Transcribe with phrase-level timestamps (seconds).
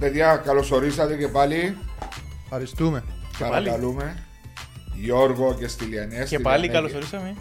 [0.00, 1.76] παιδιά, καλώς ορίσατε και πάλι.
[2.44, 3.04] Ευχαριστούμε.
[3.38, 4.16] Παρακαλούμε.
[4.94, 6.24] Γιώργο και Στυλιανέ.
[6.28, 7.34] Και πάλι καλώς ορίσαμε.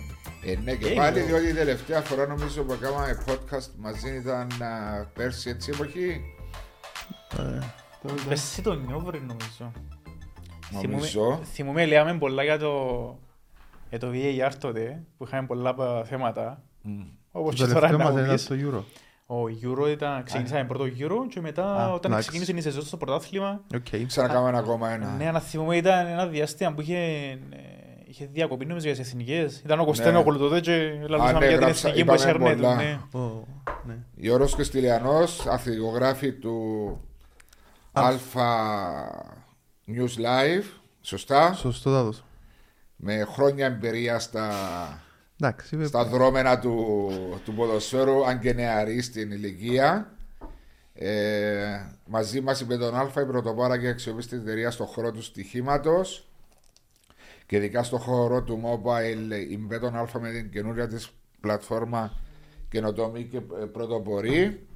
[0.46, 1.26] Ε, ναι, και Ε, πάλι, ναι.
[1.26, 6.22] διότι η τελευταία φορά νομίζω που έκαναμε podcast μαζί ήταν α, πέρσι έτσι εποχή.
[8.30, 9.72] Εσύ τον Νιόβρη νομίζω.
[10.72, 11.08] Νομίζω.
[11.10, 12.74] Θυμούμαι- Θυμούμαι λέμε πολλά για το,
[13.90, 16.64] για το VAR τότε, που είχαμε πολλά πα- θέματα.
[17.32, 18.44] Όπως Το και τώρα τελευταίο να μας μου ήταν πεις.
[18.44, 18.84] στο Euro.
[19.32, 22.30] Ο Euro ήταν, ξεκινήσαμε πρώτο Euro και μετά Α, όταν εντάξει.
[22.30, 24.06] ξεκίνησε η σεζόν στο πρωτάθλημα, Οκ.
[24.08, 25.16] Ξανακάμε ακόμα ένα.
[25.18, 27.38] ναι, να θυμούμαι ήταν ένα διάστημα που είχε, ε,
[28.06, 29.60] είχε διακοπή νομίζω για τις εθνικές.
[29.66, 30.38] Ήταν ο Κωστένο Ναι.
[30.38, 32.62] τότε και Α, λαλούσαμε ναι, για την γράψα- εθνική που είπαμε έσαιρνε του.
[32.62, 32.76] πολλά.
[32.76, 33.00] ναι.
[33.20, 33.48] Ω,
[33.86, 33.98] ναι.
[34.16, 36.98] Γιώργος και Στυλιανός, αθλητογράφοι του
[37.94, 38.48] Alpha
[39.88, 40.66] News Live.
[41.02, 41.54] Σωστά.
[41.54, 42.24] Σωστό δάδος.
[42.96, 44.50] Με χρόνια εμπειρία στα,
[45.42, 47.10] Εντάξει, είπε- στα δρόμενα του,
[47.46, 50.14] του ποδοσφαίρου, αν και νεαροί στην ηλικία.
[50.94, 56.28] Ε, μαζί μας είπε τον Αλφα, η πρωτοπάρα και αξιοπίστη εταιρείας στον χώρο του στοιχήματος
[57.46, 62.14] και ειδικά στον χώρο του mobile η τον Αλφα με την καινούρια της πλατφόρμα
[62.70, 64.68] καινοτομή και ε, πρωτοπορή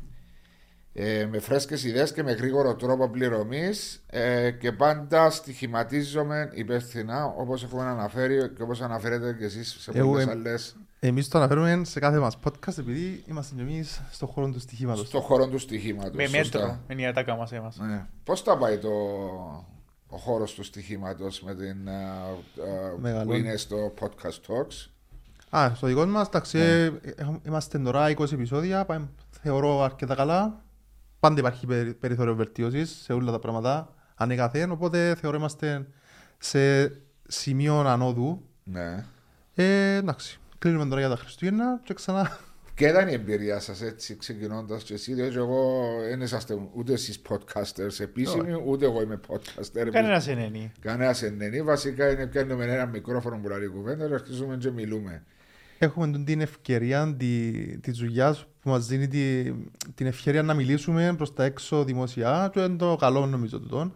[0.94, 7.64] ε, με φρέσκες ιδέες και με γρήγορο τρόπο πληρωμής ε, και πάντα στοιχηματίζομαι υπεύθυνα όπως
[7.64, 11.82] έχουμε αναφέρει και όπως αναφέρετε και εσείς σε Εγώ, πολλές ε, άλλες Εμείς το αναφέρουμε
[11.86, 15.08] σε κάθε μας podcast επειδή είμαστε και εμείς στον χώρο του στοιχήματος.
[15.08, 16.16] στον χώρο του στοιχήματος.
[16.16, 16.60] Με σωστά.
[16.60, 17.78] μέτρο, είναι η ατάκα μας έμας.
[17.78, 18.06] Ναι.
[18.24, 18.90] Πώς τα πάει το,
[20.08, 23.40] ο χώρος του στοιχήματος με την, α, α, που Μεγαλώνει.
[23.40, 24.88] είναι στο podcast talks;
[25.50, 29.08] Α, στο δικό μας, εντάξει, ε, έχουμε- είμαστε τώρα 20 επεισόδια, πάμε,
[29.42, 30.63] θεωρώ αρκετά καλά.
[31.24, 35.88] Πάντα υπάρχει περι- περιθώριο βελτίωσης σε όλα τα πράγματα, ανεκαθέν, οπότε θεωρώ είμαστε
[36.38, 36.92] σε
[37.28, 38.42] σημείο ανόδου.
[38.64, 39.06] Ναι.
[39.56, 42.38] Ε, εντάξει, κλείνουμε τώρα για τα Χριστούγεννα και ξανά
[42.76, 47.22] Και ήταν η εμπειρία σας έτσι ξεκινώντας και εσύ, διότι εγώ δεν είσαστε ούτε εσείς
[47.30, 49.88] podcasters επίσημοι, ούτε εγώ είμαι podcaster.
[49.92, 50.72] Κανένας δεν είναι.
[50.80, 51.62] Κανένας δεν είναι.
[51.62, 55.24] Βασικά είναι πιάνουμε ένα μικρόφωνο που λέει κουβέντα και αρχίζουμε και μιλούμε.
[55.78, 59.52] έχουμε τον- την ευκαιρία τη, της δουλειάς που μας δίνει τη,
[59.96, 63.92] την ευκαιρία να μιλήσουμε προς τα έξω δημοσιά και είναι το καλό νομίζω τούτο.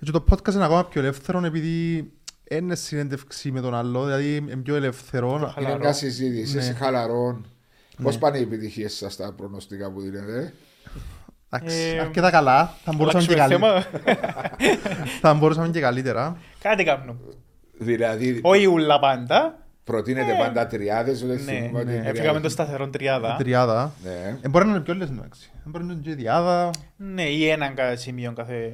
[0.00, 2.10] Και το podcast είναι ακόμα πιο ελεύθερο επειδή
[2.50, 5.36] είναι συνέντευξη με τον άλλο, δηλαδή είναι πιο ελεύθερο.
[5.36, 5.78] Είναι Χαλαρό.
[5.78, 6.62] μια συζήτηση, Ναι.
[6.62, 7.40] είσαι χαλαρό.
[8.02, 8.20] Πώς Ναι.
[8.20, 10.52] πάνε οι επιτυχίες σας στα προνοστικά που δίνετε.
[11.50, 13.84] Εντάξει, Ε, αρκετά καλά, θα μπορούσαμε και, Αλλάξουμε καλύ...
[13.84, 14.26] θέμα.
[15.22, 16.36] θα μπορούσαμε και καλύτερα.
[16.60, 17.16] Κάτι κάνουμε.
[17.78, 19.65] Δηλαδή Όχι ούλα πάντα.
[19.90, 21.92] Προτείνετε πάντα τριάδες, δεν Ναι, θυμούμε την ναι.
[21.92, 22.08] τριάδα.
[22.08, 23.36] Έφυγαμε το σταθερό τριάδα.
[23.38, 23.92] Τριάδα.
[24.04, 24.38] Ναι.
[24.42, 25.50] Ε, μπορεί να είναι πιο λες εντάξει.
[25.54, 26.70] Ε, Μπορεί να είναι και διάδα.
[26.96, 28.72] Ναι, ή έναν κα- σημείο κάθε...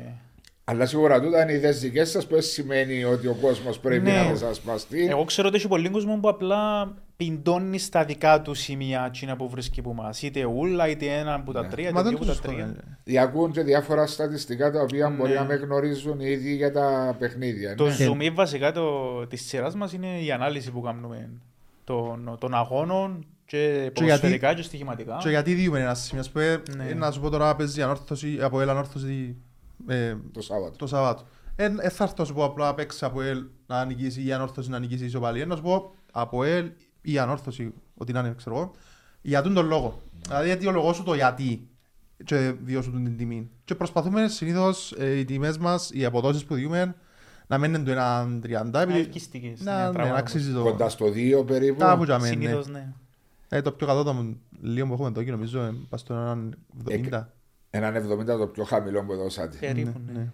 [0.65, 4.17] Αλλά σίγουρα τούτα είναι ιδέες δικές σας που δεν σημαίνει ότι ο κόσμος πρέπει Ναι.
[4.17, 5.07] να δεσασπαστεί.
[5.11, 6.93] Εγώ ξέρω ότι έχει πολλοί κόσμο που απλά
[7.25, 10.23] πιντώνει στα δικά του σημεία τσίνα που βρίσκει που μας.
[10.23, 11.69] Είτε ούλα, είτε ένα από τα Ναι.
[11.69, 12.49] τρία, Μα είτε δεν δύο το από τα σωστό.
[12.53, 12.65] τρία.
[12.89, 12.97] ε.
[13.05, 15.17] Διακούν και διάφορα στατιστικά τα οποία Ναι.
[15.17, 17.75] μπορεί να με γνωρίζουν οι ίδιοι για τα παιχνίδια.
[17.75, 17.95] Το ναι.
[18.01, 21.31] zoom βασικά το, της σειράς μας είναι η ανάλυση που κάνουμε
[21.85, 25.17] των, των αγώνων και ποδοσφαιρικά και στοιχηματικά.
[25.21, 26.85] Και γιατί διούμε ένα σημείο, ας πούμε, Ναι.
[26.89, 29.37] ε, να σου πω τώρα παίζει ανόρθωση, από ελ ανόρθωση
[29.89, 30.77] ε, Το Σάββατο.
[30.77, 31.23] το Σαββάτο.
[31.57, 34.33] Ε, ε, θα έρθω να σου πω απλά παίξει από ελ να νικήσει ή η
[34.33, 35.47] ανόρθωση να νικήσει η ισοπαλία.
[35.47, 36.71] Να σου πω από ελ
[37.03, 38.75] ή η ανόρθωση, ό,τι να είναι, ξέρω εγώ,
[39.21, 40.03] για τον τον λόγο.
[40.23, 41.69] Δηλαδή, αιτιολογώ σου το γιατί
[42.25, 43.51] και διώσου του την τιμή.
[43.65, 46.95] Και προσπαθούμε συνήθως ε, οι τιμές μας, οι αποδόσεις που διούμε,
[47.47, 50.63] να μένουν του έναν 30, Να επειδή ελκυστικές, ναι, να, ναι, πράγματα να αξίζει το...
[50.63, 51.79] Κοντά στο 2 περίπου.
[51.79, 52.29] Κάπου για όμως.
[52.29, 52.47] μένα, ναι.
[52.47, 52.93] Συνήθως, ναι.
[53.49, 56.59] Ε, το πιο κατώτατο λίγο που έχουμε εδώ και νομίζω ε, πας στον έναν
[57.11, 57.25] 70.
[57.71, 59.57] Έναν 70 το πιο χαμηλό που δώσατε.
[59.61, 60.33] Περίπου, Ναι, ναι.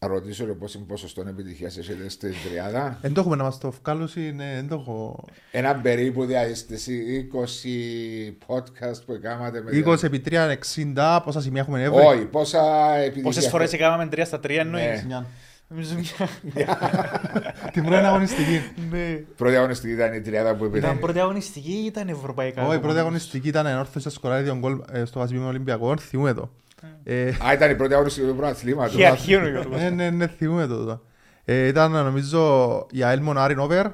[0.00, 0.08] Ναι.
[0.08, 3.72] Να ρωτήσω ρε πόσο ποσοστό επιτυχίας έχετε στην τριάδα; Δεν το έχουμε να μας το
[3.82, 5.24] βγάλουν, ναι, δεν το έχω.
[5.50, 10.56] Έναν περίπου διάστηση 20 podcast που έκανατε με 20 επί 3,
[10.94, 12.04] 60, πόσα σημεία έχουμε έβρει.
[12.04, 13.22] Όχι, πόσα επιτυχία.
[13.22, 15.02] Πόσες φορές έκαναμε τρία στα τρία εννοείς; Ναι.
[15.06, 15.26] Μια.
[15.68, 16.64] Νομίζω μια-
[17.72, 18.60] Την πρώτη αγωνιστική.
[18.90, 19.14] Ναι.
[19.36, 21.00] Πρώτη αγωνιστική ήταν η τριάδα που Ήταν είπε.
[21.00, 22.66] πρώτη αγωνιστική ή ήταν ευρωπαϊκά.
[22.66, 25.96] Όχι, η πρώτη αγώνες; αγωνιστική ήταν ενόρθωση να σκοράρει δύο γκολ ε, στο Βασιλείο Ολυμπιακό,
[25.98, 26.50] θυμούμε το.
[27.04, 28.94] Ε, Α, ήταν η πρώτη αγωνιστική του πρωταθλήματος.
[28.94, 30.84] Είχε αρχείο ο Γιώργος; Ναι, ναι, ναι, θυμούμε το.
[30.84, 31.02] το.
[31.44, 33.84] Ε, Ήταν νομίζω η ΑΕΛ Μονάριν over,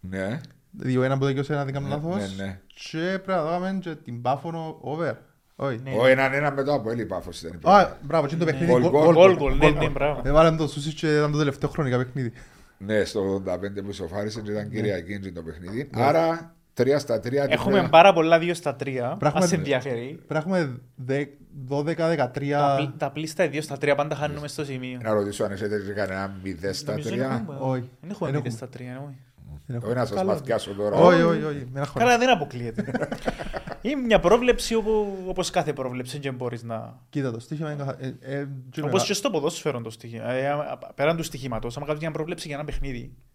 [0.00, 0.40] Ναι.
[0.82, 2.36] 2-1 που δεν αν δεν κάνω Ναι, λάθος.
[2.36, 2.60] ναι, ναι.
[2.66, 5.12] Και πρέπει να δούμε και την Πάφωνο over.
[5.56, 5.80] Όχι.
[5.84, 5.90] Ναι.
[5.98, 7.52] Ο έναν ένα μετά από έλλη πάφος ήταν.
[7.54, 7.76] η πρώτη.
[7.76, 8.72] Α, μπράβο, και είναι το παιχνίδι.
[8.72, 9.84] Γκολ, γκολ, γκολ, Γκολ, γκολ, γκολ, ναι, γκολ.
[9.84, 10.20] ναι, μπράβο.
[10.24, 12.32] Έβαλαν το Σούσιτς και ήταν το τελευταίο χρονικά παιχνίδι.
[12.78, 15.90] Ναι, στο 85 που σοφάρισε και ήταν Κυριακή και το παιχνίδι.
[15.92, 17.42] Άρα, τρία στα τρία.
[17.42, 17.88] την Έχουμε πέρα.
[17.88, 19.16] πάρα πολλά δύο στα τρία.
[19.18, 20.20] Πράγμα- Ας σε ενδιαφέρει.
[20.26, 21.24] Πρέπει να έχουμε δε-
[21.68, 22.58] 12-13.
[22.58, 24.98] Τα πλ- Τα πλήστα δύο στα τρία πάντα χάνουμε στο σημείο.
[25.02, 27.32] Να ρωτήσω αν έχετε και κανένα μηδέ στα Νομίζω δεν τρία.
[27.34, 27.56] έχουμε.
[27.60, 27.90] Όχι.
[28.00, 28.66] Δεν έχουμε Δεν μηδές έχουμε.
[28.66, 29.02] στα τρία.
[29.06, 29.16] όχι.
[29.66, 29.86] Δεν έχω.
[29.86, 30.32] Όχι να σας Καλά.
[30.32, 30.96] μαθιάσω τώρα.
[30.96, 31.56] Όχι, όχι, όχι.
[31.72, 31.92] Μην αγχώνεσαι.
[31.98, 32.84] Καλά δεν αποκλείεται.
[33.84, 36.98] Είναι μια πρόβλεψη όπου, όπως κάθε πρόβλεψη και μπορείς να...
[37.08, 40.22] Κοίτα το στοίχημα είναι καθα- ε, ε, και Όπως μεγα- και στο ποδόσφαιρο το στοιχείο.
[40.28, 43.31] Ε, α- α- πέραν του στοιχήματος, άμα κάνεις μια πρόβλεψη για ένα παιχνίδι, ε,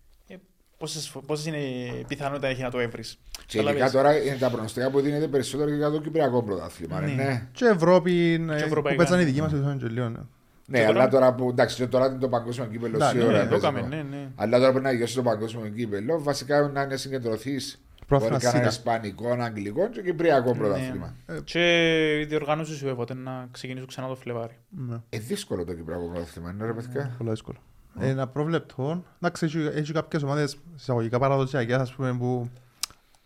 [0.78, 3.20] πόσες, φο- πόσες είναι η πιθανότητα έχει να το έβρεις.
[3.46, 7.00] Και ειδικά τώρα είναι τα προνοστικά που δίνεται περισσότερο και για το Κυπριακό πρωτάθλημα.
[7.00, 7.08] Ναι.
[7.08, 7.48] Ναι, ναι.
[7.52, 8.98] Και Ευρώπη, ε, που ευρωπαϊκά.
[9.04, 10.20] παίζαν οι δικοί μας ήταν και λίγο, ναι.
[10.66, 13.38] ναι Και αλλά τώρα- τώρα που εντάξει, και τώρα είναι το παγκόσμιο κύπελο Εντάξει, σίγουρα.
[13.38, 13.88] ναι, το παίζει έκαμε, το.
[13.88, 14.30] ναι, ναι.
[14.36, 16.22] Αλλά τώρα πρέπει να γιώσει το παγκόσμιο κύπελο.
[16.24, 17.82] Βασικά να είναι συγκεντρωθείς.
[18.10, 18.68] Μπορεί Πρόθυμα να είναι ΣΥΤΑ.
[18.68, 21.16] Ισπανικό, Αγγλικό και Κυπριακό πρωτάθλημα.
[21.44, 24.58] Και οι διοργάνωση σου έβοτε να ξεκινήσουν ξανά το Φλεβάρι.
[24.70, 24.96] Ναι.
[25.10, 27.16] Ε, δύσκολο το Κυπριακό πρωτάθλημα, είναι ρε παιδιά.
[27.18, 27.58] Πολύ δύσκολο.
[28.00, 29.04] Ένα πρόβλεπτο.
[29.22, 32.50] Εντάξει, έχει, έχει κάποιες ομάδες εισαγωγικά παραδοσιακές, ας πούμε, που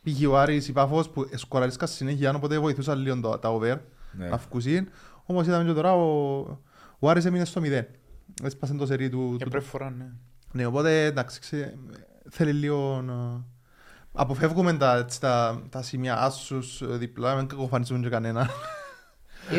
[0.04, 3.76] πήγε ο Άρης, η Πάφος, που σκοραρίσκαν συνέχεια, οπότε βοηθούσαν λίγο τα, τα over,
[4.12, 4.28] Ναι.
[4.28, 4.90] να φκουσίν.
[5.26, 6.40] Όμως είδαμε και τώρα ο,
[7.00, 7.82] ο Άρης έμεινε στο 0.
[8.44, 9.36] Έσπασε το σερί του.
[9.38, 10.06] Και του- πρώτη φορά, ναι.
[10.52, 11.78] Ναι, οπότε εντάξει, ξέ,
[12.30, 13.44] θέλει λίγο να...
[14.14, 18.50] Αποφεύγουμε τα, έτσι, τα, τα σημεία άσους ε, διπλά, μην κακοφανίζουμε και κανένα.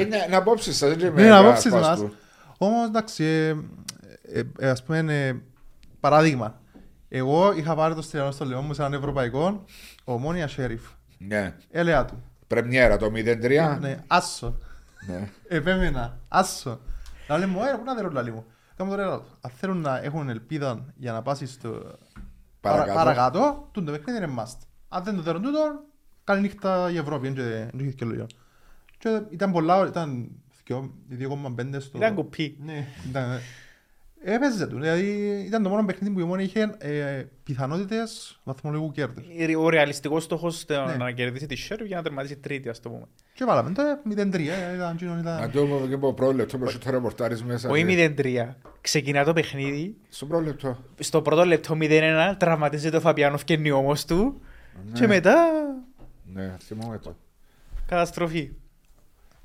[0.00, 2.04] Είναι να απόψεις σας, δεν Ναι, είναι απόψεις μας.
[2.58, 3.24] Όμως εντάξει,
[4.32, 5.34] ε, ε, ε, ας πούμε, ε,
[6.00, 6.60] παράδειγμα.
[7.08, 9.64] Εγώ είχα πάρει το στυλιανό στο Λεόν μου σε έναν ευρωπαϊκό,
[10.04, 10.82] ομόνια Σέριφ.
[11.18, 11.54] Ναι.
[11.70, 12.22] Έλεα του.
[12.46, 13.76] Πρεμιέρα το 0-3.
[13.80, 14.58] Ναι, άσο.
[15.06, 15.28] Ναι.
[15.56, 16.80] Επέμενα, άσο.
[17.28, 18.44] Να λέμε, ωραία, πού να δεν ρολά λίγο.
[18.76, 19.30] Κάμε τώρα ερώτηση.
[19.40, 21.98] Αν θέλουν να έχουν ελπίδα για να πάσει στο
[22.60, 22.92] Παρακάτω.
[22.92, 24.56] παρα- παρακάτω, τούτο παιχνίδι είναι must.
[24.88, 25.84] Αν δεν το θέλουν τούτο,
[26.24, 28.26] καλή νύχτα η Ευρώπη, δεν έχει και λόγια.
[28.98, 30.28] Και ήταν πολλά, ήταν
[30.64, 31.98] δυο- 2,5 στο...
[31.98, 32.56] Ήταν κουπί.
[32.64, 33.38] Ναι, ήταν...
[34.24, 35.06] Έπαιζε του, δηλαδή
[35.46, 39.24] ήταν το μόνο παιχνίδι που η Ομόνια είχε ε, πιθανότητες βαθμολογικού κέρδους.
[39.58, 40.96] Ο ρεαλιστικός στόχος ήταν Ναι.
[40.96, 43.04] να κερδίσει τη Σέρβη για να τερματίσει τρίτη, ας το πούμε.
[43.34, 44.34] Και βάλαμε το 0-3,
[44.70, 45.50] ε, ήταν εκείνον, Να ήταν...
[45.50, 47.68] το πούμε και από πρόλεπτο, που το ρεπορτάρεις μέσα.
[47.70, 48.54] Όχι και- 0-3.
[48.80, 49.96] Ξεκινά το παιχνίδι.
[50.08, 50.78] Στο πρόλεπτο.
[50.98, 54.40] Στο πρώτο λεπτό 0-1 τραυματίζεται ο Φαπιάνοφ και είναι όμως του.
[54.86, 54.92] Ναι.
[55.00, 55.36] Και μετά
[56.32, 57.16] Ναι, θυμόμαι το.
[57.86, 58.50] καταστροφή.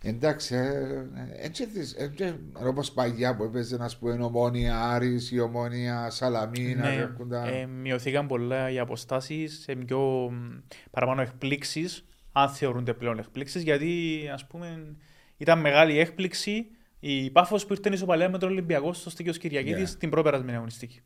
[0.04, 5.32] Εντάξει, ε, ε, έτσι της- ε, και όπως παγιά που έπαιζε να πούμε ομόνια Άρης
[5.32, 6.90] ή ομόνια Σαλαμίνα.
[6.90, 7.48] Ναι, έρχονταν.
[7.48, 10.00] ε, μειωθήκαν πολλά οι αποστάσεις, σε πιο
[10.32, 10.58] μ,
[10.92, 14.96] παραπάνω εκπλήξεις, αν θεωρούνται πλέον εκπλήξεις, γιατί ας πούμε
[15.38, 16.66] ήταν μεγάλη έκπληξη
[17.00, 19.98] η Πάφος που ήρθε ισοπαλία με τον Ολυμπιακό στο Στίκιος Κυριακίδης Ναι.
[20.00, 21.02] την προπερασμένη αγωνιστική.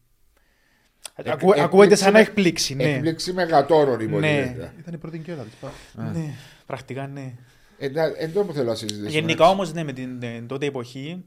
[1.16, 2.84] Εκ- Ακού, έκπληξη ακούγεται σαν με- έκπληξη, ναι.
[2.84, 4.74] Έκπληξη μεγατόρων υποτίθεται.
[4.80, 5.54] Ήταν η πρώτη κέρα της.
[5.54, 5.72] πά.
[6.14, 6.34] ναι.
[6.66, 7.34] Πρακτικά ναι.
[7.82, 9.10] Ε, εντά- Εν τω που θέλω να συζητήσουμε.
[9.10, 9.54] Γενικά έτσι.
[9.54, 11.24] όμως ναι, με την ε, τότε εποχή,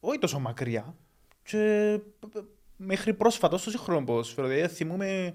[0.00, 0.94] όχι τόσο μακριά,
[1.42, 2.40] και ε,
[2.76, 4.46] μέχρι πρόσφατα στο σύγχρονο ποδόσφαιρο.
[4.46, 5.34] Δηλαδή θυμούμε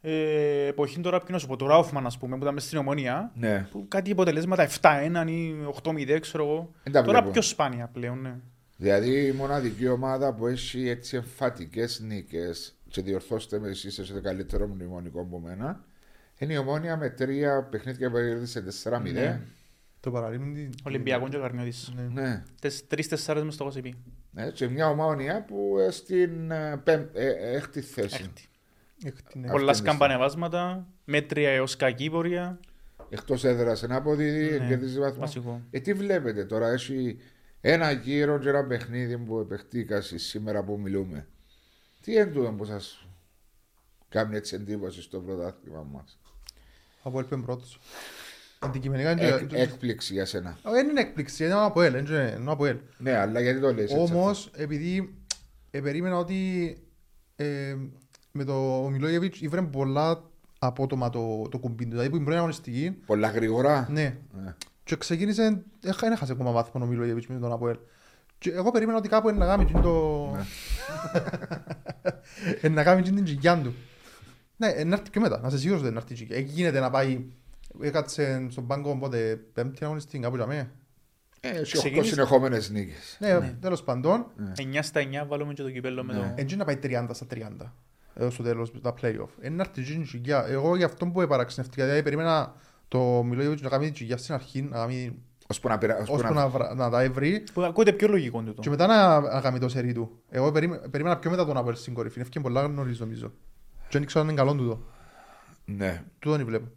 [0.00, 2.78] ε, εποχή τώρα, ποιον να σου πω, το Ράουφμαν ας πούμε, που ήταν μες στην
[2.78, 3.66] Ομονία, Ναι.
[3.70, 6.70] που κάτι αποτελέσματα 7-1 ή 8-0, ξέρω εγώ.
[6.82, 7.32] Δεν τα Τώρα βλέπω.
[7.32, 8.34] πιο σπάνια πλέον, ναι.
[8.76, 14.66] Δηλαδή η μοναδική ομάδα που έχει έτσι εμφατικές νίκες και διορθώστε με εσεί σε καλύτερο
[14.66, 15.84] μνημονικό από μένα
[16.38, 19.12] είναι η ομόνια με τρία παιχνίδια που κέρδισε 4-0.
[19.12, 19.40] Ναι.
[20.00, 20.70] Το παραλίμνη...
[20.84, 21.92] Ολυμπιακό και Καρμιώτης.
[21.96, 22.02] Ναι.
[22.02, 22.42] Ναι.
[22.60, 23.94] Τες- Τρεις-τεσσάρες μες στο Κωσιπί.
[24.30, 28.22] Ναι, και μια ομόνια που ε, στην ε, πέμ- ε, έκτη θέση.
[28.22, 28.48] Έκτη.
[29.04, 29.44] Έκτη, ναι.
[29.46, 32.60] Αυτό Πολλά είναι σκαμπανεβάσματα, μέτρια έως κακή πορεία.
[33.08, 35.20] Εκτός έδρας ένα αποδίδει, Ναι, κερδίζει βαθμό.
[35.20, 35.62] βασικό.
[35.70, 37.18] Ε, τι βλέπετε τώρα, έχει
[37.60, 41.26] ένα γύρο και ένα παιχνίδι που επεχτήκασε σήμερα που μιλούμε.
[42.00, 43.06] Τι είναι τούτο που σας
[44.08, 46.18] κάνει έτσι εντύπωση στο πρωτάθλημα μας;
[47.02, 47.78] Από έλπεν πρώτος.
[48.70, 49.26] Αντικειμενικά είναι...
[49.26, 50.58] Εκ, έκπληξη για σένα.
[50.66, 52.76] Ε, Δεν είναι έκπληξη, είναι από ελ, είναι από ελ.
[52.98, 54.14] Ναι, αλλά γιατί το λες έτσι.
[54.14, 55.14] Όμως, επειδή
[55.70, 56.76] ε, περίμενα ότι
[57.36, 57.76] ε,
[58.32, 60.22] με το Μιλόγεβιτς ήβρε πολλά
[60.58, 61.90] απότομα το, το κουμπί του.
[61.90, 63.00] Δηλαδή που την πρώτη αγωνιστική, αυτό.
[63.06, 64.54] Πολλά γρήγορα; ναι, Ναι.
[64.84, 67.76] και ξεκίνησε, έχα- δεν έχασε ακόμα βάθμο ο Μιλόγεβιτς με τον Αποέλ.
[68.38, 70.26] Και εγώ περίμενα ότι κάπου είναι να κάνει εκείνο το...
[72.62, 73.74] Είναι να κάνει εκείνη την τζιγιά του.
[74.56, 76.36] Ναι, ε, να έρθει πιο μετά, να είσαι σίγουρος ότι είναι να έρθει η τζιγιά.
[76.36, 77.24] Εκεί γίνεται να πάει,
[77.80, 80.70] έκατσε στον πάγκο, οπότε πέμπτη αγωνιστική, κάπου για μένα.
[81.40, 83.16] Ε, έχει οχτώ Ξεκίνησε- συνεχόμενες νίκες.
[83.20, 86.18] Ναι, τέλος πάντων, 9 στα 9 βάλουμε και το κυπέλλο με Ναι.
[86.18, 86.32] το...
[86.36, 87.72] Έτσι να πάει 30 στα 30
[88.14, 89.44] έως το τέλος τα play-off.
[89.44, 90.44] Είναι να έρθει η τσιγιά.
[90.48, 92.54] Εγώ γι' αυτό που παραξενευτικά, δηλαδή περίμενα
[92.88, 96.34] το Μιλόγεβιτς να κάνει την τσιγιά στην αρχή, να κάνει Ώσπου να πειρα- ώσπου ώσπου
[96.34, 98.60] να- να, βρα- να τα έβρει Που ακούγεται πιο λογικό τούτο.
[98.62, 100.20] και μετά να, να κάνει το σερί του.
[100.30, 102.20] Εγώ περίμενα, περίμενα πιο μετά τον Αποέλ στην κορυφή.
[102.20, 103.28] Έφυγε πολλά νωρίς νομίζω.
[103.78, 104.82] Και δεν ήξερα αν είναι καλό τούτο.
[105.64, 106.02] Ναι.
[106.18, 106.68] Τούτο δεν βλέπω.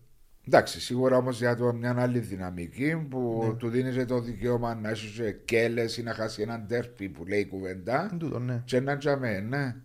[0.47, 3.53] Εντάξει, σίγουρα όμως για το μια άλλη δυναμική που Ναι.
[3.53, 7.25] του δίνεις και το δικαίωμα να έχει και κέλες ή να χάσει έναν τέρπι που
[7.25, 8.07] λέει η κουβέντα.
[8.09, 8.61] Είναι τούτο, ναι.
[8.65, 9.75] Και έναν τζαμέ, ναι.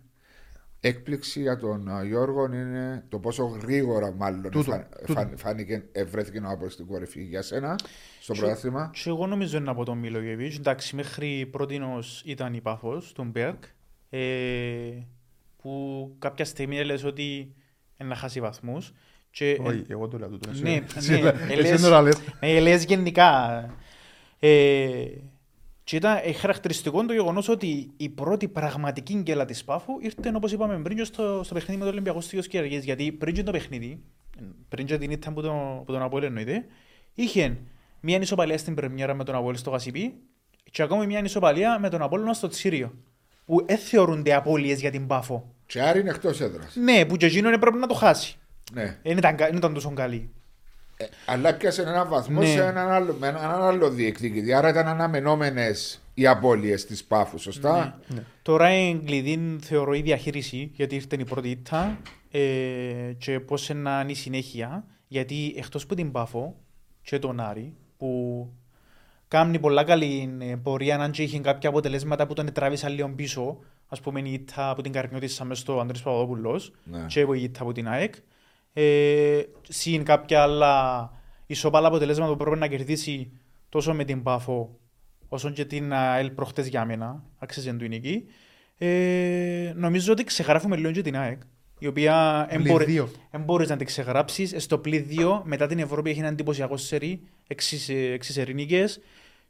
[0.81, 5.13] Έκπληξη για τον α, Γιώργο είναι το πόσο γρήγορα μάλλον Τούτο, φα- τούτο.
[5.13, 7.75] φαν- φάνηκε, ευρέθηκε ο Άπολος στην κορυφή για σένα
[8.19, 8.91] στο Και- πρωτάθλημα.
[8.93, 10.57] Και εγώ νομίζω είναι από τον Μιλογεβίτς.
[10.57, 13.63] Εντάξει, μέχρι πρώτηνος ήταν η Πάφος, τον Μπέρκ,
[14.09, 14.19] ε,
[15.61, 17.53] που κάποια στιγμή έλεγες ότι
[17.97, 18.91] είναι να χάσει βαθμούς.
[19.31, 20.49] Και, Όχι, εγώ το λέω τούτο.
[20.49, 20.61] εσύ.
[20.63, 22.17] ναι, Εσύ ναι, λέ- ε, εσύ λες- τώρα λες.
[22.39, 23.65] Ναι, λες γενικά.
[24.39, 25.05] Ε,
[25.83, 30.51] και ήταν ε, χαρακτηριστικό το γεγονός ότι η πρώτη πραγματική γκέλα της Πάφου ήρθε όπως
[30.51, 32.77] είπαμε πριν και στο, στο παιχνίδι με το Ολυμπιακό Στίγιο Κυριακή.
[32.77, 33.99] Γιατί πριν και το παιχνίδι,
[34.69, 36.65] πριν και την ήττα που τον, που τον Απόλυ εννοείται,
[37.13, 37.57] είχε
[37.99, 40.13] μια ισοπαλία στην Πρεμιέρα με τον Απόλυ στο Γασιπί
[40.71, 42.93] και ακόμη μια ισοπαλία με τον Απόλυ στο Τσίριο.
[43.45, 45.55] Που δεν θεωρούνται απώλειες για την Πάφο.
[45.65, 46.75] Και Άρη είναι εκτός έδρας.
[46.75, 48.38] Ναι, που και εκείνο έπρεπε να το χάσει.
[48.73, 48.97] Ναι.
[49.03, 50.29] Δεν ήταν, κα- δεν ήταν τόσο καλή.
[50.97, 52.45] Ε, αλλά πιάσε έναν βαθμό Ναι.
[52.45, 54.53] σε έναν άλλο, με έναν άλλο διεκδικητή.
[54.53, 58.23] Άρα ήταν αναμενόμενες οι απώλειες της Πάφου, σωστά; Ναι.
[58.41, 61.97] Τώρα είναι κλειδί θεωρώ η διαχείριση, γιατί ήρθε η πρώτη ήττα
[62.31, 62.39] ε,
[63.17, 66.55] και πώς να είναι η συνέχεια, γιατί εκτός που την Πάφο
[67.01, 68.47] και τον Άρη, που
[69.27, 73.57] κάνει πολλά καλή ε, πορεία, αν και είχε κάποια αποτελέσματα που τον τράβησαν λίγο πίσω,
[73.87, 77.05] ας πούμε η ήττα από την Καρμιώτησα μες στο Ανδρέας Παπαδόπουλος Ναι.
[77.07, 78.13] και η ήττα από την ΑΕΚ,
[78.81, 81.11] ε, συν κάποια άλλα
[81.45, 83.31] ισοπάλα αποτελέσματα που πρέπει να κερδίσει
[83.69, 84.79] τόσο με την Πάφο
[85.27, 88.25] όσο και την ΑΕΛ προχτές για μένα, άξιζε του νική.
[88.77, 91.41] Ε, νομίζω ότι ξεγράφουμε λίγο και την ΑΕΚ,
[91.79, 93.11] η οποία Πλην δύο.
[93.31, 94.53] δεν μπορείς να την ξεγράψεις.
[94.57, 98.99] Στο πλήν 2, μετά την Ευρώπη έχει ένα εντυπωσιακό σερί, έξι, ε, έξι σερί νίκες.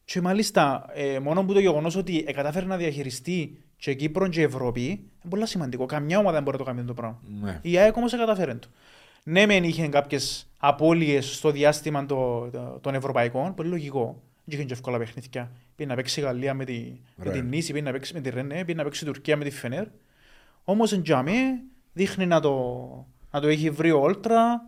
[0.06, 4.42] Και μάλιστα, ε, μόνο που το γεγονός ότι ε, κατάφερε να διαχειριστεί και Κύπρο και
[4.42, 5.86] Ευρώπη, είναι πολύ σημαντικό.
[5.86, 7.22] Καμιά ομάδα δεν μπορεί να το κάνει το πράγμα.
[7.42, 7.60] Ναι.
[7.62, 8.68] Η ΑΕΚ όμως καταφέρει το.
[9.24, 14.22] Ναι, μεν είχε κάποιες απώλειες στο διάστημα το- το- των Ευρωπαϊκών, πολύ λογικό.
[14.46, 15.52] Δεν είχε και εύκολα παιχνίδια.
[15.76, 16.74] Πήγε να παίξει η Γαλλία με, τη,
[17.16, 17.32] με Ρε.
[17.32, 19.50] την Νίση, πήγε να παίξει με τη Ρενέ, πήγε να παίξει η Τουρκία με τη
[19.52, 19.86] Φενέρ.
[20.64, 21.42] Όμως εν τζαμί
[21.94, 22.78] δείχνει να το,
[23.32, 24.62] να το έχει βρει ο Όλτρα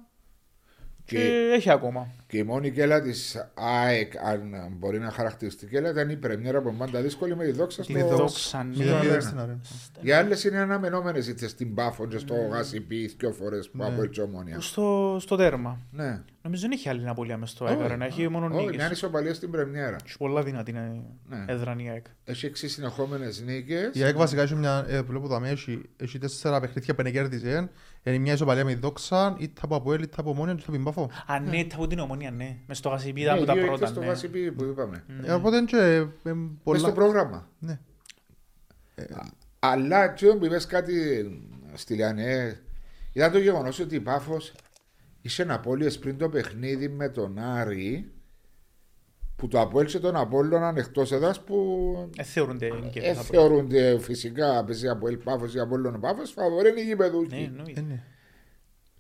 [1.06, 2.08] και, Και- έχει ακόμα.
[2.28, 4.42] Και η μόνη κέλα της ΑΕΚ, αν
[4.72, 8.16] μπορεί να χαρακτηριστεί κέλα, ήταν η πρεμιέρα που πάντα δύσκολη με τη δόξα Τη στο.
[8.16, 8.74] δόξα, ναι.
[8.74, 9.22] στο Μηδέν μηδέν Αρένα.
[9.22, 9.60] στην αρένα.
[10.02, 12.20] Οι άλλες είναι αναμενόμενες είτε στην Πάφο και Ναι.
[12.20, 14.60] στο Γασιπί, δύο φορές που από η Ομόνια.
[14.60, 15.80] Στο, στο τέρμα.
[15.92, 16.22] Ναι.
[16.42, 17.74] Νομίζω δεν έχει άλλη απολύα μες στο Όχι.
[17.82, 18.90] ΑΕΚ, να έχει μόνο Όχι, μια νίκες.
[18.92, 19.96] ισοπαλία στην πρεμιέρα.
[20.06, 21.46] Έχει πολλά δυνατή ε, Ναι.
[21.48, 22.06] έδρα η ΑΕΚ.
[22.24, 23.90] Έχει έξι συνεχόμενες νίκες.
[23.94, 27.02] Η ΑΕΚ βασικά έχει μια, ε, που λέω που δαμε, έχει, έχει τέσσερα παιχνίδια που
[28.04, 28.16] είναι κέρδισε.
[28.16, 30.84] Είναι μια ισοπαλία με τη δόξα, είτε από Αποέλ, είτε από Μόνια, είτε από την
[30.84, 31.10] Πάφο.
[31.28, 32.58] Α, ναι, τα από την ομονία, ναι.
[32.68, 34.06] Μες στο Γασιπί Ναι, ήταν που τα δύο πρώτα, ήττες στο ναι.
[34.06, 35.04] Γασιπί που είπαμε.
[35.24, 36.92] Ε, Οπότε είναι και ε, Μες στο πολλά...
[36.92, 37.50] πρόγραμμα.
[37.60, 37.80] Ναι.
[39.60, 40.94] Αλλά και που είπες κάτι
[41.74, 42.62] στη Λιανέ,
[43.14, 44.54] ήταν το γεγονός ότι η Πάφος
[45.22, 48.12] είχε απώλειες πριν το παιχνίδι με τον Άρη
[49.42, 51.56] που το απόλυσε τον Απόλλωνα εκτός εδάς που
[52.18, 53.04] Ε, θεωρούνται νίκες.
[53.04, 53.28] ε, θα πω.
[53.28, 57.44] θεωρούνται φυσικά παίζει από El Πάφος ή Απόλλωνα Πάφος φαβορεί είναι οι Ναι, γηπεδούχοι.
[57.44, 57.80] εννοείται.
[57.80, 58.04] Ε, ναι.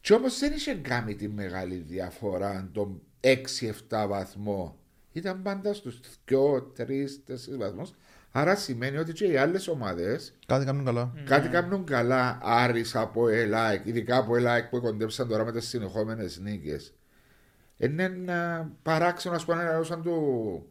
[0.02, 4.76] Και όμως δεν είχε κάνει τη μεγάλη διαφορά των 6-7 βαθμό.
[5.12, 7.92] Ήταν πάντα στους 2, 3, 4 βαθμούς.
[8.32, 11.14] Άρα σημαίνει ότι και οι άλλες ομάδες Κάτι κάνουν καλά.
[11.26, 16.40] Κάτι κάνουν καλά Άρης από ΕΛΑΕΚ, ειδικά από ΕΛΑΕΚ που κοντέψαν τώρα με τις συνεχόμενες
[16.40, 16.94] νίκες.
[17.82, 20.66] Είναι ένα παράξενο, ας πούμε, ένας σαν του,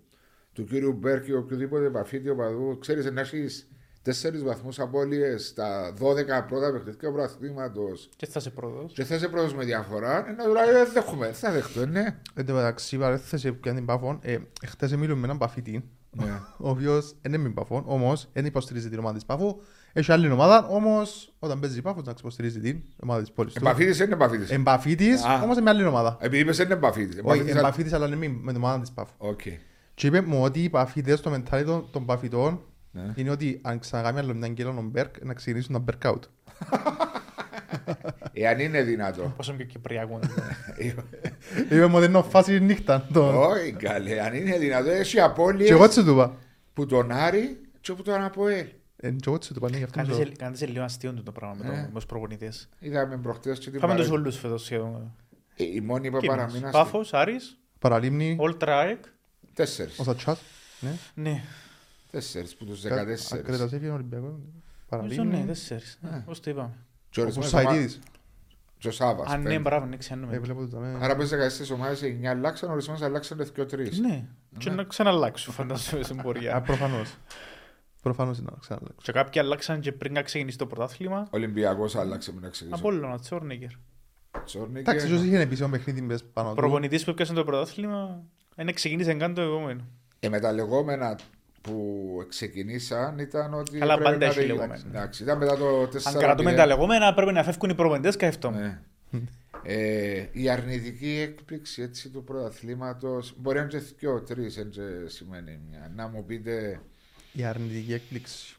[0.52, 2.78] του κύριου Μπέρκ ή οποιοδήποτε επαφή του οπαδού.
[2.78, 3.68] Ξέρεις, να έχεις
[4.02, 8.92] τέσσερις βαθμούς απώλειες στα 12 πρώτα παιχνίδια του προαθλήματο Και θα σε πρόοδος.
[8.92, 10.28] και θα είσαι πρώτος με διαφορά.
[10.28, 12.20] Ένα δηλαδή δεν δέχομαι, δεν θα δεχτώ, ναι.
[12.34, 14.36] Εν τω μεταξύ, παρέθεση που κάνει την Πάφο, ε,
[14.66, 16.40] χτες μιλούμε με έναν Παφίτη, ναι.
[16.58, 19.56] ο οποίος δεν είναι με Πάφο, όμως δεν υποστηρίζει την ομάδα της Πάφου.
[19.92, 23.58] Έχει άλλη ομάδα, όμως όταν παίζει η Πάφος, να υποστηρίζει την ομάδα της πόλης του.
[23.62, 24.50] Εν Παφίτης, είναι; Εν Παφίτης.
[24.50, 25.34] Εν Παφίτης, Α.
[25.42, 26.16] όμως είναι με άλλη ομάδα.
[26.20, 27.20] Επειδή είπες εν εν Παφίτης.
[27.22, 29.12] Όχι, εν Παφίτης, αλλά είναι μη- με την ομάδα της Πάφου.
[29.18, 29.40] Οκ.
[29.94, 33.12] Και είπε μου ότι οι Παφίτες, το mentality των- των Παφιτών Ναι.
[33.16, 36.20] είναι ότι αν ξανακάμει άλλο μια γκέλα ο Berg, να ξεκινήσουν να Berg out.
[38.32, 39.32] Εάν είναι δυνατό.
[39.36, 40.18] Πόσο πιο κυπριακό.
[41.70, 43.06] Είπε μου ότι είναι φάση νύχτα.
[43.12, 45.66] το- Όχι, καλέ, αν είναι δυνατό, έχει απώλειες.
[45.68, 46.36] Και εγώ έτσι του είπα.
[46.74, 48.66] που τον Άρη και που τον Αποέλ.
[49.02, 51.32] Ε, Και εγώ έτσι του είπα, ναι, γι' αυτό σου- Κάντε σε λίγο αστείο το
[51.32, 51.80] πράγμα με το- Ε.
[51.82, 52.68] με τους προπονητές.
[52.78, 55.14] Είδαμε προχτές και την Πάμε τους παρέ- όλους φέτος σχεδόν.
[55.56, 56.36] Ε, Η μόνη που Κύπρος.
[56.36, 59.04] παραμείνα Πάφος, Άρης, Παραλίμνη, Όλτρα ΑΕΚ.
[59.54, 59.98] Τέσσερις.
[59.98, 60.38] ο Σατσάτ.
[60.80, 60.90] Ναι.
[61.14, 61.42] Ναι,
[62.10, 63.72] Τέσσερις που τους Ακρέτας δεκατέσσερις.
[63.72, 64.30] έφυγε ο Ολυμπιακός.
[64.30, 64.42] νομίζω
[64.90, 65.46] ναι, Παραλίμνη.
[65.46, 65.98] τέσσερις.
[66.00, 66.74] Ναι, Πώς το είπαμε.
[67.10, 68.00] Και Ο ορισμένες ομάδες- Φουσαϊτίδης.
[68.78, 69.58] και ο Σάββας, Α, ναι, πέντε.
[69.58, 70.38] μπράβο, ναι, Ε, ξέρουμε.
[70.38, 70.98] βλέπω το ταμέ.
[71.00, 73.98] Άρα πες 14 ομάδες, 9 αλλάξαν, ορισμένες αλλάξαν και τρεις.
[73.98, 74.24] Ναι,
[74.58, 76.60] και να ξαναλλάξουν φαντάζομαι στην Α, πορεία.
[76.60, 77.14] προφανώς.
[78.02, 78.98] Προφανώς είναι να ξαναλλάξω.
[79.02, 81.26] Και κάποιοι αλλάξαν και πριν να ξεκινήσει το πρωτάθλημα.
[81.30, 82.80] Ολυμπιακός άλλαξε με να ξεκινήσω.
[82.80, 83.68] Απόλλωνα, Τσόρνικερ.
[84.44, 84.80] Τσόρνικερ.
[84.80, 86.56] Εντάξει, ίσως είχε επίσημο παιχνίδι μπες πάνω Ο του.
[86.60, 88.22] προπονητής που έπιασε το πρωτάθλημα
[88.54, 89.84] δεν ξεκίνησε καν το επόμενο.
[90.20, 91.18] Ε, με τα λεγόμενα
[91.60, 91.84] που
[92.28, 93.78] ξεκινήσαν ήταν ότι.
[93.78, 94.80] Καλά, έπρεπε πάντα να έχει τα- λεγόμενα.
[94.86, 98.26] Εντάξει, ήταν μετά το 4 Αν κρατούμε τα λεγόμενα πρέπει να φεύγουν οι προπονητές και
[98.26, 98.50] αυτό.
[98.50, 98.80] Ναι.
[99.62, 104.70] Ε, η αρνητική έκπληξη έτσι, του πρωταθλήματος μπορεί να είναι και δύο, τρεις, δεν
[105.06, 105.92] σημαίνει μια.
[105.96, 106.80] Να μου πείτε
[107.32, 108.54] Η αρνητική έκπληξη.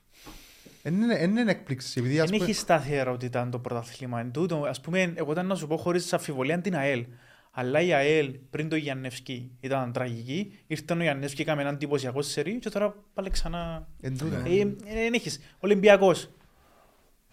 [0.83, 1.99] Εν είναι- εν είναι έκπληξη.
[1.99, 4.19] Επειδή ας Δεν πούμε- έχει σταθερότητα το πρωτάθλημα.
[4.19, 7.05] Εν τούτο, ας πούμε, εγώ ήταν να σου πω χωρίς αμφιβολία την ΑΕΛ.
[7.51, 10.53] Αλλά η ΑΕΛ πριν το Γιαννεύσκι ήταν τραγική.
[10.67, 13.87] Ήρθε ο Γιαννεύσκι, έκαμε έναν εντυπωσιακό σερί και τώρα πάλι ξανά...
[14.01, 14.35] εν τούτο.
[14.35, 15.39] Ε, ε, Δεν έχεις.
[15.59, 16.29] Ολυμπιακός.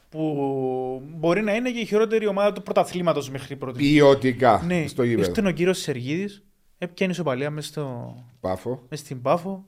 [0.08, 3.78] Που μπορεί να είναι και η χειρότερη ομάδα του πρωταθλήματος μέχρι πρώτη.
[3.78, 5.28] Ποιοτικά Ναι, στο γήπεδο.
[5.28, 6.42] ήρθε ο κύριος Σεργίδης,
[6.78, 8.86] έπιανε ισοπαλία μες, στο, Πάφο.
[8.88, 9.67] μες στην Πάφο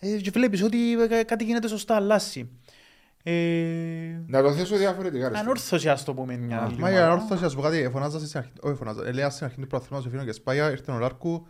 [0.00, 0.78] ε, και βλέπεις ότι
[1.10, 2.50] ε, κάτι γίνεται σωστά, αλλάσει.
[3.22, 3.32] Ε,
[4.26, 5.28] Να το θέσω διαφορετικά.
[5.28, 5.38] ρε.
[5.38, 7.12] ανόρθωση ας το πούμε μια άλλη Μα η ομάδα.
[7.12, 10.24] ανόρθωση, ας πω κάτι, εφωνάζα στην αρχή, όχι εφωνάζα, έλεγα στην αρχή του προαθλήματος, εφήνω
[10.24, 11.46] και σπάγια, ήρθε ο Λάρκου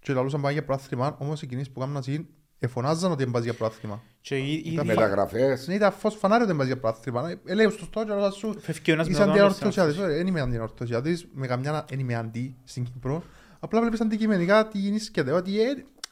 [0.00, 2.26] και λαλούσαν πάει για προάθλημα, όμως οι κινήσεις που κάνουν ασύ,
[2.58, 4.02] εφωνάζαν ότι εμπάζει για προάθλημα.
[4.20, 5.66] Και η- η- Ήταν η- Μεταγραφές.
[5.66, 7.30] Ναι, ήταν φως φανάρι ότι εμπάζει για προάθλημα.
[7.30, 9.66] Ε, Έλεγε στο στόχο και λέω σου, Φεύγει ο ένας είσαι με τον άλλον στην
[9.66, 9.94] αντιορθωσιάτης.
[9.96, 10.16] ανόρθωση.
[10.16, 13.22] Δεν είμαι αντιορθωσιάτης, με καμιά δεν είμαι αντί στην Κύπρο.
[13.60, 15.50] Απλά βλέπεις αντικειμενικά τι γίνεται, ότι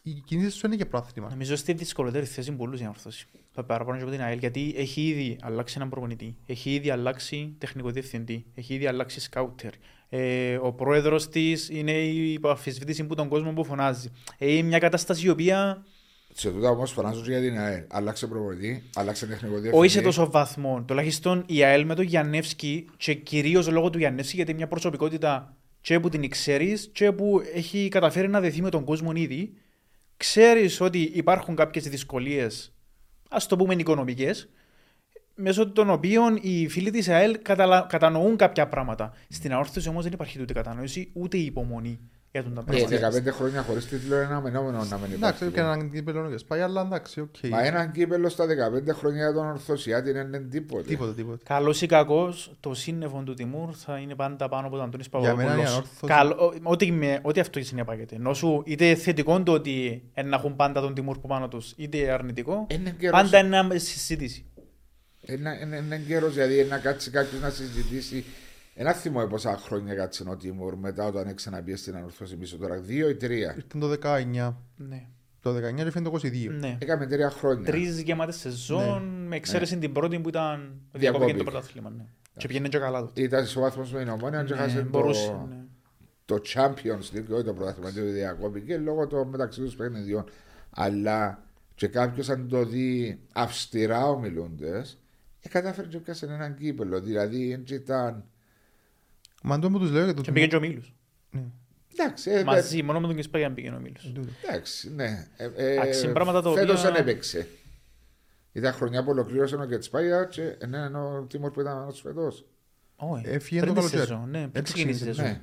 [0.04, 1.28] ε, οι κινήσεις σου είναι και προάθλημα.
[1.30, 3.26] Νομίζω στη δυσκολότερη θέση πολλούς η ανόρθωση.
[3.66, 7.90] Παραπάνω και από την ΑΕΛ, γιατί έχει ήδη αλλάξει έναν προπονητή, έχει ήδη αλλάξει τεχνικό
[7.90, 9.73] διευθυντή, έχει ήδη αλλάξει σκάουτερ.
[10.09, 14.11] Ε, ο πρόεδρος της είναι η αφισβήτηση που τον κόσμο που φωνάζει.
[14.38, 15.85] Ε, είναι μια κατάσταση η οποία
[16.35, 17.85] Σε τούτα όμως φωνάζω και για την ΑΕΛ.
[17.88, 19.76] Άλλαξε προπονητή, άλλαξε τεχνικό διευθυντή.
[19.76, 20.83] όχι σε τόσο βαθμό.
[20.87, 25.57] Τουλάχιστον η ΑΕΛ με τον Γιαννεύσκι και κυρίως λόγω του Γιαννεύσκι, γιατί είναι μια προσωπικότητα
[25.80, 29.52] και που την ξέρεις και που έχει καταφέρει να δεθεί με τον κόσμο ήδη,
[30.21, 32.73] ξέρεις ότι υπάρχουν κάποιες δυσκολίες,
[33.29, 34.49] ας το πούμε οικονομικές,
[35.35, 37.87] μέσω των οποίων οι φίλοι της ΑΕΛ καταλα...
[37.89, 39.12] κατανοούν κάποια πράγματα.
[39.29, 42.00] Στην Ανόρθωση όμως δεν υπάρχει ούτε κατανόηση ούτε υπομονή
[42.32, 43.10] για τον τα Ε, πράγματα.
[43.10, 45.50] 15 χρόνια χωρίς τίτλο είναι αναμενόμενο να μην Εντάξει, υπάρχει.
[45.54, 47.34] και έναν κύπελο και σπάνια, αλλά εντάξει, οκ.
[47.50, 50.82] Μα έναν κύπελο στα 15 χρόνια για τον Ανορθωσιάτη είναι τίποτε.
[50.82, 51.38] Τίποτα, τίποτα.
[51.44, 55.20] Καλός ή κακός, το σύννεφο του Τιμούρ θα είναι πάντα πάνω από τον Αντώνης Για
[55.20, 55.70] μένα η Παπαδόπουλο.
[55.71, 58.14] Ανόρθωση- Καλό, ό,τι, με- ό,τι αυτό συνεπάγεται.
[58.14, 61.72] Ενώ σου είτε θετικό το ότι ε, να έχουν πάντα τον Τιμούρ που πάνω τους,
[61.76, 64.44] είτε αρνητικό, Είναι καιρός, πάντα είναι μια συζήτηση.
[65.26, 68.25] είναι, είναι, είναι καιρός, δηλαδή να κάτσει κάποιος να συζητήσει.
[68.75, 72.77] Ένα θυμό πόσα χρόνια κάτσε ο Τιμούρ μετά όταν έξαναπεί στην ανορθώση πίσω τώρα.
[72.81, 73.55] Δύο ή τρία.
[73.57, 74.55] Ήρθε το 19.
[74.77, 75.07] Ναι.
[75.41, 76.49] Το 19 και φαίνεται το 22.
[76.59, 76.78] ναι.
[76.80, 77.65] Έκαμε τρία χρόνια.
[77.71, 80.59] Τρεις γεμάτες σεζόν, με εξαίρεση την πρώτη που ήταν
[80.93, 80.99] Διακόπη.
[80.99, 81.91] διακόπηκε το πρωτάθλημα.
[81.91, 82.04] Ναι.
[82.37, 83.11] Και πήγαινε και καλά του.
[83.15, 85.65] Ήταν στο βάθμος με την ομόνια και Ναι, χάσε μπορούσε, το, ναι.
[86.25, 90.25] το Champions League, όχι το πρωτάθλημα, το διακόπηκε λόγω των μεταξύ τους παιχνιδιών.
[90.71, 91.43] Αλλά
[91.75, 94.99] και κάποιος αν το δει αυστηρά ομιλούντες,
[95.41, 97.00] ε, κατάφερε και πιάσε έναν κύπελο.
[97.00, 98.25] Δηλαδή δεν ήταν.
[99.43, 100.95] Μα το που τους λέω για το Και πήγαινε και ο Μίλους.
[101.31, 101.43] Ναι.
[101.99, 104.13] Εντάξει, ε, Μαζί, μόνο με τον Κεσπάγιαν πήγαινε ο Μίλους.
[104.49, 105.26] εντάξει, ναι.
[105.37, 107.47] Ε, ε, Εντάξει, είναι πράγματα τα φέτος οποία- δεν έπαιξε.
[108.53, 112.00] Ήταν χρονιά που ολοκλήρωσε ο Κετσπάγια και ε, ναι, ενώ ο Τίμορ που ήταν ως
[112.00, 112.45] φέτος.
[112.97, 114.00] Όχι, Έφυγε πριν το τη καλοκαίρι.
[114.09, 115.41] σεζόν, Ναι, πριν Έτσι ξεκίνησε η ξεκίνησε, σεζόν.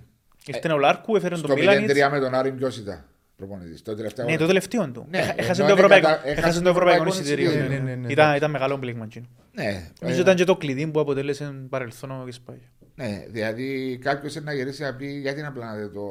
[0.48, 0.56] Ναι.
[0.56, 1.94] Ήρθε ο Λάρκου, έφερε Στο τον Μίλανιτς.
[1.94, 3.04] 0-3 με τον Άρη ποιος ήταν
[3.36, 3.82] προπονητής.
[3.82, 4.26] Το τελευταίο.
[4.26, 5.06] Ναι, το τελευταίο του.
[5.10, 7.50] Ναι, Έχα- ενώ Έχασε το είναι ευρωπαϊκό- κατα- έχασε έχασε το το ευρωπαϊκό ευρωπαϊκό εισιτήριο.
[7.52, 7.70] εισιτήριο.
[7.70, 7.96] ναι, Ναι, ναι.
[7.96, 8.12] ναι, ναι.
[8.12, 9.04] Ήταν ήταν μεγάλο πλήγμα.
[9.06, 9.26] εκείνο.
[9.52, 12.68] Ναι, Νομίζω ε, ήταν και το κλειδί που αποτέλεσε παρελθόν ο Κεσπάγια.
[13.00, 16.02] Ναι, δηλαδή κάποιος είναι να γυρίσει να πει γιατί να πλάνετε το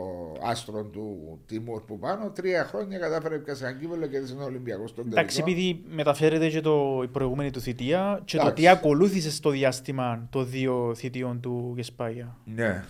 [0.43, 2.31] άστρο του Τίμορ που πάνω.
[2.31, 5.61] Τρία χρόνια κατάφερε πιάσει ένα κύπελο και έδειξε τον Ολυμπιακός στον Εντάξει, τελικό.
[5.61, 8.63] επειδή μεταφέρεται και το, η προηγούμενη του θητεία και το Εντάξει.
[8.63, 12.37] τι ακολούθησε στο διάστημα των δύο θητείων του Κεσπάγια.
[12.45, 12.85] Ναι.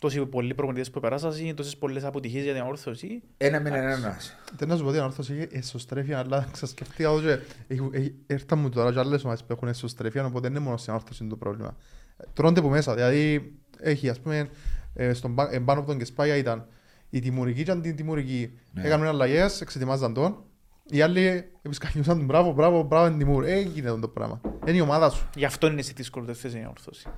[0.00, 3.22] Τόσοι πολλοί προπονητές που περάσασαν, τόσες πολλές αποτυχίες για την όρθωση.
[3.36, 4.36] Ένα με ένας.
[4.56, 7.26] Δεν να σου πω ότι η ανόρθωση έχει εσωστρέφεια, αλλά ξασκεφτήκα ότι
[7.68, 10.76] έχει- έχει- ήρθαν μου τώρα και άλλες ομάδες που έχουν εσωστρέφεια, οπότε δεν είναι μόνο
[10.76, 11.76] στην ανόρθωση το πρόβλημα.
[12.20, 14.48] Ε, Τρώνται που μέσα, δηλαδή έχει ας πούμε
[14.94, 16.66] ε, στον πα- ε, πάνω από τον Κεσπάγια ήταν
[17.10, 18.58] η τιμουρική και αντιτιμουρική.
[18.72, 18.82] Ναι.
[18.82, 20.44] Έκαναν αλλαγές, εξετοιμάζαν τον.
[20.90, 23.44] Οι άλλοι επισκανιούσαν τον μπράβο, μπράβο, μπράβο, την Τιμούρ.
[23.44, 24.40] Ε, Έγινε το πράγμα.
[24.66, 25.28] Είναι η ομάδα σου.
[25.36, 27.08] Γι' αυτό είναι σε δύσκολη θέση η όρθωση.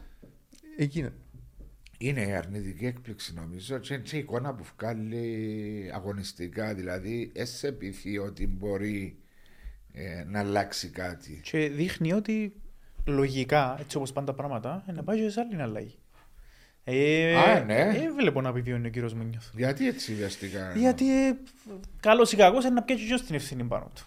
[0.77, 1.13] Έγινε.
[1.99, 6.75] Είναι η αρνητική έκπληξη νομίζω και είναι και η εικόνα που βγάλει αγωνιστικά.
[6.75, 9.17] Δηλαδή, έσαι πείθει ότι μπορεί
[9.93, 11.41] ε, να αλλάξει κάτι.
[11.45, 12.53] Και δείχνει ότι
[13.07, 15.99] λογικά, έτσι όπως πάνε τα πράγματα, ε, να πάει και σε άλλη αλλαγή.
[16.85, 17.75] Ε, Α, ναι.
[17.81, 19.47] ε, βλέπω να επιβιώνει ο κύριος Μουνιώθ.
[19.57, 20.73] Γιατί έτσι βιαστικά.
[20.77, 21.35] Γιατί ε,
[22.01, 24.03] καλός ή κακός είναι να πιάσει και την ευθύνη πάνω του.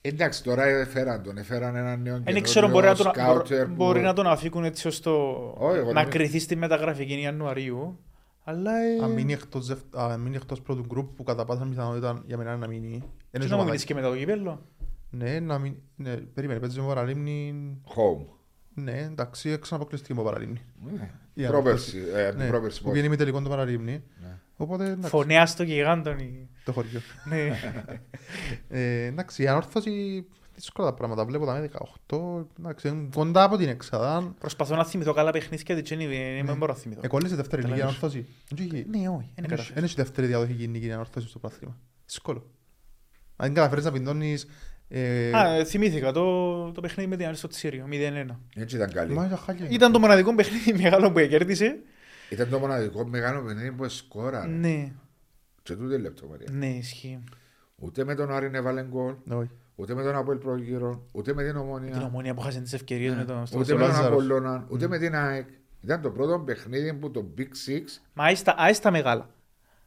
[0.00, 3.74] Εντάξει, τώρα έφεραν τον, έφεραν έναν νέο Δεν ξέρω, μπορεί να, τον, σκάουτερ μπορεί, που-
[3.84, 7.98] μπορεί να τον αφήκουν έτσι ώστε Όχι, εγώ να νομίζω- κρυθεί στη μεταγραφική Ιανουαρίου.
[8.44, 12.22] Αλλά ε, Αν μείνει εκτός, δευ- αν μείνει εκτός πρώτου γκρουπ που κατά πάσα πιθανότητα
[12.26, 12.88] για μένα να μείνει.
[12.90, 13.64] τι είναι να μου ομάδα.
[13.64, 14.66] μιλήσει και μετά το κύπελλο.
[15.10, 15.74] Ναι, να μην...
[15.96, 17.54] Ναι, περίμενε, παίζεις με παραλίμνη...
[17.86, 18.26] Home.
[18.74, 20.60] Ναι, εντάξει, ξαναποκλειστική με παραλίμνη.
[20.92, 21.10] Ναι.
[21.34, 22.92] Η Πρόπερση, ε, Ναι, πρόπερση που πώς.
[22.92, 24.02] βγαίνει με τελικό το παραλίμνη.
[24.22, 24.38] Ναι.
[24.56, 26.18] Οπότε, εντάξει, Φωνέα στο γιγάντον.
[26.18, 27.00] η- το χωριό.
[27.24, 27.50] ναι.
[28.68, 31.24] Ε, εντάξει, η ανόρθωση δύσκολα τα πράγματα.
[31.24, 31.70] Βλέπω τα με
[32.08, 34.34] 18, εντάξει, είναι κοντά από την εξάδα.
[34.38, 36.42] Προσπαθώ να θυμηθώ καλά παιχνίδια, δεν δεν Ναι.
[36.42, 37.00] δεν μπορώ να θυμηθώ.
[37.04, 37.98] Εκόλλησε δεύτερη λίγη Καταλάβεις.
[38.02, 38.26] ανόρθωση.
[38.48, 39.74] Δεν έχει- Ναι, όχι, είναι δεν έχει- καταφέρει.
[39.74, 41.76] δεν έχει δεύτερη διαδοχική νίκη η ανόρθωση στο πράθυμα.
[42.06, 42.46] Δύσκολο.
[43.36, 44.48] Αν δεν καταφέρεις να πιντώνεις Ε,
[45.34, 48.26] Α, ε, θυμήθηκα το, το παιχνίδι με την Άρη στο Τσίριο, 0-1.
[48.56, 49.12] Έτσι ήταν καλή.
[49.14, 49.66] Μα ήταν χάλια.
[49.70, 51.78] Ήταν το μοναδικό παιχνίδι μεγάλο που κέρδισε.
[52.28, 54.46] Ήταν το μοναδικό μεγάλο παιχνίδι που σκόρα.
[54.46, 54.92] Ναι,
[55.62, 56.46] Και τούτε λεπτομέρεια.
[56.52, 57.18] ναι, ισχύει.
[57.76, 59.50] Ούτε με τον Άρη έβαλε γκολ, Όχι.
[59.76, 63.14] ούτε με τον Αποέλ Πρόγυρο, ούτε με την Την Ομόνια, ομόνια που χάσαν τις ευκαιρίες
[63.14, 64.08] με τον στο ούτε με τον Λάζαρος.
[64.12, 65.48] Απόλλωνα, ούτε με την ΑΕΚ.
[65.80, 67.82] Ήταν το πρώτο παιχνίδι που το Big Six
[68.14, 69.28] Μα άι στα- άι στα μεγάλα.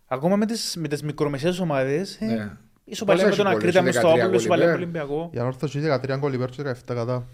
[0.07, 2.57] Ακόμα με τις, με τις μικρομεσαίες ομάδες, ε, Ναι.
[2.85, 4.79] Ισοπαλία Πόσα με τον έχει Ακρίτα, γκολ, μες στο έχει 13 Άπολο, ισοπαλία με τον
[4.81, 5.29] γκολ Ολυμπιακό.
[5.33, 7.27] Η ανόρθωση 13 γκολ υπέρ και 17 κατά.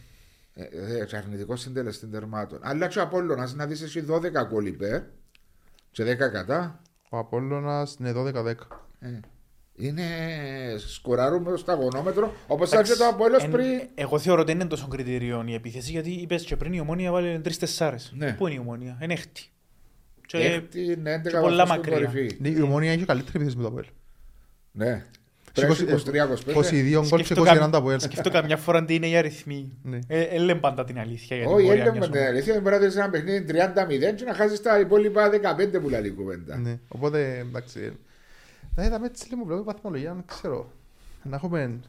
[0.53, 2.59] Ε, ε, αρνητικό συντελεστή τερμάτων.
[2.61, 5.01] Αλλά και ο Απόλλωνας να δεις εσύ 12 γκολ υπέρ
[5.91, 6.81] και 10 κατά.
[7.09, 8.67] Ο Απόλλωνας, ναι, 12-10.
[8.99, 9.19] Ε,
[9.75, 10.03] είναι
[10.77, 13.65] σκοράρουμε στο αγωνόμετρο όπως ήταν και το Απόλλω Εν- πριν.
[13.95, 17.11] Εγώ θεωρώ ότι δεν είναι τόσο κριτήριο η επίθεση γιατί είπες και πριν η ομόνια
[17.11, 18.13] βάλε τρεις τεσσάρες.
[18.15, 18.33] Ναι.
[18.33, 19.49] Πού είναι η ομόνια, είναι έκτη.
[20.25, 22.07] Και Έκτη, ναι, 11 και πολλά βαθμούς στην μακριά.
[22.09, 22.37] κορυφή.
[22.41, 23.85] Ναι, Η Ομόνια είχε καλύτερη επίθεση με το Αποέλ.
[24.71, 25.05] Ναι.
[25.53, 26.53] Σηκώσει- Πέρασε 23-25.
[26.53, 27.99] 22 γκολ και σκέφτω 21 καμ- το Αποέλ.
[27.99, 29.77] σκέφτω καμιά φορά τι είναι οι αριθμοί.
[29.83, 29.99] Ναι.
[30.07, 31.37] Ε, ε, λέμε πάντα την αλήθεια.
[31.37, 32.33] για την Όχι, πορεία έλεγα μιας με την ομάδας.
[32.35, 32.53] αλήθεια.
[32.53, 36.01] Δεν μπορεί να δεις ένα παιχνίδι 30-0 και να χάσεις τα υπόλοιπα 15 που λέει
[36.05, 36.57] η κουβέντα.
[36.57, 37.97] Ναι, οπότε εντάξει.
[38.75, 40.71] Θα είδαμε έτσι λίγο βλέπω βαθμολογία, δεν ξέρω.
[41.23, 41.79] Να έχουμε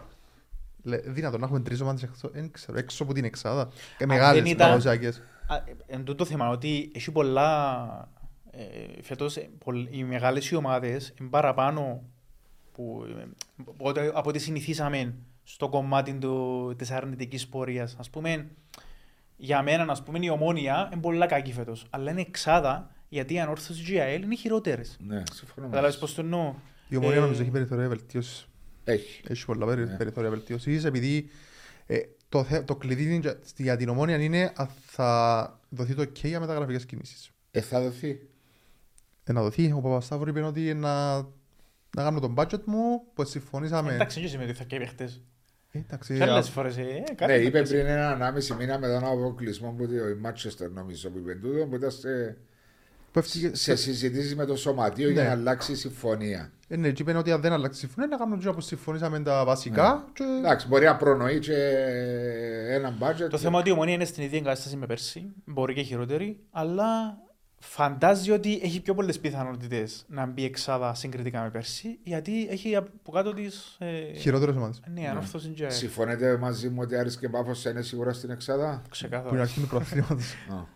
[0.83, 3.68] λε- δυνατόν να έχουμε τρεις ομάδες έξω, δεν ξέρω, έξω από την εξάδα.
[3.99, 5.23] Και μεγάλες δεν ήταν- παραδοσιακές.
[5.46, 8.09] Α, ε, Εν τούτο θέμα ότι έχει πολλά.
[8.53, 12.03] Ε, φέτος ε, πολλ- οι μεγάλες οι ομάδες είναι παραπάνω
[12.81, 13.25] που, ε,
[13.69, 17.97] από ό,τι- από ό,τι συνηθίσαμε στο κομμάτι του, της αρνητικής πορείας.
[17.99, 18.49] Ας πούμε,
[19.37, 21.87] για μένα, ας πούμε, η ομόνια είναι πολλά κακή φέτος.
[21.90, 24.97] Αλλά είναι εξάδα γιατί η ανόρθωση και η ΑΕΛ είναι χειρότερες.
[25.01, 25.66] Ναι, συμφωνώ.
[25.66, 26.01] μαζί Κατάλαβες σου.
[26.01, 26.55] πώς το εννοώ;
[26.88, 28.47] Η Ομόνια Ε, νομίζω έχει περιθώρια βελτίωσης.
[28.85, 29.23] Έχει.
[29.29, 29.97] Έχει πολλά περι- Ναι.
[29.97, 31.29] περιθώρια βελτίωσης επειδή
[31.87, 36.03] ε, το, θε- το κλειδί είναι για- για την Ομόνια είναι αν θα δοθεί το
[36.03, 37.31] OK για μεταγραφικές κινήσεις.
[37.51, 38.29] Ε, θα δοθεί.
[39.25, 41.16] Ε, να δοθεί, ο Παπασταύρου είπε ότι να,
[41.96, 43.94] να κάνω τον budget μου που συμφωνήσαμε.
[43.94, 45.20] Εντάξει, δεν σημαίνει ότι θα καίει παίχτες.
[45.72, 47.68] Ε, Εντάξει, Και άλλες α- φορές, ε, Ναι, κάτι είπε παίχτες.
[47.70, 51.74] πριν ένα ανάμιση μήνα μετά τον αποκλεισμό που η Μάτσεστερ νομίζω που είπε τούτο, που
[51.74, 52.37] ήταν σε,
[53.12, 55.29] που έφυγε- σε συζητήσεις με το σωματείο για Ναι.
[55.29, 56.53] να αλλάξει η συμφωνία.
[56.68, 59.20] Ε, ναι, και είπε ότι αν δεν αλλάξει η συμφωνία, να κάνουμε τζιό που συμφωνήσαμε
[59.20, 60.09] τα βασικά.
[60.12, 60.24] Και...
[60.38, 61.55] Εντάξει, μπορεί να προνοεί και
[62.68, 63.29] έναν budget.
[63.31, 67.18] Το θέμα ότι η ομονία είναι στην ίδια εγκατάσταση με πέρσι, μπορεί και χειρότερη, αλλά
[67.62, 73.12] φαντάζει ότι έχει πιο πολλές πιθανότητες να μπει εξάδα συγκριτικά με πέρσι, γιατί έχει από
[73.12, 73.77] κάτω της.
[73.79, 74.81] Ε, Χειρότερες ομάδες.
[74.94, 75.73] ναι, ανόρθωσης και ΑΕΛ.
[75.73, 79.40] Συμφωνείτε μαζί μου ότι Άρης και Πάφος είναι σίγουρα στην Εξάδα; Που είναι Ξεκάθαρα.
[79.40, 80.35] αρχή του προαθλήματος.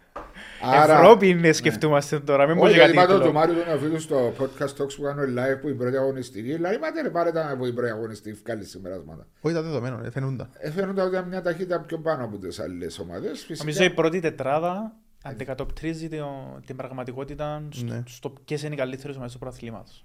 [0.89, 3.41] Ευρώπη είναι, σκεφτούμαστε τώρα, μην πω Όχι, για γιατί κάτι είπα το του τίτλο.
[3.41, 6.53] Μάριου του Νεοφίλου στο podcast talks που κάνω live που η πρώτη αγωνιστική.
[6.53, 9.27] Δηλαδή, μα δεν πάρε τα που η πρώτη αγωνιστική βγάλει συμπεράσματα.
[9.41, 10.49] Όχι τα δεδομένα, ε, φαίνονταν.
[10.59, 13.47] Ε, φαίνονται ότι είναι μια ταχύτητα πιο πάνω από τις άλλες ομάδες.
[13.59, 18.03] Νομίζω η πρώτη τετράδα αντικατοπτρίζει το- την πραγματικότητα στο, Ναι.
[18.07, 20.05] στο ποιες είναι οι καλύτερες ομάδες του πρωταθλήματος.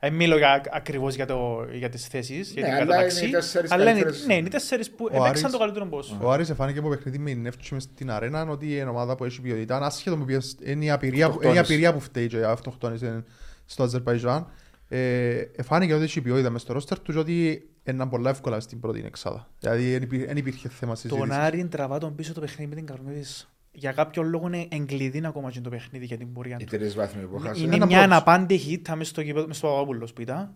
[0.00, 3.28] Δεν μιλώ για, ακριβώς για, το, για τις θέσεις, για Ναι, την αλλά κατάταξη, είναι
[3.28, 4.26] οι τέσσερις αλλά είναι, καλύτερες.
[4.26, 6.18] ναι, είναι οι τέσσερις που Ο έπαιξαν Άρης- το καλύτερο πόσο.
[6.22, 9.40] Ο Άρης εφάνηκε από παιχνίδι με νεύτσι μες στην αρένα ότι είναι ομάδα που έχει
[9.40, 9.78] ποιότητα.
[9.78, 13.24] Άσχετο με ποιες είναι η απειρία, που- είναι η απειρία που φταίει και αυτοκτόνησε
[13.66, 14.46] στο Αζερπαϊτζάν.
[14.88, 18.80] Ε, εφάνηκε ότι έχει ποιότητα μες στο ρόστερ τους και ότι είναι πολλά εύκολα στην
[18.80, 19.48] πρώτη εξάδα.
[19.60, 21.34] Δηλαδή δεν υπή- δεν υπήρχε θέμα Τον συζήτησης.
[21.36, 23.48] Άρη τραβά τον πίσω το παιχνίδι με την Καρμίδης.
[23.76, 26.76] Για κάποιο λόγο είναι εγκλειδί ακόμα και το παιχνίδι για την πορεία Οι του.
[26.76, 27.58] τρεις βαθμοί που χάσανε.
[27.66, 28.12] Είναι Ένα μια πρώτος.
[28.16, 30.54] αναπάντηχη ήττα μες στο, γήπεδο- μες στο Παπαπούλος που ήταν.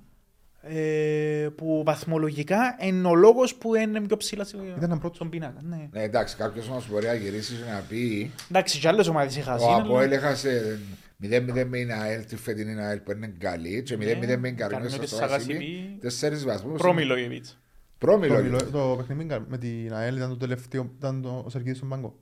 [0.63, 5.17] Ε, που βαθμολογικά είναι ο λόγος που είναι πιο ψηλά στη- Ήταν πρώτος.
[5.17, 5.61] στον πίνακα.
[5.63, 5.89] Ναι.
[5.93, 8.31] Ναι, εντάξει, κάποιος όμω μπορεί να γυρίσει και να πει.
[8.51, 10.79] Εντάξει, και άλλες ομάδες είχαν Ο Αποέλ έχασε
[11.17, 14.69] 0-0 με την ΑΕΛ, τη φετινή ΑΕΛ που είναι καλή, και 0-0 με την Καρμιώσα
[14.69, 15.53] Καρμιώτης στο Σαγασιπή.
[15.53, 15.97] Βασίλη.
[16.01, 16.79] Τέσσερις βαθμούς.
[16.81, 17.51] Πρόμιλογεβιτς.
[17.99, 18.43] Το, Πρόμιλο.
[18.43, 21.89] μιλώ- το παιχνίδι με- με την ΑΕΛ ήταν το τελευταίο, ήταν το, ο Σεργίδης στον
[21.89, 22.15] πάγκο.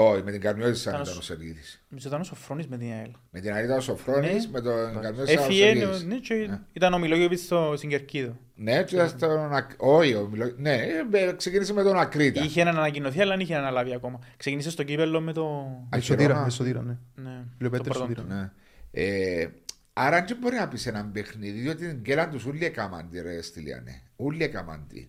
[0.00, 1.60] Όχι, με την Καρμιώτη σαν Ήταν ήταν ο ο Σεργίδη.
[1.88, 3.10] Νομίζω ήταν ο Σοφρόνης με την ΑΕΛ.
[3.30, 4.50] Με την ΑΕΛ ήταν ο Σοφρόνης, Ναι.
[4.52, 6.04] με τον Καρμιώτη ήταν ο Έφυγε, Σεργίδης.
[6.04, 8.36] ναι, και ήταν ο Μιλόγεβιτς στο στην Κερκίδο.
[8.54, 10.74] Ναι, και ήταν στον Ακ- Όχι, ο Μιλο- ναι,
[11.12, 12.42] ε, ξεκίνησε με τον Ακρίτα.
[12.44, 14.18] Είχε έναν ανακοινωθεί, αλλά δεν είχε αναλάβει ακόμα.
[14.36, 15.66] Ξεκίνησε στο κύπελο με το...
[15.90, 16.44] Μεσοτήρα, Αχυρώνα.
[16.44, 16.96] μεσοτήρα, ναι.
[17.14, 18.14] Ναι, Λέω το Πέτρος πρώτο.
[18.20, 18.34] Σωτήρα.
[18.34, 18.50] Ναι.
[18.90, 19.48] Ε,
[19.92, 23.42] άρα δεν μπορεί να πεις έναν παιχνίδι, διότι την κέλαν τους ούλοι έκαναν τη ρε
[23.42, 24.02] στυλιανέ.
[24.16, 25.06] Ούλοι έκαναν τη.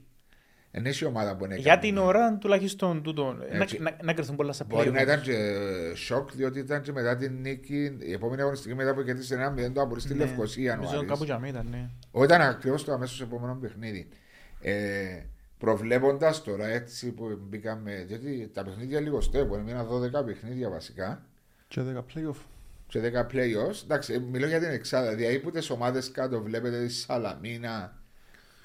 [0.72, 3.80] Εν έχει ομάδα που είναι Για την ώρα τουλάχιστον τούτο, να, Έτσι.
[3.80, 5.04] να, να κρυθούν πολλά στα Μπορεί να play.
[5.04, 5.36] ήταν και
[5.96, 9.74] σοκ, διότι ήταν και μετά την νίκη, η επόμενη αγωνιστική μετά που κερδίσε ένα μηδέν
[9.74, 10.24] το απολύσει στη Ναι.
[10.26, 10.72] Λευκοσία.
[10.76, 11.12] Νομίζω Ιανουάρης.
[11.12, 11.90] κάπου για μένα ήταν, ναι.
[12.12, 14.08] Όχι, ήταν ακριβώς το αμέσως επόμενο παιχνίδι.
[14.62, 14.74] Ε,
[15.58, 21.26] Προβλέποντας τώρα έτσι που μπήκαμε, διότι τα παιχνίδια λιγοστεύουν, έμειναν 12 παιχνίδια βασικά
[21.68, 22.36] Και 10 play-off.
[22.88, 23.84] σε 10 playoffs.
[23.84, 25.16] Εντάξει, ε, μιλώ για την εξάδα.
[25.16, 27.98] Δηλαδή που τις ομάδες κάτω βλέπετε τη Σαλαμίνα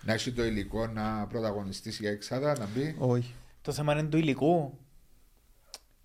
[0.04, 2.94] να έχει το υλικό να πρωταγωνιστήσει για εξάδα, να μπει.
[2.98, 3.34] Όχι.
[3.62, 4.78] Το θέμα είναι το υλικό.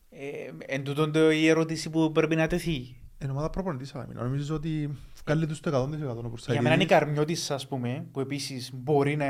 [0.10, 2.96] Ε, εν τούτον το η ερώτηση που πρέπει να τεθεί.
[3.22, 4.18] Είναι ομάδα προπονητής αλλά μην.
[4.18, 7.00] Νομίζω ότι βγάλει τους το 100% όπως θα Για μένα είναι η γίνει.
[7.00, 9.26] Καρμιώτης, ας πούμε, που επίσης μπορεί να,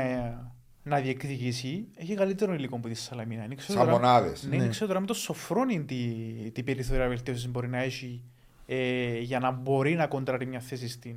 [0.82, 3.46] να διεκδικήσει, έχει καλύτερο υλικό από τη Σαλαμίνα.
[3.46, 4.42] Δεν ξέρω Σαν τώρα- μονάδες.
[4.42, 4.62] Ναι, Ναι.
[4.62, 5.96] δεν ξέρω τώρα με το Σοφρόνι τι,
[6.52, 8.22] τι περιθώρια βελτίωσης μπορεί να έχει
[8.66, 11.16] ε, για να μπορεί να κοντράρει μια θέση στην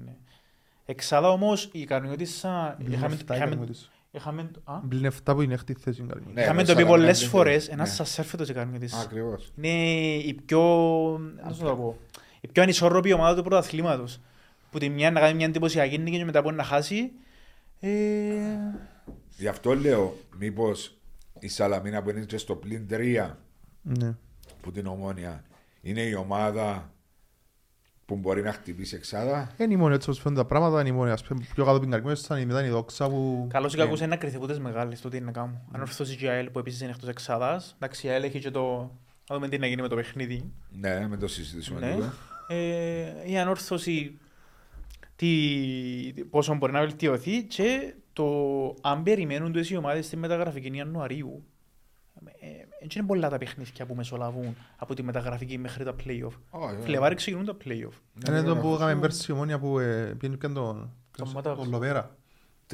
[0.85, 2.77] Εξάδα όμως η Καρμιώτησα.
[2.87, 3.91] Είχαμε, Μπλin 7 είχαμε, ήταν της.
[4.11, 6.25] είχαμε, α, Μπλin 7 που είναι έκτη θέση είναι καλή.
[6.33, 7.67] Ναι, είχαμε με το πει Σαλαμίνα πολλές δεν- φορές.
[7.67, 7.73] ναι.
[7.73, 8.99] Ένας σας έρφετο η Καρμιώτησα.
[8.99, 9.51] Ακριβώς.
[9.55, 9.67] Είναι
[10.15, 10.59] η πιο.
[11.47, 11.97] πώς να το πω,
[12.41, 14.19] η πιο ανισόρροπη ομάδα του πρωταθλήματος.
[14.71, 17.11] Που τη μια να κάνει μια εντυπωσιακή νίκη και μετά μπορεί να χάσει.
[17.79, 17.89] Ε,
[19.37, 20.97] Γι' αυτό λέω, μήπως
[21.39, 23.37] η Σαλαμίνα που είναι και στο πλήν 3
[23.81, 24.15] Ναι.
[24.61, 25.43] που την ομόνια
[25.81, 26.92] είναι η ομάδα
[28.13, 29.51] που μπορεί να χτυπήσει εξάδα.
[29.57, 31.11] Είναι η μόνη έτσι όπως φαίνονται τα πράγματα, είναι η μόνη.
[31.11, 33.47] Ας πούμε, πιο κάτω από την Καρμιώτησα είναι μετά η δόξα που...
[33.49, 33.83] Καλώς ή Ναι.
[33.83, 35.59] κακό είναι να κρυθεί ούτε μεγάλες το τι είναι να κάνουν.
[35.71, 37.73] Αν ορθώσει και η ΑΕΛ που επίσης είναι εκτός εξάδας.
[37.75, 38.91] Εντάξει, η ΑΕΛ έχει και το.
[39.29, 40.51] Να δούμε τι να γίνει με το παιχνίδι.
[40.79, 41.93] Ναι, με το συζητήσουμε Ναι.
[41.93, 42.11] τούτο.
[42.47, 44.17] Ε, η ανόρθωση
[45.15, 45.27] τι,
[46.29, 48.25] πόσο μπορεί να βελτιωθεί και το
[48.81, 51.43] αν περιμένουν τους οι ομάδες στη μεταγραφική Ιανουαρίου.
[52.39, 52.47] Ε,
[52.83, 56.31] Έτσι είναι πολλά τα παιχνίδια που μεσολαβούν από τη μεταγραφική μέχρι τα play-off.
[56.49, 57.69] Όχι, Φλεβάρι ξεκινούν τα play-off.
[58.13, 58.73] ναι, Είναι ναι, το ναι, που ναι.
[58.73, 60.93] είχαμε πέρσι η ομόνια που ε, πήγαινε και τον...
[61.17, 61.57] Τον Ματάος.
[61.59, 62.15] Τον Λοβέρα.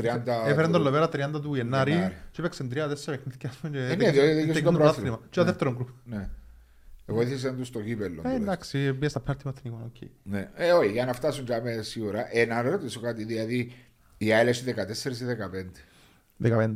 [0.01, 0.03] 30
[0.45, 2.13] Έφερε του- τον Λοβέρα 30 του Γενάρη Γενάρη.
[2.31, 3.49] και έπαιξε τρία-τέσσερα παιχνίδια.
[3.49, 4.93] ας πούμε, και ναι, τέκνησε- διότι είχε τέκνησε το το πρόθυμα.
[4.93, 5.17] πρωτάθλημα.
[5.29, 5.49] Και το Ναι.
[5.49, 5.89] δεύτερο γκρουπ.
[6.03, 6.29] Ναι.
[7.05, 8.05] Βοήθησαν τους στο κύπελο.
[8.05, 8.41] Ε, τουλάχιστον.
[8.43, 10.09] εντάξει, πήγε στα πέναρτη μαθηνικών, οκ.
[10.23, 10.49] Ναι.
[10.55, 12.37] Ε, όχι, για να φτάσουν για μένα σίγουρα.
[12.37, 13.71] Ε, να ρωτήσω κάτι, δηλαδή
[14.17, 15.71] η ΑΕΛ έχει 14 ή 15.
[16.43, 16.73] 15.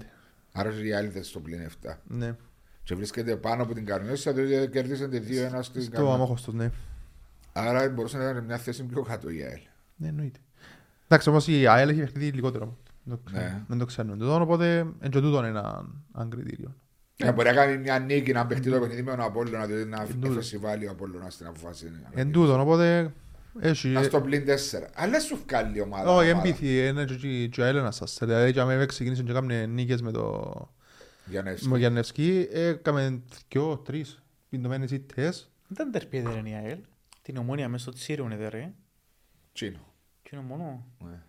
[0.52, 1.94] Άρα η ΑΕΛ δεν στο πλήν 7.
[2.08, 2.36] Ναι.
[2.84, 6.16] Και βρίσκεται πάνω από την Καρμιώσα, διότι κερδίσατε 2-1 στην Στο Καρμιώσα.
[6.16, 6.72] αμόχωστος, ναι.
[7.54, 9.60] Άρα μπορούσε να ήταν μια θέση πιο κάτω η ΑΕΛ.
[9.96, 10.40] Ναι, εννοείται.
[11.08, 12.78] Εντάξει, όμως η ΑΕΛ έχει παιχνίδι λιγότερο.
[13.04, 13.38] Δεν το Ναι.
[13.40, 13.66] ξέρουμε.
[13.68, 14.18] Δεν το ξέρουμε.
[14.18, 16.76] Τούτο, οπότε εν και τούτο είναι ένα ένα κριτήριο.
[17.18, 20.02] Ε, μπορεί να κάνει μια νίκη, να παιχτεί το παιχνίδι με τον Απόλλωνα, διότι να
[20.02, 20.32] Εν τούτο.
[20.32, 21.92] εφεσιβάλει ο Απόλλωνας στην αποφάση.
[22.14, 23.14] Εν τούτο, οπότε
[23.60, 23.88] έχει...
[23.88, 24.90] Να στο πλήν 4.
[24.96, 26.16] Αλλά σου βγάλει η ομάδα.
[26.16, 26.48] Όχι, ομάδα.
[26.48, 28.18] εμπίθη, είναι και- και- και ο Έλληνα σας.
[28.22, 30.52] Δηλαδή, και άμα ξεκίνησε και έκαμε νίκες με το
[31.26, 31.70] Για να με είσαι.
[31.70, 35.52] το Γιαννευσκή, έκαμε δυο, τρεις πιντωμένες ήττες.
[35.68, 36.80] Δεν τερπεί δεν είναι η ΑΕΛ.
[37.22, 38.74] Την ομόνια μέσα στο Τσίριο είναι ρε.
[39.54, 39.94] Τσίνο.
[40.24, 40.86] Και είναι μόνο.
[41.04, 41.22] Ναι.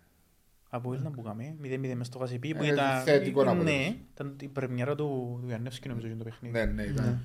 [0.69, 3.01] Από ήλνα που καμε 0-0 μες στο Κασιπί που Ε, ήταν...
[3.03, 3.95] θετικό Ναι, αποτέλεσμα.
[4.13, 6.57] ήταν η πρεμιέρα του του Γιαννεύσκη νομίζω για το παιχνίδι.
[6.59, 7.19] Ναι, ναι, ήταν.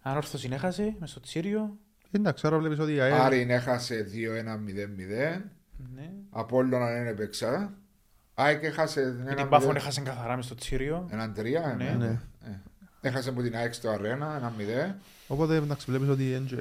[0.00, 1.78] Ανόρθωση έχασε μες στο Τσίριο.
[2.10, 3.12] Εντάξει, άρα βλέπεις ότι η ΑΕΛ...
[3.12, 5.42] Άρην έχασε 2-1-0-0.
[5.94, 6.12] Ναι.
[6.30, 7.78] Απόλλωνα δεν έπαιξα.
[8.42, 11.08] ΑΕΚ έχασε Και την Πάφων έχασε καθαρά μες στο Τσίριο.
[11.10, 11.42] έναν 3.
[11.42, 11.84] Ναι.
[11.84, 11.94] Ναι.
[11.98, 12.20] Ναι.
[12.44, 12.60] Ε.
[13.00, 14.52] Έχασε από την ΑΕΚ στο Αρένα, ένα
[14.90, 14.94] 0.
[15.26, 16.56] Οπότε, εντάξει, βλέπεις ότι είναι και...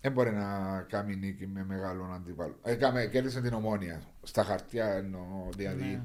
[0.00, 2.58] Δεν μπορεί να κάνει νίκη με μεγάλον αντίπαλο.
[2.62, 4.02] Έκαμε, κέρδισε την ομόνια.
[4.22, 5.48] Στα χαρτιά εννοώ.
[5.56, 5.82] Δηλαδή.
[5.82, 6.00] Ναι.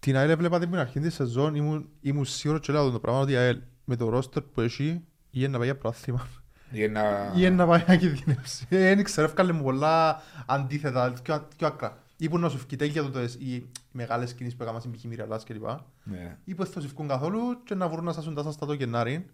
[0.00, 3.32] Την ΑΕΛ έβλεπα την αρχή της σεζόν, ήμουν, ήμουν σίγουρος και λέω το πράγμα ότι
[3.32, 6.26] η ΑΕΛ με το ρόστερ που έχει ή να πάει για πρόθυμα
[6.70, 7.32] Για να...
[7.36, 8.66] ή να πάει να κινδυνεύσει.
[8.68, 12.02] Ε, Δεν ξέρω, έφκαλε μου πολλά αντίθετα, πιο, πιο άκρα.
[12.16, 15.04] Ή που να σου φκεί τέλεια τούτες οι μεγάλες κινήσεις που έκαναν στην π.χ.
[15.04, 15.64] Μυριαλάς κλπ.
[16.04, 16.38] Ναι.
[16.44, 18.66] Ή που δεν θα σου φκούν καθόλου και να βρουν να στάσουν τα σας τα
[18.66, 19.26] το Γενάρη.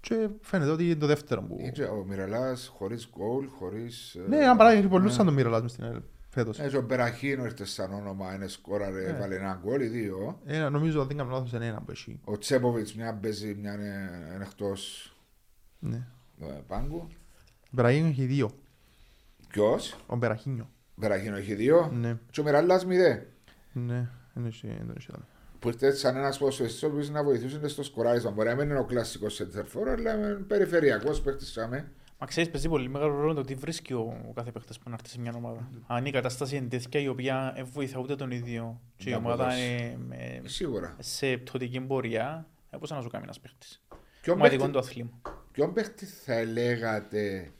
[0.00, 1.56] Και φαίνεται ότι είναι το δεύτερο που...
[1.60, 4.16] Ήτσε ο Μιρελά χωρίς γκολ, χωρίς.
[4.28, 6.58] Ναι, ένα παράδειγμα πολλούς σαν το Μυριαλάς μες στην ΑΕΛ φέτος.
[6.58, 9.08] Έτσι ο Μπεραχίνο ήρθε σαν όνομα, είναι σκόραρε, Ναι.
[9.08, 10.40] έβαλε ένα γκολ ή δύο.
[10.44, 12.20] Ένα, νομίζω ότι δεν κάνω λάθος είναι ένα που έχει.
[12.24, 15.12] Ο Τσέποβιτς μια παίζει, μια είναι είναι εκτός
[15.78, 16.06] Ναι.
[16.66, 17.06] πάγκου.
[17.60, 18.50] Ο Μπεραχίνιο έχει δύο.
[19.48, 20.68] Ποιος, Ο Μπεραχίνιο.
[20.94, 21.90] Μπεραχίνο έχει δύο.
[21.94, 22.16] Ναι.
[22.30, 23.26] Και ο Μιρελά μηδέ.
[23.72, 24.08] Ναι.
[24.34, 25.24] Δεν έχει, δεν έχει δάμε.
[25.58, 28.30] Που ήρθε σαν ένας ποσοστό που να βοηθούσε στο σκοράρισμα.
[28.30, 31.44] Μπορεί να μην είναι ο κλασικός σεντερφόρ, αλλά είναι περιφερειακός παίχτη.
[32.18, 34.94] Μα ξέρεις, παίζει πολύ μεγάλο ρόλο το τι βρίσκει ο, ο κάθε παίκτης που να
[34.94, 35.68] έρθει σε μια ομάδα.
[35.86, 39.18] Αν η κατάσταση είναι τέτοια η οποία δεν βοηθά ούτε τον ίδιο και η Να
[39.18, 39.62] ομάδα αποδώσει.
[39.66, 40.96] είναι με- Σίγουρα.
[40.98, 43.82] σε πτωτική πορεία, ε, πώς να σου κάνει ένας παίκτης.
[44.20, 45.10] Ποιον Σημαντικό παίχτη- είναι το αθλήμα.
[45.52, 47.50] Ποιον παίχτη θα λέγατε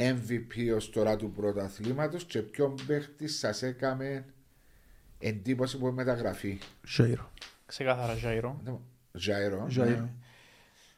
[0.00, 4.24] MVP ως τώρα του πρωταθλήματος και ποιον παίχτη σας έκαμε
[5.18, 6.58] εντύπωση που μεταγραφή.
[6.88, 7.30] Ζέιρο.
[7.66, 8.60] Ξεκάθαρα Ζάιρο.
[9.12, 9.66] Ζάιρο.
[9.68, 10.08] Ζάιρο.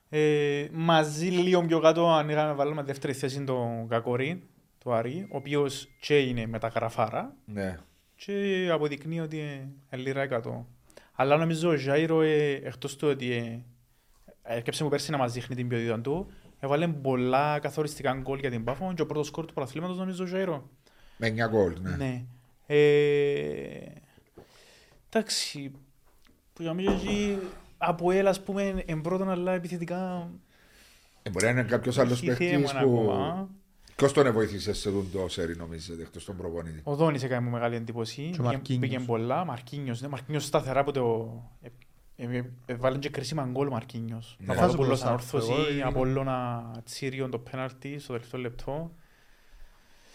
[0.08, 4.42] Ε, μαζί λίγο πιο κάτω αν είχαμε βάλουμε δεύτερη θέση τον Κακορή,
[4.78, 7.78] του Άρη, ο οποίος και είναι μεταγραφάρα Ναι.
[8.14, 10.64] και αποδεικνύει ότι είναι λίρα 100.
[11.12, 13.58] Αλλά νομίζω ο Ζάιρο, ε, εκτός του ότι ε,
[14.42, 16.30] έρκεψε μου πέρσι να μας δείχνει την ποιότητα του,
[16.64, 20.26] έβαλε πολλά καθοριστικά γκολ για την Πάφο και ο πρώτος σκορ του πρωταθλήματος νομίζω ο
[20.26, 20.70] Ζάιρο.
[21.16, 21.76] Με 9 γκολ.
[21.80, 21.96] Ναι.
[21.96, 22.24] Ναι.
[22.66, 23.84] Ε,
[25.08, 25.72] εντάξει,
[26.52, 27.38] που για μένα εκεί
[27.78, 30.30] από έλα, ας πούμε, εν πρώτον, αλλά επιθετικά
[31.22, 33.00] Ε, μπορεί να είναι κάποιος άλλος έχει παίχτης θέμα που.
[33.00, 33.48] ακόμα.
[33.96, 37.50] Ποιος τον βοήθησε σε τον το σερί, νομίζετε, εκτός τον προπονητή; Ο Δόνης έκανε μου
[37.50, 38.30] μεγάλη εντύπωση.
[38.32, 38.90] Και ο Μαρκίνιος.
[38.90, 39.44] Πήγε πολλά.
[39.44, 41.32] Μαρκίνιος, ναι, Μαρκίνιος σταθερά από το...
[42.16, 44.36] ε, ε, ε, Βάλε και κρίσιμα γκολ ο Μαρκίνιος.
[44.40, 44.46] Ναι.
[44.46, 48.92] Παπαδόπουλος Θα σου πω, ανόρθωση, εγώ, ε, Απόλλωνα Τσίριον το πέναλτι στο τελευταίο λεπτό.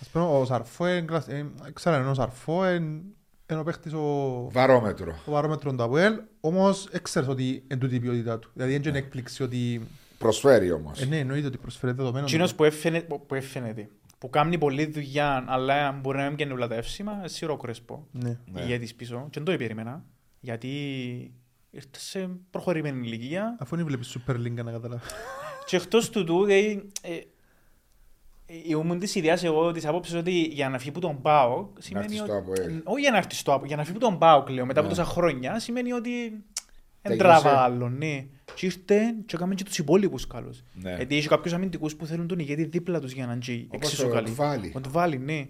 [0.02, 3.02] Ας πούμε, ο Σαρφό, είναι κλασ- ε, ξέρω, είναι ο Σαρφό, είναι
[3.52, 5.16] είναι ο παίχτης ο, Βαρόμετρο.
[5.26, 8.50] ο βαρόμετρος του ΑΠΟΕΛ, όμως έξερες ότι είναι τούτη η ποιότητά του.
[8.54, 9.88] Δηλαδή δεν είναι έκπληξη ότι...
[10.18, 11.02] Προσφέρει όμως.
[11.02, 12.26] Ε, ναι, εννοείται ότι προσφέρει δεδομένο.
[12.26, 16.68] Εκείνος που έφαινε, που έφαινεται, που κάνει πολλή δουλειά, αλλά μπορεί να μην πιάνει όλα
[16.68, 18.08] τα εύσημα, σίγουρα ο Κρέσπο.
[18.12, 18.40] Ναι.
[18.52, 18.62] Ναι.
[18.62, 19.28] Ηγέτης πίσω.
[19.30, 20.04] Και δεν το περίμενα,
[20.40, 20.72] γιατί
[21.72, 25.08] ήρθε σε προχωρημένη ηλικία Αφού δεν βλέπεις Super League να καταλάβεις.
[25.66, 27.14] και εκτός του του, δηλαδή, ε,
[28.46, 32.06] ε, ήμουν της ιδέας εγώ της άποψης ότι για να φύγει που τον πάω σημαίνει
[32.06, 32.30] έρθεις ότι...
[32.30, 32.82] στο ΑΠΟΕΛ.
[32.84, 34.90] Όχι για να έρθεις στο ΑΠΟΕΛ, για να φύγει που τον πάω λέω μετά από
[34.90, 34.96] Ναι.
[34.96, 36.30] τόσα χρόνια σημαίνει ότι
[37.02, 37.42] δεν Τελείωσε.
[37.42, 38.26] τραβά άλλο, ναι.
[38.56, 40.64] Και ήρθε και έκαμε και τους υπόλοιπους καλούς.
[40.74, 40.96] Ναι.
[40.96, 43.90] Γιατί έχει κάποιους αμυντικούς που θέλουν τον ηγέτη δίπλα τους για να είναι και Όπως
[43.92, 44.30] εξίσου ο καλοί.
[44.30, 44.72] Τβάλι.
[44.76, 45.48] Ο Τβάλι, ναι.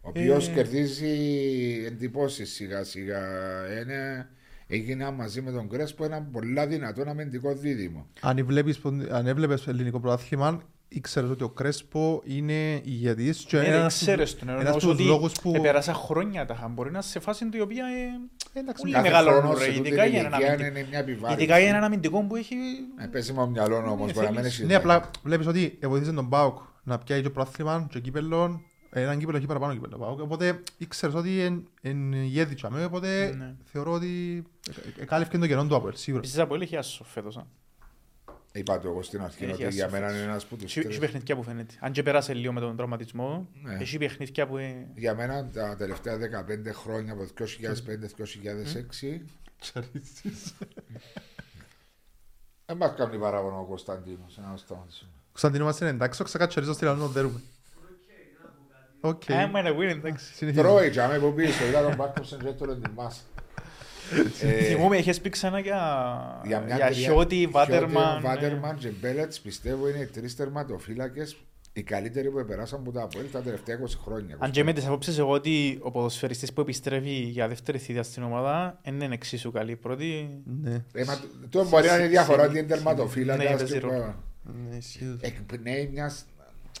[0.00, 0.52] Ο οποίος Ε.
[0.52, 1.14] κερδίζει
[1.86, 3.20] εντυπώσεις σιγά σιγά.
[3.82, 4.28] Είναι,
[4.66, 8.06] έγινε μαζί με τον Κρέσπο ένα πολλά δυνατό αμυντικό δίδυμο.
[8.20, 13.62] Αν, βλέπεις, πον- αν έβλεπες ελληνικό πρωτάθλημα, ήξερες ότι ο Κρέσπο είναι ηγετής και Ναι,
[13.62, 14.48] ένας δεν από τους- ξέρεις τον.
[14.48, 15.52] ένας Ένας από τους λόγους που...
[15.56, 16.68] Επέρασα χρόνια τα είχα.
[16.68, 19.66] Μπορεί να είσαι σε φάση η οποία ε, Εντάξει, πολύ Κάθε μεγάλο χρόνο νούμερο, σε
[19.72, 20.78] τούτη ειδικά για έναν ηλικία αμυντικό.
[20.78, 21.42] είναι μια επιβάρυνση.
[21.42, 22.54] Ειδικά για έναν αμυντικό που έχει...
[22.98, 24.58] Ε, Πέσει μου μυαλό όμως, Ναι, μπορεί να μην θέλεις.
[24.58, 24.66] έχει.
[24.66, 28.60] Ναι, απλά βλέπεις ότι βοήθησε τον Πάουκ να πιάει και πρωτάθλημα και κύπελλον.
[28.90, 30.20] Έναν κύπελλο έχει παραπάνω κύπελλο Πάουκ.
[30.20, 33.54] Οπότε ήξερες ότι είναι ηγέτη τσάμε, οπότε Ναι.
[33.64, 34.44] θεωρώ ότι
[35.00, 36.22] εκάλυφε το κενό του Απόελ, σίγουρα.
[36.22, 37.36] Επίσης από έχει άσο φέτος.
[37.36, 37.46] α;
[38.52, 40.20] Είπα το εγώ στην αρχή Έχει ότι για άσο μένα φέτος.
[40.22, 41.74] είναι ένας που τους Έχει έχει παιχνίδια που φαίνεται.
[41.80, 43.74] Αν και πέρασε λίγο με τον τραυματισμό, Ναι.
[43.74, 44.56] έχει παιχνίδια που...
[44.56, 49.20] ε, Για μένα τα τελευταία 15 χρόνια από το 2005-2006
[52.66, 54.38] δεν μας κάνει παράπονο ο Κωνσταντίνος.
[54.50, 55.10] Να σταματήσουμε.
[55.28, 57.40] Κωνσταντίνο μας είναι εντάξει, ο Ξακατσαρίζος στη Λανό δέρουμε.
[59.08, 59.30] Οκ.
[59.30, 60.34] Α, μα είναι win, εντάξει.
[60.34, 60.68] Συνεχίζουμε.
[60.68, 63.20] Τρώει, τζάμε που πίσω, είδα τον Μπάκο και τώρα την μάσα.
[64.40, 65.80] Ε, Θυμούμαι, είχες πει ξανά για,
[66.46, 68.16] Για μια για τρία- Χιώτη, Βάτερμαν.
[68.16, 71.36] ε, Βάτερμαν και Μπέλετς πιστεύω είναι οι τρεις τερματοφύλακες
[71.72, 74.36] οι καλύτεροι που περάσαν από τα Αποέλ τα τελευταία 20 χρόνια.
[74.38, 78.22] Αν και με τις απόψεις εγώ ότι ο ποδοσφαιριστής που επιστρέφει για δεύτερη θητεία στην
[78.22, 79.76] ομάδα δεν είναι εξίσου καλή.
[79.76, 83.54] Πρώτη, Ναι, Ε, μα το- το μπορεί να είναι διαφορά ότι είναι Ναι, τερματοφύλακα.
[83.56, 84.14] παίζει ρόλο.
[84.70, 85.16] ναι, ισχύει.
[85.20, 86.12] Εκπνέει μια.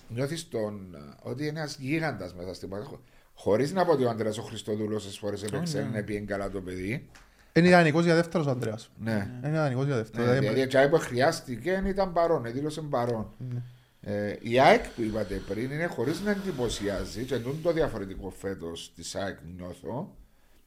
[0.08, 0.96] Νιώθεις τον.
[1.22, 3.00] ότι είναι ένας γίγαντας μέσα στην πάντα.
[3.34, 5.98] Χωρίς να πω ότι ο Άντρεα ο Χριστοδούλος σε φορές έπαιξε ναι.
[5.98, 7.08] να πει καλά το παιδί.
[7.52, 8.90] Είναι ιδανικός για δεύτερος ο Ανδρέας.
[8.98, 9.30] Ναι.
[9.38, 10.22] Είναι ιδανικός για δεύτερο.
[10.22, 13.32] Ναι, Δηλαδή, Δηλαδή, τσάι που χρειάστηκε ήταν παρόν, δήλωσε παρόν.
[13.38, 13.62] Ναι.
[14.00, 18.92] Ε, η ΑΕΚ που είπατε πριν είναι χωρίς να εντυπωσιάζει και είναι το διαφορετικό φέτος
[18.94, 20.16] της ΑΕΚ νιώθω.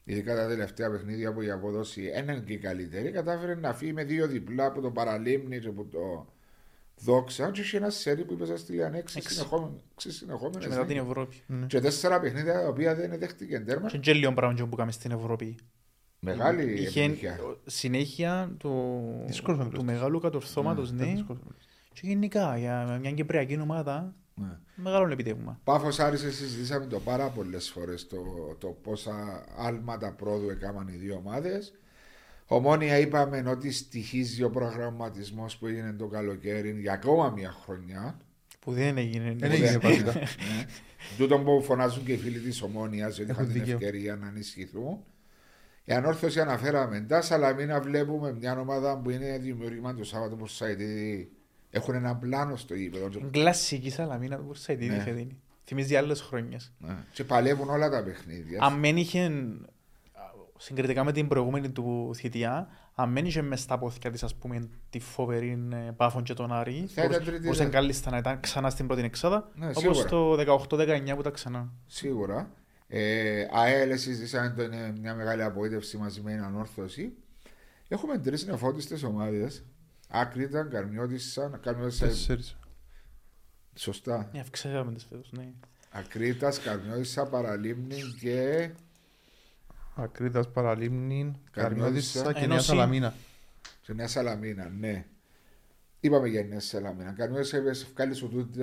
[0.03, 3.93] Ειδικά τα τελευταία παιχνίδια που η απόδοση δεν είναι και η καλύτερη, κατάφερε να φύγει
[3.93, 6.33] με δύο διπλά από το παραλίμνη και από το
[7.03, 7.51] δόξα.
[7.51, 9.33] Και είχε ένα σερί που είπε στη Λιαν έξι Έξι.
[9.95, 10.57] συνεχόμενε.
[10.59, 11.41] και μετά την Ευρώπη.
[11.67, 13.87] Και τέσσερα παιχνίδια τα οποία δεν δέχτηκε τέρμα.
[13.87, 15.55] Και και λίγο πράγμα που κάνουμε στην Ευρώπη.
[16.19, 17.39] Μεγάλη Είχε επιτυχία.
[17.65, 19.93] συνέχεια του, Δύσκολος να του μιλήσεις.
[19.93, 21.13] μεγάλου κατορθώματος, ναι.
[21.93, 24.57] Και γενικά για μια κυπριακή ομάδα, Ναι.
[24.75, 25.59] μεγάλο επιτεύγμα.
[25.63, 28.17] Πάφος Άρης συζητήσαμε το πάρα πολλές φορές το,
[28.57, 31.73] το πόσα άλματα πρόοδου έκαναν οι δύο ομάδες.
[32.51, 38.19] Ομόνια είπαμε ότι στοιχίζει ο προγραμματισμός που έγινε το καλοκαίρι για ακόμα μια χρονιά.
[38.59, 39.35] Που δεν έγινε.
[39.37, 40.13] Δεν έγινε βασικά.
[40.13, 40.23] Ναι.
[41.17, 43.73] Τούτο που φωνάζουν και οι φίλοι της Ομόνιας ότι Έχουν είχαν την δίκιο.
[43.73, 44.97] ευκαιρία να ενισχυθούν.
[45.83, 51.31] Η ανόρθωση αναφέραμε τα Σαλαμίνα βλέπουμε μια ομάδα που είναι δημιουργήμα του Σάββατο Πορσαϊτίδη.
[51.69, 53.09] Έχουν ένα πλάνο στο γήπεδο.
[53.19, 55.01] Είναι Κλασική σαλαμίνα του Κουρσαϊτίδη Ναι.
[55.01, 55.37] φετινή.
[55.63, 56.71] Θυμίζει άλλες χρόνιες.
[56.77, 56.95] Ναι.
[57.13, 58.59] Και παλεύουν όλα τα παιχνίδια.
[58.61, 59.31] Αν δεν είχε,
[60.61, 64.69] συγκριτικά με την προηγούμενη του θητεία, αν δεν είχε μες στα πόθηκια της, ας πούμε,
[64.89, 67.69] τη φοβερή ε, Πάφων και τον Άρη, Θα ήταν μπορούσε- τρίτη μπορούσε ρε.
[67.69, 70.09] κάλλιστα να ήταν ξανά στην πρώτη εξάδα, Ναι, όπως σίγουρα.
[70.09, 71.71] το 18-19 που ήταν ξανά.
[71.87, 72.51] Σίγουρα.
[72.87, 77.13] Ε, ΑΕΛ, συζητήσαμε το είναι μια μεγάλη απογοήτευση μαζί με την ανόρθωση.
[77.87, 79.63] Έχουμε τρεις νεφώτιστες ομάδες.
[80.09, 82.05] Άκρητα, Καρμιώτησα, Καρμιώτησα.
[82.07, 82.57] Τέσσερις.
[83.75, 84.29] Σωστά.
[84.33, 85.51] Ναι, αυξήσαμε τις φέτος, ναι.
[85.91, 88.69] Ακρίτας, Καρμιώτησα, Παραλίμνη και.
[90.03, 92.65] Ακρίτας Παραλίμνη, Καρμιώτισσα και Νέα Ένωση.
[92.67, 93.13] Σαλαμίνα.
[93.81, 95.05] σε Νέα Σαλαμίνα, ναι.
[95.99, 97.11] Είπαμε για Νέα Σαλαμίνα.
[97.11, 97.57] Καρμιώτησα
[97.93, 98.59] βγάλει σου τούτη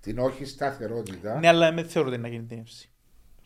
[0.00, 1.38] την όχι σταθερότητα.
[1.38, 2.90] Ναι, αλλά με θεωρώ ότι είναι να γίνει την εύση.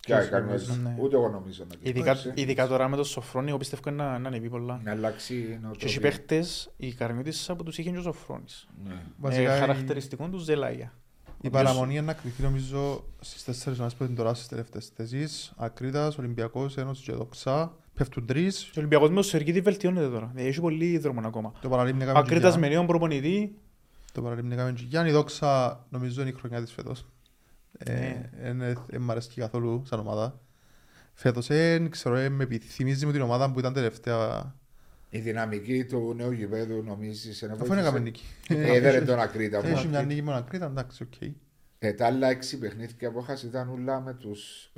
[0.01, 0.75] Και η Καρμιώτησα.
[0.77, 0.97] Ναι.
[0.99, 2.35] Ούτε εγώ νομίζω να Ειδικά, γίνει.
[2.37, 4.81] ειδικά τώρα με το Σοφρόνι, εγώ πιστεύω να, να ανεβεί πολλά.
[4.85, 6.01] Να αλλάξει η Και οι νοοτροπία.
[6.01, 8.69] παίχτες, οι καρμιώτες που τους είχε και ο Σοφρόνης.
[8.85, 8.93] Ναι.
[8.95, 10.93] Ε, Βασικά η- χαρακτηριστικό τους Ζελάγια.
[11.43, 15.53] Η παραμονή είναι να κρυφτεί νομίζω στις τέσσερις ομάδες που είναι τώρα στις τελευταίες θέσεις.
[15.57, 17.73] Ακρίτας, Ολυμπιακός, Ένωσης και Δοξά.
[17.95, 18.63] Πέφτουν τρεις.
[18.65, 20.31] Και ο Ολυμπιακός με το Σερκίδη βελτιώνεται τώρα.
[20.33, 21.53] Δηλαδή, έχει πολύ δρόμο ακόμα.
[21.61, 22.69] Το Παραλίμνη έκαμε και Ακρίτας Γιάννη.
[22.69, 23.59] με νέον προπονητή.
[24.13, 27.07] Το Παραλίμνη έκαμε και Γιάννη Δόξα νομίζω είναι η χρονιά της φέτος.
[27.79, 28.31] Ε, Ναι.
[28.43, 30.41] εν- εν μ' αρέσει καθόλου σαν ομάδα.
[31.15, 34.55] Φέτος δεν ξέρω, ε, με επιθυμίζει μου την ομάδα που ήταν τελευταία.
[35.11, 38.23] Η δυναμική του νέου γηπέδου νομίζεις είναι Αφού είναι έκαμε νίκη.
[38.49, 39.67] Έδερε τον Ακρίτα.
[39.67, 40.07] Έχει μια μου.
[40.07, 41.29] νίκη με τον Ακρίτα, εντάξει, οκ.
[41.79, 44.71] Ε, τα άλλα έξι παιχνίδια που έχασε ήταν όλα με τους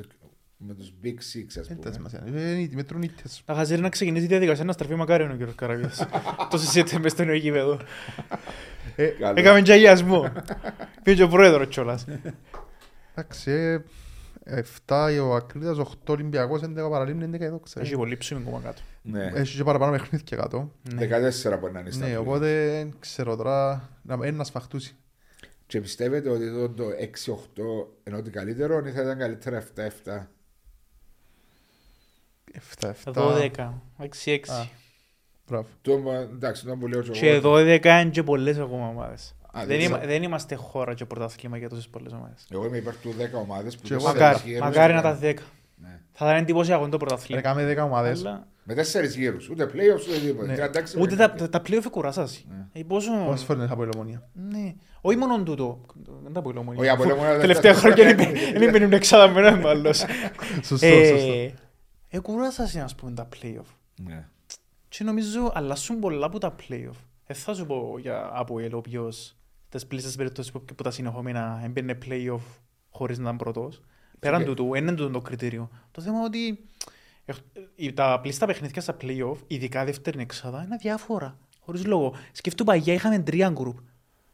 [0.64, 1.92] με τους Big Six ας Δεν τα πούμε.
[1.92, 2.22] σημασία.
[2.34, 3.42] Ε, είναι- Μετρούν ήττες.
[3.44, 6.06] Τα χαζέρι να ξεκινήσει η διαδικασία να στραφεί μακάρι ο κύριος Καραβίας.
[6.50, 7.78] Το συζήτησε μες στο νέο γήπεδο.
[9.20, 9.34] Καλό.
[9.40, 10.32] Έκαμε και αγιασμό.
[11.02, 12.04] Πήγε και ο πρόεδρος κιόλας.
[13.14, 13.78] Εντάξει, ε,
[14.86, 17.98] 7 ο Ακρίτας, 8 Ολυμπιακός, 11 Παραλίμνη, 11 εδώ Έχει ξέρω.
[17.98, 18.80] πολύ ψωμί ακόμα κάτω.
[19.02, 19.30] Ναι.
[19.34, 20.72] Έχει και παραπάνω παιχνίδια κάτω.
[20.94, 21.06] Ναι.
[21.54, 22.20] 14 μπορεί να είναι στα Ναι, play.
[22.20, 24.96] οπότε δεν ξέρω τώρα να είναι να σφαχτούσει.
[25.66, 30.26] Και πιστεύετε ότι εδώ το 6-8 ενώ ότι καλύτερο ή θα ήταν καλύτερα 7-7.
[32.80, 32.92] 7-7.
[33.14, 33.50] 12,
[33.98, 34.38] 6-6.
[34.48, 34.66] Α.
[35.48, 35.66] Μπράβο.
[35.82, 35.92] Το,
[36.32, 37.52] εντάξει, το που λέω και Και εγώ.
[37.56, 39.34] 12 είναι και πολλές ακόμα ομάδες.
[39.54, 40.12] Α, Δεν, δεν είμα- ξέρω.
[40.12, 42.46] δεν είμαστε χώρα και πρωτάθλημα για τόσες πολλές ομάδες.
[42.50, 45.08] Εγώ είμαι υπέρ του 10 ομάδες που Και εγώ τέσσερις Μακάρι, γύρους μακάρι να είναι-
[45.08, 45.42] τα 10.
[45.76, 46.00] Ναι.
[46.12, 47.40] Θα ήταν εντυπωσιακό το πρωτάθλημα.
[47.40, 48.20] Έκαμε 10 ομάδες.
[48.20, 50.46] Αλλά Με τέσσερις γύρους, ούτε playoffs ούτε τίποτα.
[50.46, 50.54] Ναι.
[50.54, 51.50] 36 Ούτε τα, παιχνίδια.
[51.50, 52.42] τα, τα playoff κουράσασαι.
[52.48, 52.80] Ναι.
[52.80, 53.10] Ε, πόσο...
[53.26, 54.28] Πόσες φορές από η Ομόνια.
[54.32, 54.74] Ναι.
[55.00, 55.80] Όχι μόνο τούτο.
[56.22, 56.92] Δεν τα πω Όχι, ηλομονία.
[56.92, 58.14] από Λεμονία δεν Τελευταία τα- χρόνια
[58.58, 60.04] δεν μπαίνουν εξάδα με έναν άλλος.
[60.62, 60.74] Σωστό,
[61.06, 61.32] σωστό.
[61.32, 61.54] Ε,
[62.08, 63.74] ε, κουράσασαι ας πούμε τα playoff.
[64.06, 64.26] Ναι.
[64.88, 66.96] Και νομίζω αλλάσουν πολλά από τα playoff.
[67.26, 69.36] Δεν θα σου πω για από el, ο οποίος
[69.78, 72.40] τις πλήσεις περιπτώσεις που, που τα συνεχόμενα έμπαινε playoff
[72.90, 73.82] χωρίς να ήταν πρώτος.
[74.18, 75.70] Πέραν Και- τούτου, είναι τούτο το κριτήριο.
[75.90, 76.64] Το θέμα είναι ότι
[77.24, 77.32] ε,
[77.86, 81.38] ε, τα πλήστα παιχνίδια στα playoff, ειδικά δεύτερη εξάδα, είναι διάφορα.
[81.60, 82.14] Χωρίς λόγο.
[82.32, 83.78] Σκέφτομαι παγιά είχαμε τρία γκρουπ.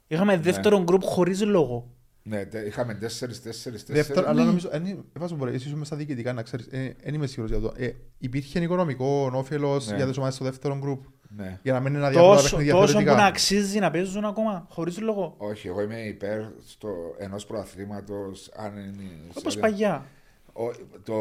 [0.06, 1.92] Είχαμε δεύτερο γκρουπ χωρίς λόγο.
[2.22, 4.28] Ναι, τε- είχαμε τέσσερις, τέσσερις, Δεύτερο, τέσσερις.
[4.30, 7.26] αλλά νομίζω, εν- ε, βάζω μπορεί, εσείς είμαι στα διοικητικά να ξέρεις, ε, δεν είμαι
[7.26, 7.74] σίγουρος για το.
[7.76, 9.96] Ε, υπήρχε οικονομικό όφελος Ναι.
[9.96, 11.02] για τις ομάδες στο δεύτερο γκρουπ,
[11.36, 11.58] Ναι.
[11.62, 13.26] για να μην είναι αδιάφορα Τόσο, παιχνίδια τόσο που να θεωρητικά.
[13.26, 15.34] αξίζει να παίζουν ακόμα, χωρίς λόγο.
[15.38, 19.10] Όχι, εγώ είμαι υπέρ στο ενός προαθλήματος αν είναι...
[19.38, 20.06] Όπως σε- παγιά.
[20.52, 20.70] Ο-
[21.04, 21.14] το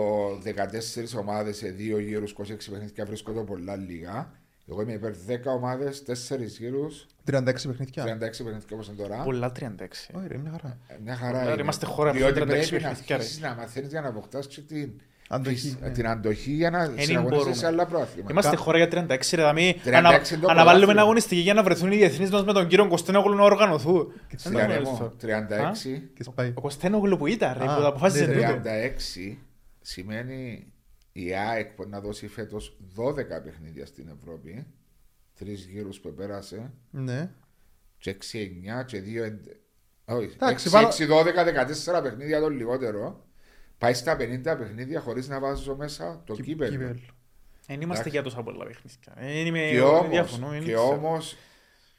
[0.43, 4.31] 14 ομάδες σε δύο γύρους, 26 παιχνίδια βρίσκονται πολλά λίγα.
[4.69, 8.03] Εγώ είμαι υπέρ 10 ομάδες, 4 γύρους, 36 παιχνίδια.
[8.03, 9.23] 36 παιχνίδια όπως είναι τώρα.
[9.23, 10.09] Πολλά 36.
[10.13, 10.77] Όχι ρε, μια χαρά.
[10.87, 11.61] Ε, Μια χαρά Άρα είναι.
[11.61, 13.13] είμαστε χώρα που Διότι είναι 36 πρέπει να παιχνίδια, ρε.
[13.21, 14.91] αρχίσεις να μαθαίνεις για να αποκτάς και την,
[15.29, 15.89] Αντοχή, ναι.
[15.89, 17.01] την αντοχή για να μπορούμε.
[17.01, 18.31] συναγωνίσεις σε άλλα προαθλήματα.
[18.31, 19.81] Είμαστε Κα- χώρα για 36 ρε δαμή.
[19.83, 20.91] 36 Ανα, είναι το αναβάλουμε πρωτάθλημα.
[20.91, 24.07] ένα αγωνιστική για να βρεθούν οι διεθνείς μας με τον κύριο Κωστένογλου να οργανωθούν.
[24.07, 24.91] Δεν το Στυλιανέ γνωρίζω.
[24.91, 26.09] μου, 36.
[26.13, 26.51] Και σπάει.
[26.55, 28.47] Ο Κωστένογλου που ήταν ρε, Α, που τα αποφάσισε ναι, τούτο.
[28.47, 29.37] 36
[29.81, 30.73] σημαίνει
[31.11, 34.65] η ΑΕΚ που να δώσει φέτος 12 παιχνίδια στην Ευρώπη.
[35.39, 36.71] Τρεις γύρους που πέρασε.
[36.89, 37.29] Ναι.
[37.97, 39.55] Και 6-9 και 2 εντε-
[40.05, 43.26] Όχι, Εντάξει, 6, βάλω- 6, 12, 14 παιχνίδια το λιγότερο.
[43.77, 46.71] Πάει στα 50 παιχνίδια χωρίς να βάζω μέσα το Κι- κύπελο.
[46.71, 46.99] κύπελο.
[47.67, 48.09] Δεν είμαστε Εντάξει.
[48.09, 49.13] για τόσα πολλά παιχνίδια.
[49.35, 50.87] Δεν είμαι- Και όμως, διαφωνώ, δεν και ξέρω.
[50.89, 51.35] όμως,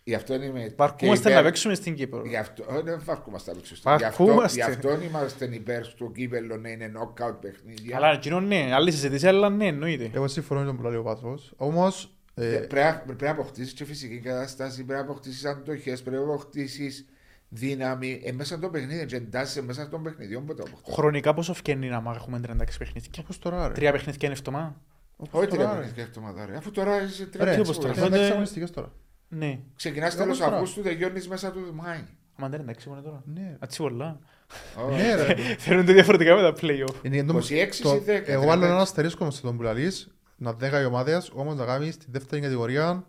[0.04, 2.22] γι' αυτό είμαι Βαρκούμαστε και να υπέρ- παίξουμε στην Κύπρο.
[2.26, 3.96] Γι' αυτό, όχι, δεν βαρκούμαστε να παίξουμε.
[3.96, 4.58] Γι' αυτό, Βαρκούμαστε.
[4.58, 7.96] γι' αυτό είμαστε υπέρ στο κύπελο να είναι knockout παιχνίδια.
[7.96, 10.10] Αλλά εκείνο ναι, άλλη συζήτηση, αλλά ναι, εννοείται.
[10.14, 11.52] Εγώ συμφωνώ με τον που λέει ο Πάσος.
[11.56, 16.02] Όμως, ε, Ε, Πρέπει, να- πρέπει να αποκτήσεις και φυσική κατάσταση, πρέπει να αποκτήσεις αντοχές,
[16.02, 17.06] πρέπει να αποκτήσεις
[17.48, 18.20] δύναμη.
[18.24, 20.92] Ε, μέσα στο παιχνίδι, και εντάσσει μέσα στον παιχνιδιό που το αποκτά.
[20.92, 23.74] Χρονικά πόσο φκένει να έχουμε 36 παιχνίδια; όπως τώρα ρε.
[23.74, 24.80] Τρία παιχνίδια είναι εβδομάδα.
[25.16, 25.78] Όπως Όχι τρία τώρα, ρε.
[25.80, 26.56] παιχνίδια εβδομάδα, ρε.
[26.56, 27.88] Αφού τώρα είσαι Ρε, τρία όπως τώρα.
[27.88, 28.06] παιχνίδια.
[28.06, 28.92] είναι Φαίνεται- αγωνιστικές τώρα.
[29.28, 29.58] Ναι.
[29.76, 30.52] Ξεκινάς Όπως τέλος τώρα.
[30.54, 32.04] Αυγούστου, τελειώνει μέσα του Μάη.
[32.40, 33.22] Αμα δεν είναι εντάξει μόνο τώρα.
[33.34, 33.56] Ναι.
[33.60, 34.18] Έτσι πολλά.
[34.96, 35.34] Ναι ρε.
[35.64, 36.94] Φαίνονται διαφορετικά με τα play-off.
[37.04, 38.64] Είναι για το- 26 το- ή 10, Εγώ άλλο 36.
[38.70, 42.42] ένα αστερίσκο σε τον που λαλείς, να 10 οι ομάδες, όμως να κάνεις στη δεύτερη
[42.42, 43.04] κατηγορία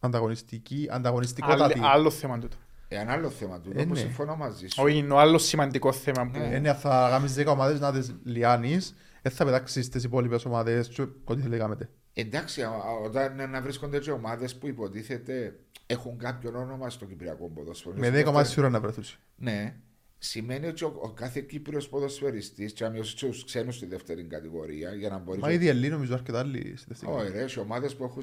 [0.00, 1.78] ανταγωνιστική, ανταγωνιστικότατη.
[1.78, 2.56] Άλλο- Άλλο θέμα τούτο.
[3.00, 3.70] Ε, άλλο θέμα του.
[3.74, 3.98] Ε, Όπω ναι.
[3.98, 4.82] συμφωνώ μαζί σου.
[4.82, 6.38] Όχι, είναι ο άλλος σημαντικό θέμα που...
[6.38, 6.54] Ναι.
[6.54, 10.88] Ε, ναι, θα κάνεις 10 ομάδες να τις λιάνεις, δεν θα πετάξεις τις υπόλοιπες ομάδες
[10.88, 11.88] και ό,τι θέλει κάνετε.
[12.12, 17.48] Εντάξει, α- α- όταν να βρίσκονται και ομάδες που υποτίθεται έχουν κάποιο όνομα στο Κυπριακό
[17.48, 17.94] ποδόσφαιρο.
[17.98, 19.04] Με 10 ομάδες σίγουρα να βρεθούν.
[19.36, 19.74] Ναι,
[20.18, 24.94] σημαίνει ότι ο, ο κάθε Κύπριος ποδοσφαιριστής, και αν μειώσει τους ξένους στη δεύτερη κατηγορία,
[24.94, 25.42] για να μπορείς.
[25.42, 27.12] Μα ήδη Ελλήνοι νομίζω αρκετά άλλοι στη δεύτερη.
[27.12, 28.22] Όχι, ρε, σε ομάδες που έχουν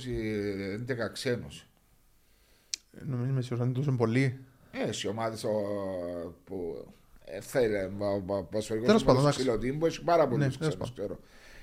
[0.87, 1.65] ε, 11 ξένους.
[3.05, 4.45] Νομίζω είμαι σίγουρος, είναι τόσο πολλοί.
[4.71, 5.35] Ε, σε ομάδε
[6.43, 6.85] που.
[7.25, 7.75] Ε, θέλει,
[8.27, 9.39] ο Πασορικό Τέλος πάντων, τους εντάξει.
[9.39, 10.73] Ξυλοτήμπου έχει πάρα πολλούς Ναι, ξένους.
[10.75, 11.19] τέλος πάντων.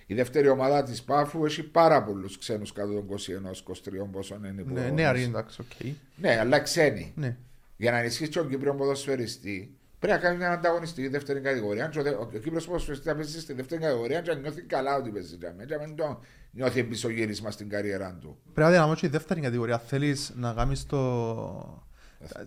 [0.06, 4.72] Η δεύτερη ομάδα της Πάφου έχει πάρα πολλούς ξένους κάτω των 21-23 πόσο είναι που-
[4.74, 5.86] Ναι, νεαροί εντάξει, οκ.
[6.16, 7.12] Ναι, αλλά ξένοι.
[7.16, 7.36] Ναι.
[7.76, 11.84] Για να ενισχύσει τον Κύπριο ποδοσφαιριστή, πρέπει να κάνεις μια ανταγωνιστική δεύτερη κατηγορία.
[11.84, 14.38] Αν και Ο, δε- ο, ο Κύπριος ποδοσφαιριστής θα παίζει στη δεύτερη κατηγορία, και να
[14.38, 18.38] νιώθει καλά ότι παίζει για μένα, και να μην το νιώθει πισωγύρισμα στην καριέρα του.
[18.44, 19.78] Πρέπει να δυναμώσεις η δεύτερη κατηγορία.
[19.78, 21.87] Θέλεις να κάνεις το...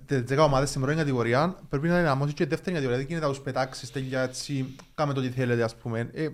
[0.05, 2.97] Τις 10 ομάδες στην πρώτη κατηγορία, πρέπει να δυναμώσεις και η δεύτερη κατηγορία.
[2.99, 6.09] Δεν γίνεται να τους πετάξεις τέλεια έτσι, κάμε το τι θέλετε ας πούμε.
[6.13, 6.27] Ε,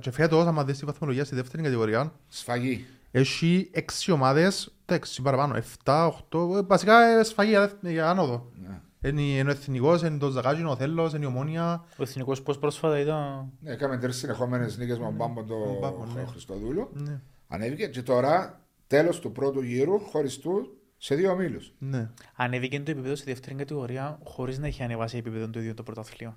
[0.00, 2.84] και φέτος, άμα δεις τη βαθμολογία στη δεύτερη κατηγορία, Σφαγή.
[3.10, 5.54] έχει 6 ομάδες, τα 6 παραπάνω,
[5.84, 8.50] 7, 8, ε, βασικά ε, σφαγή για, δεύτερη- για άνοδο.
[8.66, 8.80] Ναι.
[9.08, 11.84] Είναι, είναι ο Εθνικός, είναι το Ζαγάζινο, ο Θέλος, είναι η Ομόνια.
[11.96, 13.52] Ο εθνικός πώς πρόσφατα ήταν...
[13.60, 16.24] Ναι, έκαμε τρεις συνεχόμενες νίκες με τον Μπάμπο Τον Μπάμπο, τον ναι.
[16.30, 16.88] Χριστοδούλου.
[16.92, 17.20] Ναι.
[17.48, 21.72] Ανέβηκε και τώρα τέλος του πρώτου γύρου χωριστού σε δύο ομίλους.
[21.78, 22.10] ναι.
[22.36, 26.36] Ανέβηκε το επίπεδο στη δεύτερη κατηγορία χωρίς να έχει ανεβάσει επίπεδο το ίδιο το πρωτάθλημα.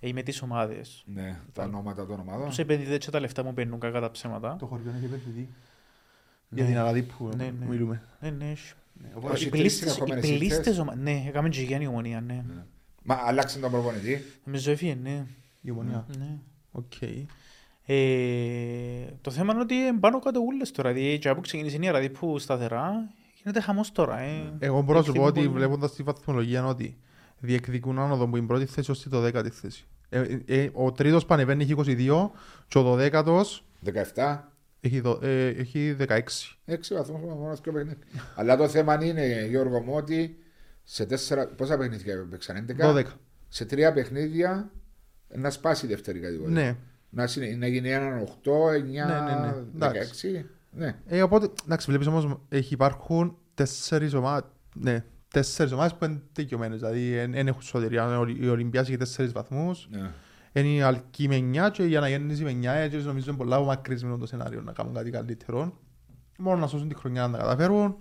[0.00, 1.02] ή με τις ομάδες.
[1.06, 2.46] Ναι, τα ονόματα των ομάδων.
[2.48, 4.56] Τους επενδυτές και τα λεφτά μου παίρνουν κακά τα ψέματα.
[4.58, 5.48] Το χωριό έχει επενδυτή.
[6.48, 6.58] Ναι.
[6.60, 7.66] Για την Αλαδί που Ναι, ναι.
[7.66, 8.02] μιλούμε.
[8.20, 8.72] Ναι, ναι, έχει.
[8.94, 10.78] Ναι, Όχι, Οπότε Οι τρεις πλήστες- οι συνεχόμενες πλήστες ήττες.
[10.78, 11.02] ομάδες.
[11.02, 12.44] Ναι, έκαμε και η ομονία, ναι.
[13.02, 14.24] Μα αλλάξαν τον προπονητή.
[14.44, 15.26] Νομίζω έφυγε, ναι.
[15.60, 16.06] η ομονία.
[16.18, 16.38] ναι.
[16.70, 16.92] Οκ.
[17.86, 20.92] Ε, το θέμα είναι ότι είναι πάνω κάτω ούλες τώρα.
[20.92, 23.12] Δηλαδή, και από που ξεκίνησε η Ραδί που σταθερά,
[23.42, 24.18] γίνεται χαμός τώρα.
[24.18, 24.52] Ε.
[24.58, 26.96] Εγώ μπορώ να σου Έχει πω ότι πολύ- βλέποντας τη βαθμολογία είναι ότι
[27.38, 29.84] διεκδικούν άνοδο που είναι πρώτη θέση ως το δέκατη θέση.
[30.08, 32.30] Ε, ε, ε, ο τρίτος πανεβαίνει έχει 22
[32.68, 33.64] και ο δωδέκατος
[34.14, 34.38] 17,
[34.80, 36.58] έχει, δο- ε, έχει 16.
[36.66, 37.98] 6 βαθμούς μόνο και παιχνίδι.
[38.34, 40.36] Αλλά το θέμα είναι, Γιώργο μου, ότι
[40.82, 41.46] σε τέσσερα.
[41.46, 42.86] Πόσα παιχνίδια έπαιξαν, 11.
[42.94, 43.02] 12.
[43.48, 44.70] Σε τρία παιχνίδια
[45.28, 46.54] να σπάσει η δεύτερη κατηγορία.
[46.62, 46.76] Ναι.
[47.10, 49.90] Να, συνε- να γίνει έναν 8, 9, Ναι, ναι, ναι.
[49.90, 50.44] 16.
[50.74, 50.96] Ναι.
[51.06, 56.78] Ε, οπότε, εντάξει, βλέπεις όμως, έχει υπάρχουν τέσσερις ομάδες, ναι, τέσσερις ομάδες που είναι δικαιωμένες,
[56.80, 58.18] δηλαδή δεν έχουν σωτηρία.
[58.18, 60.10] Ο- Η Ολυμπιάς έχει τέσσερις βαθμούς, ναι.
[60.52, 64.16] είναι η Αλκή με 9 και η Αναγέννηση με 9, έτσι νομίζω είναι πολλά μακρυσμένο
[64.16, 65.78] το σενάριο να κάνουν κάτι καλύτερο.
[66.38, 67.96] Μόνο να σώσουν τη χρονιά να τα καταφέρουν.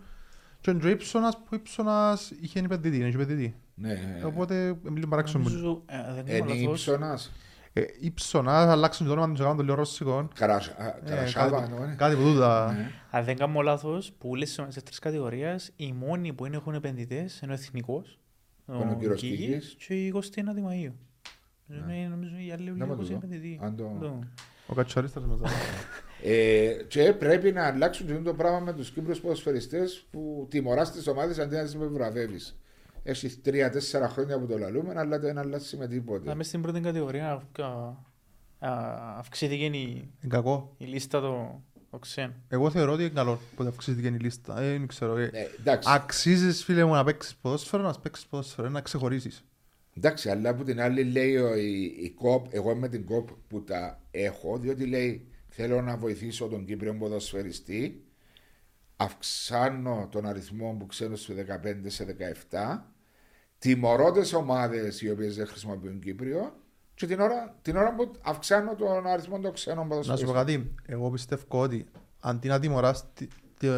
[0.61, 3.55] Και ο Ήψονας που Ήψονας είχε επενδυτή, είναι επενδυτή.
[3.76, 4.22] ναι.
[4.26, 5.43] Οπότε είναι λίγο παράξενο.
[5.43, 5.55] πολύ.
[5.55, 6.63] Νομίζω, ε, δεν Είναι κάνω λάθος.
[6.88, 7.32] ύψονας.
[7.74, 10.28] Ε, Ήψονας, αλλάξουν το όνομα τους και κάνουν το λίγο ρώσικο.
[10.36, 11.95] Καρασ- α, Ε, Καρασάβα, κάτι- εννοώ, ναι.
[11.95, 12.74] Κάτι που τούτα.
[12.74, 12.91] Ναι.
[13.11, 16.55] Αν δεν κάνω λάθος, που όλες τις ομάδες της τρεις κατηγορίας, οι μόνοι που είναι
[16.55, 18.19] έχουν επενδυτές είναι ο Εθνικός,
[18.67, 19.76] είναι ο κύριος Κίγης Κίγης.
[19.88, 20.93] και η 21η Μαΐου.
[21.67, 23.13] Είναι, Νομίζω οι άλλοι Να όλοι μου έχουν το δω.
[23.15, 23.59] επενδυτή.
[23.61, 24.19] Αν το- Το-
[24.67, 25.51] Ο Κατσαρίστας μας.
[26.24, 31.07] Ε, και πρέπει να αλλάξουν και το πράγμα με τους Κύπρους ποδοσφαιριστές που τιμωράς τις
[31.07, 32.55] ομάδες αντί να τις βραβεύεις.
[33.04, 36.36] Έχει τρία-τέσσερα χρόνια που το λαλούμε, αλλά δεν αλλάξει με Να τίποτε.
[36.36, 38.06] μες στην πρώτη κατηγορία αυκα-
[38.60, 40.74] α- αυξήθηκε η, Είναι κακό.
[40.78, 42.34] η λίστα των των ξένων.
[42.47, 44.62] Εγώ θεωρώ ότι είναι καλό που αυξήθηκε η λίστα.
[44.62, 45.18] Ε, δεν ξέρω.
[45.18, 49.43] Ε, Ε, εντάξει, Αξίζεις φίλε μου να παίξεις ποδόσφαιρο, να παίξεις ποδόσφαιρο, να ξεχωρίσεις.
[49.97, 53.64] εντάξει, αλλά από την άλλη λέει ο- η, η ΚΟΠ, εγώ με την ΚΟΠ που
[53.64, 58.04] τα έχω, διότι λέει θέλω να βοηθήσω τον Κύπριο ποδοσφαιριστή,
[58.97, 62.06] αυξάνω τον αριθμό που ξέρω σε 15 σε
[62.52, 62.91] 17,
[63.62, 66.53] τιμωρώ τι ομάδες οι οποίες δεν χρησιμοποιούν Κύπριο
[66.93, 70.34] και την ώρα, την ώρα που αυξάνω τον αριθμό των ξένων Να σου πω ποδοσφαιριστών.
[70.36, 71.86] κάτι, εγώ πιστεύω ότι
[72.20, 73.70] αντί να τιμωράς τι- τι-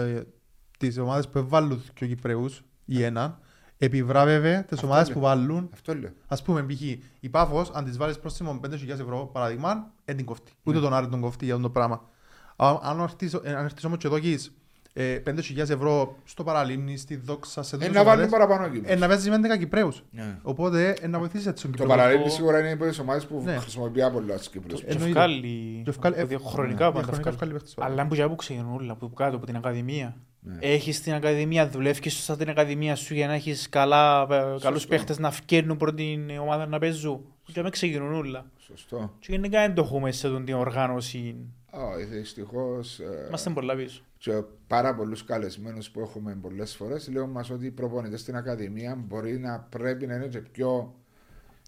[0.77, 3.39] τις ομάδες που βάλουν και ο Κυπρέους ή έναν,
[3.77, 5.17] επιβράβευε τις Αυτό ομάδες λέω.
[5.17, 5.69] που βάλουν.
[5.73, 6.11] Αυτό λέω.
[6.27, 6.81] Ας πούμε, π.χ.
[7.19, 10.51] η Πάφος, αν της βάλεις πρόστιμο 5.000 ευρώ, παράδειγμα, δεν την κοφτεί.
[10.63, 12.09] Ούτε τον Άρη τον κοφτεί για αυτό το πράγμα.
[12.55, 14.53] Α- Αν έρθεις, ε, αν έρθεις όμως και εδώ και έχεις,
[14.93, 18.91] ε, 5.000 ευρώ στο Παραλίμνη, στη Δόξα, σε Ε, τέτοιες να βάλουν ομάδες, παραπάνω Κύπρο.
[18.91, 20.03] ε, να παίζεις με 11 Κυπρέους.
[20.11, 20.37] Ναι.
[20.41, 21.97] Οπότε, ε, να βοηθήσεις έτσι τον Το Κυπρέο.
[21.97, 23.55] παραλίμνη σίγουρα είναι από τις ομάδες που Ναι.
[23.57, 24.75] χρησιμοποιεί πολλά του Κύπρου.
[24.77, 25.07] Και Εννοείται.
[25.09, 27.33] ευκάλλει, Και ευκάλλει- από ε, διαχρονικά ναι, πάντα διαχρονικά ευκάλλει.
[27.35, 30.15] ευκάλλει παίχτες Αλλά που και από ξεκινούν όλα, από κάτω από την Ακαδημία.
[30.45, 30.57] Ναι.
[30.59, 35.19] Έχεις την Ακαδημία, δουλεύεις σωστά την Ακαδημία σου για να έχεις καλά, ε, καλούς παίχτες
[35.19, 35.95] να φκέρνουν πρώτη
[36.27, 37.19] την ομάδα να παίζουν.
[37.53, 38.45] Και με ξεκινούν όλα.
[38.57, 39.13] Σωστό.
[39.19, 41.35] Και γενικά δεν το έχουμε σε τον την οργάνωση.
[41.71, 42.99] Όχι, δυστυχώς.
[43.27, 44.01] Είμαστε πολλά πίσω.
[44.24, 48.95] Και πάρα πολλούς καλεσμένους που έχουμε πολλές φορές λέω μας ότι οι προπονητές στην Ακαδημία
[48.95, 50.95] μπορεί να πρέπει να είναι και πιο.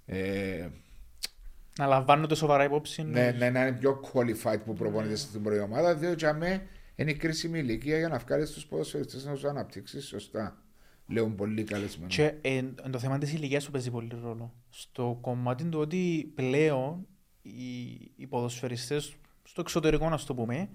[0.05, 0.67] Ε,
[1.77, 3.03] Να λαμβάνονται σοβαρά υπόψη.
[3.03, 7.11] ναι, ναι, να είναι πιο qualified που προπονητές στην πρώτη ομάδα, διότι για μέ είναι
[7.11, 10.57] η κρίσιμη ηλικία για να βγάλεις τους ποδοσφαιριστές να τους αναπτύξεις σωστά.
[11.07, 12.09] Λέω πολύ καλεσμένοι.
[12.09, 14.53] Και ε, εν το θέμα της ηλικίας που παίζει πολύ ρόλο.
[14.69, 17.07] Στο κομμάτι του ότι πλέον
[17.41, 17.81] οι,
[18.15, 20.69] οι ποδοσφαιριστές στο εξωτερικό, να το πούμε,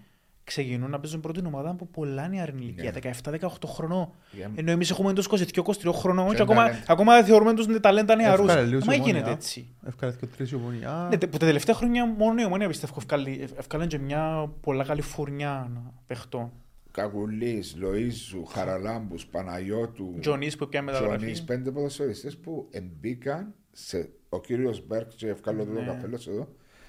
[0.51, 3.11] ξεκινούν να παίζουν πρώτη ομάδα από πολλά νεαρή ηλικία, Ναι.
[3.23, 4.13] 17-18 χρονών.
[4.33, 6.85] Για- Ενώ εμείς έχουμε τους 22-23 χρονών Και και ακόμα, ταλέντα.
[6.89, 8.49] ακόμα θεωρούμε τους ταλέντα νεαρούς.
[8.49, 9.33] Εύκολα, λίγο Μα σε γίνεται ομόνια.
[9.33, 9.69] έτσι.
[9.87, 11.07] Ευκάλε και τρεις η ομονία.
[11.11, 14.85] Ναι, τε- που τα τελευταία χρόνια μόνο η ομόνια πιστεύω ευκάλει- ευκάλαν και μια πολλά
[14.85, 15.71] καλή φουρνιά
[16.07, 16.53] παιχτών.
[16.91, 20.15] Κακουλής, Λοίζου, Χαραλάμπους, Παναγιώτου.
[20.21, 21.17] Τζονής που πιάνε μεταγραφή.
[21.17, 25.87] Τζονής, πέντε ποδοσφαιριστές που εμπίκαν σε, ο κύριος Μπεργκ και ευκάλλω το Ναι.
[25.87, 26.49] καπέλος εδώ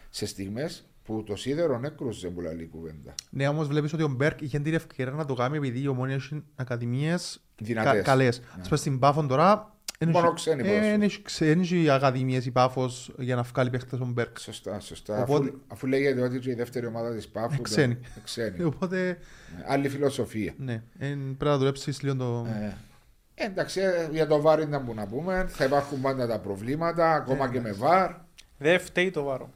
[0.10, 3.14] σε στιγμές που το σίδερο έκρουζε που λέει κουβέντα.
[3.30, 6.16] Ναι, όμως βλέπεις ότι ο Μπεργκ είχε την ευκαιρία να το κάνει επειδή η Ομόνοια
[6.16, 7.92] έχει ακαδημίες Δυνατές.
[7.94, 8.40] κα, καλές.
[8.40, 8.46] Ναι.
[8.62, 10.94] Ας πούμε στην Πάφον τώρα εν Μόνο έχει- ξένοι ε, ποδοσφαίρες.
[10.94, 14.40] εν έχει ξέ- εν έχει ακαδημίες η Πάφος για να βγάλει παίχτες ο Μπεργκ.
[14.40, 15.22] Σωστά, σωστά.
[15.22, 17.92] Οπότε- Αφού, αφού λέγεται ότι και η δεύτερη ομάδα της Πάφου Ε, ξένοι.
[17.94, 18.64] ήταν- ε, ξένοι.
[18.64, 19.18] Οπότε,
[19.68, 20.54] Άλλη φιλοσοφία.
[20.58, 22.48] ναι, εν, πρέπει να δουλέψεις λίγο το...
[23.36, 25.46] Ε, εντάξει, ε, για το βάρ ήταν που να πούμε.
[25.50, 28.12] Θα υπάρχουν πάντα τα προβλήματα, ακόμα Ναι, και με βάρ.
[28.58, 29.50] Δεν φταίει το βάρος.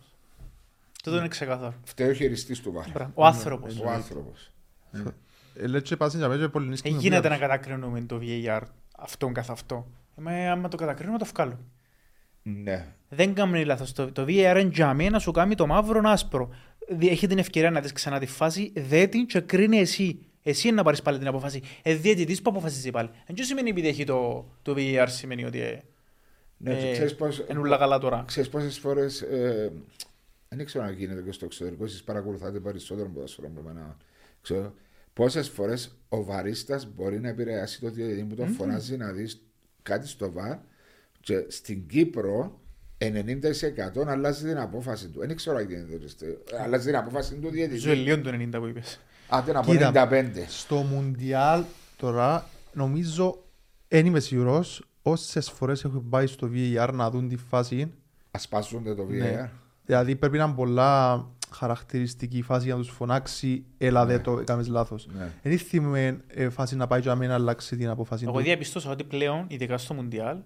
[1.05, 1.73] Τούτο είναι ξεκάθαρο.
[1.83, 2.89] Φταίει ο χειριστής του βάρ.
[2.91, 3.11] Μπράβο.
[3.15, 3.79] Ο άνθρωπος.
[3.79, 4.51] Ο άνθρωπος.
[5.59, 8.19] Ε, λέει και πάση για μένα και πολύ Δεν νίσκει γίνεται με να κατακρίνουμε το
[8.21, 8.61] VAR
[8.97, 9.87] αυτόν καθ' αυτό.
[10.27, 11.59] Ε, άμα το κατακρίνουμε το βγάλω.
[12.41, 12.85] Ναι.
[13.09, 13.91] Δεν κάνει λάθος.
[13.93, 14.27] Το, το VAR
[14.59, 16.49] είναι για μένα να σου κάνει το μαύρο άσπρο.
[16.89, 20.19] Δι- Έχει την ευκαιρία να δεις ξανά τη φάση, δε την και κρίνει εσύ.
[20.43, 21.61] Εσύ είναι να πάρεις πάλι την αποφάση.
[21.81, 23.09] Ε, διαιτητής που αποφασίζει πάλι.
[23.27, 25.81] Δεν σημαίνει επειδή έχει το, το VAR σημαίνει ότι ε,
[26.57, 28.23] Ναι, και Ε, ξέρεις πώς- Εν ούλα καλά τώρα.
[28.27, 29.71] Ξέρεις πόσες φορές, ε,
[30.49, 33.97] δεν ξέρω αν γίνεται και στο εξωτερικό, εσείς παρακολουθάτε περισσότερο ποδόσφαιρο από μένα.
[34.41, 34.73] Ξέρω,
[35.13, 39.41] πόσες φορές ο βαρίστας μπορεί να επηρεάσει το διαιτητή που τον φωνάζει να δεις
[39.83, 40.57] κάτι στο βαρ
[41.19, 42.59] και στην Κύπρο
[42.97, 45.19] 90% αλλάζει την απόφαση του.
[45.19, 45.97] Δεν ξέρω αν γίνεται.
[46.01, 47.77] ρε, στε- Αλλάζει την απόφαση του διαιτητή.
[47.79, 48.99] Ζωελίων του 90 που είπες.
[49.29, 50.07] Άντε να πω Κοίτα.
[50.11, 50.45] 95.
[50.47, 51.63] Στο Μουντιάλ
[51.97, 53.43] τώρα νομίζω
[53.87, 57.91] δεν είμαι σίγουρος όσες φορές έχουν πάει στο VAR να δουν τη φάση
[58.31, 59.49] Ασπάζονται το Ναι.
[59.85, 59.87] VAR.
[59.87, 64.67] Δηλαδή πρέπει να είναι πολλά χαρακτηριστική φάση για να τους φωνάξει έλα δεν το έκαμες
[64.67, 65.07] λάθος.
[65.17, 65.31] Ναι.
[65.41, 68.43] Δεν θυμούμε ε, φάση να πάει και να μην αλλάξει την απόφαση Εγώ του.
[68.43, 70.37] διαπιστώσα ότι πλέον, ειδικά στο Μουντιάλ,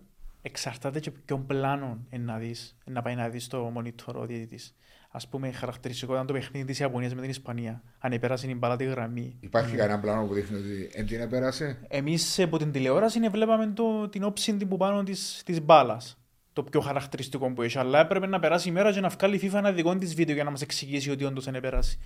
[0.42, 4.26] εξαρτάται και ποιον πλάνο εν να δεις, εν να πάει να δεις το monitor ο
[4.26, 4.74] διαιτητής.
[5.12, 7.82] Ας πούμε, χαρακτηριστικό ήταν το παιχνίδι της Ιαπωνίας με την Ισπανία.
[8.00, 9.38] Αν επέρασε η μπάλα τη γραμμή.
[9.40, 14.10] Υπάρχει κανένα πλάνο που δείχνει ότι δεν την επέρασε; Εμείς από την τηλεόραση βλέπαμε το,
[14.10, 16.19] την όψη την που πάνω της, της μπάλας.
[16.64, 17.78] Το πιο χαρακτηριστικό που έχει.
[17.78, 20.36] Αλλά έπρεπε να περάσει η μέρα και να βγάλει η FIFA ένα δικό της βίντεο
[20.36, 21.97] για να μας εξηγήσει ότι όντως δεν επέρασε.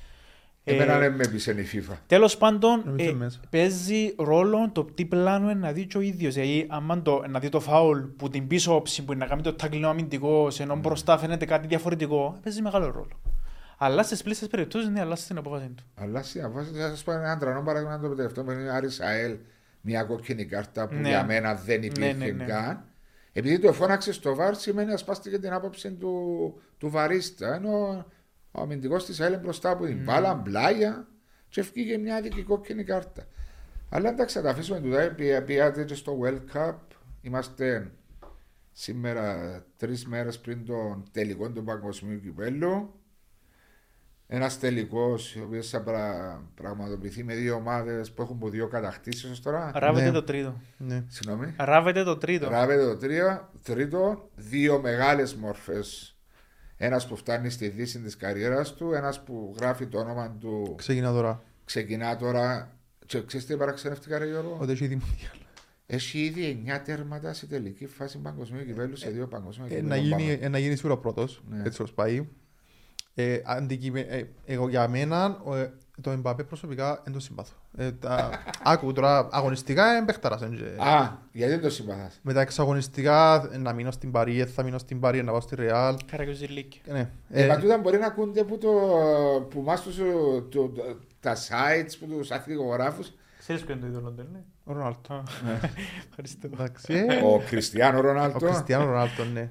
[0.63, 1.93] Εμένα Ε, δεν με πείσαι η FIFA.
[2.07, 3.39] Τέλος πάντων, Νομίζω ε, μέσα.
[3.49, 6.33] παίζει ρόλο το τι πλάνο είναι να δει και ο ίδιος.
[6.33, 9.41] Δηλαδή, άμα το, να δει το φάουλ που την πίσω όψη που είναι να κάνει
[9.41, 13.21] το τάκλινο αμυντικό, ενώ μπροστά φαίνεται κάτι διαφορετικό, παίζει μεγάλο ρόλο.
[13.77, 15.83] Αλλά στι πλήστε περιπτώσεις, ναι, αλλάζει την απόφαση του.
[15.95, 19.35] Αλλά στην απόφαση θα σας πω ένα τρανό παράδειγμα το τελευταίο παιχνίδι Άρης Σαέλ.
[19.81, 21.09] Μια κόκκινη κάρτα που Ναι.
[21.09, 22.43] για μένα δεν υπήρχε Ναι, ναι, ναι.
[22.45, 22.83] καν.
[23.34, 27.55] Επειδή το φώναξε στο βάρ, σημαίνει ασπάστηκε την άποψη του, του βαρίστα.
[27.55, 28.05] Ενώ
[28.51, 31.07] ο αμυντικός της Σαέλ μπροστά από την μπάλα, μπλάγια,
[31.49, 33.27] και βγήκε μια δική κόκκινη κάρτα.
[33.89, 35.15] Αλλά εντάξει, θα τα αφήσουμε του
[35.45, 36.75] Πήγατε και στο World Cup.
[37.21, 37.91] Είμαστε
[38.71, 42.93] σήμερα τρεις μέρες πριν τον τελικό του παγκοσμίου κυπέλου.
[44.28, 49.32] Ένας τελικός, ο οποίος θα πρα- πραγματοποιηθεί με δύο ομάδες που έχουν από δύο κατακτήσεις
[49.32, 49.71] ως τώρα.
[49.76, 50.11] Ράβεται Ναι.
[50.11, 50.61] το τρίτο.
[50.78, 51.03] Ναι.
[51.07, 51.53] Συγγνώμη.
[51.57, 52.49] Ράβεται το τρίτο.
[52.49, 53.49] Ράβεται το τρία.
[53.63, 56.17] Τρίτο, δύο μεγάλες μορφές.
[56.78, 61.11] Ένας που φτάνει στη δύση της καριέρας του, ένας που γράφει το όνομα του, Ξεκινά
[61.11, 61.43] τώρα.
[61.65, 62.78] ξεκινά τώρα.
[63.05, 65.38] Και ξέρεις τι παραξενευτικά, ρε Γιώργο; Ότι έχει δει Μουντιάλ.
[65.86, 69.88] Έχει ήδη 9 τέρματα σε τελική φάση παγκοσμίου κυπέλου σε δύο παγκοσμίου Ε, κυπέλου.
[69.88, 71.61] να γίνει, ε, να γίνει σίγουρα πρώτος, Ναι.
[71.65, 72.28] έτσι όπως πάει.
[73.16, 77.53] Ε, αντικειμε- ε, εγώ για μένα, ο, ε, το Εμπαπέ προσωπικά δεν το συμπάθω.
[77.78, 78.30] Ε, τα,
[78.64, 80.41] άκου τώρα, αγωνιστικά είναι παιχταράς.
[80.41, 84.39] εν και- Α, γιατί δεν το συμπαθάς; Με τα εξαγωνιστικά, ε, να μείνω στην Παρή,
[84.39, 85.95] ε, θα μείνω στην Παρή, να πάω στη Ρεάλ.
[86.11, 86.82] Καρακιόζηλίκη.
[86.86, 87.09] Ναι.
[87.30, 88.70] Ε, Ε, μα τούτα μπορεί να ακούνται που, το,
[89.49, 93.11] που μας τους, το, το- τα sites, που τους αθλητικογράφους.
[93.39, 95.14] Ξέρεις ποιο είναι το είδωλο του, ναι; Ο Ρονάλτο.
[95.14, 95.24] Α,
[96.09, 96.49] Ευχαριστώ.
[96.53, 96.93] Εντάξει.
[96.93, 98.38] ε, Ο Κριστιανό Ο Ρονάλτο.
[98.39, 99.49] Κριστιανό Ρονάλτο, ναι.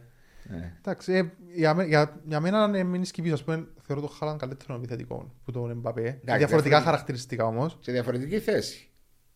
[0.51, 0.73] Ναι.
[0.79, 1.23] Εντάξει, ε,
[1.55, 5.33] για, μέ- για, για μένα είναι μείνει σκηπής, ας πούμε, θεωρώ το Χάλαν καλύτερο επιθετικό
[5.45, 6.01] που τον Εμπαπέ.
[6.01, 6.81] Διαφορετικά διαφορετικά.
[6.81, 7.79] χαρακτηριστικά όμως.
[7.81, 8.89] Σε διαφορετική θέση.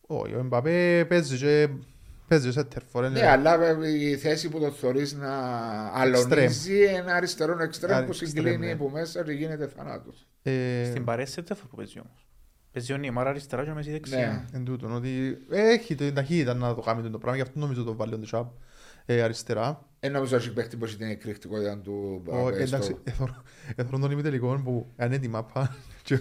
[0.07, 1.69] Όχι, ο Εμπαπέ παίζει και
[2.27, 3.09] παίζει σε τερφόρ.
[3.09, 5.31] Ναι, αλλά ε, η θέση που το θεωρείς να
[5.93, 8.75] αλωνίζει ένα αριστερό εξτρέμ που Εξτρέμ, συγκλίνει ναι.
[8.75, 10.27] που μέσα και γίνεται θανάτος.
[10.43, 12.27] Ε, Στην παρέσαι δεν που παίζει όμως.
[12.71, 13.93] Παίζει ο Νιμάρα αριστερά και ο Μέση Ναι.
[13.93, 14.49] δεξιά.
[14.53, 17.95] Εν τούτον, ότι έχει την ταχύτητα να το κάνει το πράγμα, γι' αυτό νομίζω το
[17.95, 18.51] βάλει ο Ντεσάπ
[19.09, 19.81] ε, αριστερά.
[19.99, 22.97] Δεν νομίζω ότι έχει παίχτη πως την εκρηκτικότητα του Ο, Μπαπέ στο- εντάξει,
[23.75, 26.19] εθωρούν τον ημιτελικό που αν είναι τη μάπα και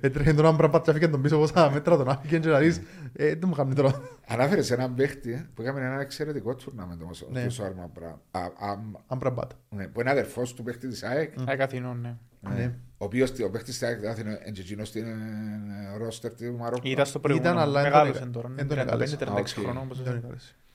[0.00, 2.80] έτρεχε τον άμπρα πατσάφη και τον πίσω πόσα μέτρα τον άφηκε και να δεις,
[3.12, 4.00] ε, δεν μου κάνει τώρα.
[4.28, 7.46] Ανάφερες σε έναν παίχτη που έκαμε ένα εξαιρετικό τουρνάμεντ όμως, ο Ναι.
[7.46, 7.60] κ.
[7.64, 9.56] Άρμα Μπρα- α- αμ- Άμπρα μπάτα.
[9.70, 11.32] ναι, που είναι αδερφός του παίχτη της ΑΕΚ.
[11.46, 12.16] ΑΕΚ Αθηνών, ναι.
[12.54, 12.74] Ναι.
[12.98, 16.88] Ο οποίος ο παίχτης της ΑΕΚ δεν είναι εκείνος στην ε, ρόστερ του Μαρόκου.
[16.88, 17.54] Ήταν στο προηγούμενο.
[17.54, 18.52] Ήταν, αλλά εν Μεγάλος τον- είναι τώρα.
[18.56, 19.16] εν τον έκαλεσε.
[19.16, 19.64] 35-36 Α, οκ.
[19.64, 19.88] χρονών.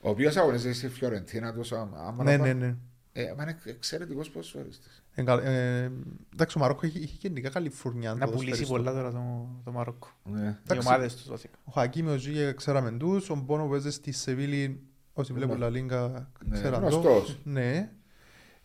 [0.08, 0.28] Όπως Δεν είναι.
[0.28, 0.34] είναι καλές.
[0.34, 2.76] Ο οποίος αγωνίζεται στη Φιωρεντίνα τόσο άμα Ναι, ναι, ναι.
[3.16, 5.04] Ε, μα είναι εξαιρετικός ποδοσφαιριστής.
[5.14, 5.90] Εν κα- ε,
[6.32, 8.14] Εντάξει, ο Μαρόκο είχε είχε γενικά καλή φουρνιά.
[8.14, 8.76] Να πουλήσει ποδοσφαιριστών.
[8.76, 10.08] πολλά τώρα το, το Μαρόκο.
[10.24, 10.40] Ναι.
[10.42, 10.88] Οι Εντάξει.
[10.88, 11.56] ομάδες τους βασικά.
[11.64, 13.30] Ο Χακίμ, ο Ζήγε, ξέραμε τους.
[13.30, 14.80] Ο Μπόνο που έζησε στη Σεβίλη,
[15.12, 15.38] όσοι Ναι.
[15.38, 16.10] βλέπουν La Liga,
[16.44, 16.86] Ναι, ξέραν το.
[16.88, 17.38] γνωστός.
[17.44, 17.90] Ναι.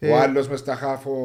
[0.01, 1.15] Ο Ε, άλλος μες στα χάφο,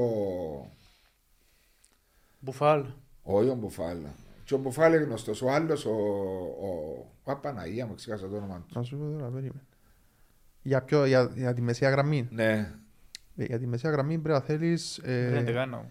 [2.40, 2.84] Μπουφάλ.
[3.22, 4.14] όχι ο Μπουφάλα.
[4.44, 5.42] Και ο Μπουφάλα είναι γνωστός.
[5.42, 6.68] Ο άλλος, ο, ο,
[7.24, 8.78] ο Απαναγία μου ξέχασα το όνομα του.
[8.78, 9.66] Να σου πω τώρα, περίμενε.
[10.66, 12.28] Για, ποιο, για, για τη μεσαία γραμμή.
[12.30, 12.70] Ναι,
[13.36, 15.90] Ε, για τη μεσαία γραμμή πρέπει να θέλεις Δεν ε, κάνω.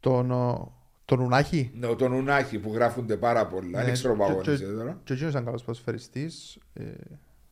[0.00, 0.72] τον, ο-
[1.04, 1.70] τον Ουνάχη.
[1.74, 3.78] ναι, τον Ουνάχη που γράφονται πάρα πολλά.
[3.78, 5.00] Ναι, Δεν ξέρω που και- αγωνίζεται και- τώρα.
[5.04, 6.58] Και εκείνος ήταν καλός ποδοσφαιριστής.
[6.72, 6.82] Ε,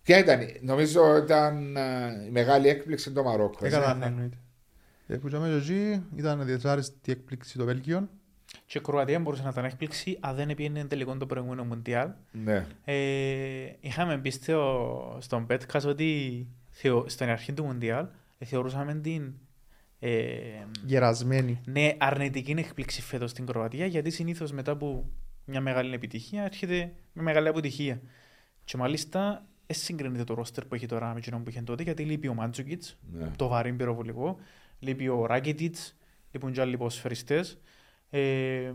[0.02, 3.64] Ποια ήταν, νομίζω ήταν ε, η μεγάλη έκπληξη το Μαρόκο.
[3.64, 3.76] έτσι.
[3.78, 3.98] Έκανα, ναι.
[4.00, 4.36] ναι, εννοείται.
[5.06, 8.08] Ε, Που είχαμε εκεί ήταν δυσάρεστη έκπληξη το Βέλγιο.
[8.66, 12.10] Και η Κροατία μπορούσε να ήταν έκπληξη αν δεν πήγαινε τελικό το προηγούμενο Μουντιάλ.
[12.32, 12.66] Ναι.
[12.84, 18.06] Ε, είχαμε πει στο, στον Πέτκας ότι θεω, στην αρχή του Μουντιάλ
[18.38, 19.32] ε, θεωρούσαμε την
[19.98, 20.10] ε,
[20.84, 21.60] Γερασμένη.
[21.64, 25.10] ναι, αρνητική έκπληξη φέτος στην Κροατία γιατί συνήθως μετά από
[25.44, 28.00] μια μεγάλη επιτυχία έρχεται μια μεγάλη αποτυχία.
[28.64, 32.02] Και μάλιστα δεν συγκρίνεται το ρόστερ που έχει τώρα με εκείνο που είχε τότε, γιατί
[32.04, 33.30] λείπει ο Μάντζουκιτς, Ναι.
[33.36, 34.38] το βαρύ πυροβολικό,
[34.78, 35.96] λείπει ο Ράκετιτς,
[36.30, 37.58] λείπουν και άλλοι ποδοσφαιριστές.
[38.14, 38.72] Ε,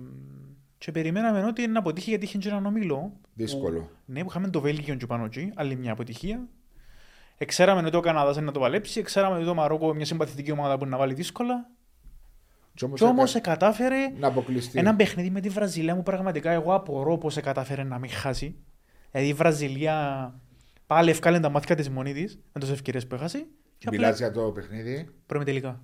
[0.77, 3.13] και περιμέναμε ότι είναι να αποτύχει γιατί είχε και έναν ομίλο.
[3.33, 3.79] Δύσκολο.
[3.79, 6.47] Που, ναι, που είχαμε το Βέλγιο και πάνω εκεί, άλλη μια αποτυχία.
[7.37, 10.77] Εξέραμε ότι ο Καναδάς είναι να το παλέψει, εξέραμε ότι το Μαρόκο μια συμπαθητική ομάδα
[10.77, 11.69] που είναι να βάλει δύσκολα.
[12.73, 14.79] Και όμως Και όμως έκα- κατάφερε να αποκλειστεί.
[14.79, 18.55] ένα παιχνίδι με τη Βραζιλία μου πραγματικά εγώ απορώ πώς κατάφερε να μην χάσει.
[19.11, 20.33] Δηλαδή η Βραζιλία
[20.87, 23.37] πάλι ευκάλε τα μάτια της μόνη της με τις ευκαιρίες που έχασε.
[23.77, 25.81] Και απλά Μιλάς για το παιχνίδι; πρώμε τελικά.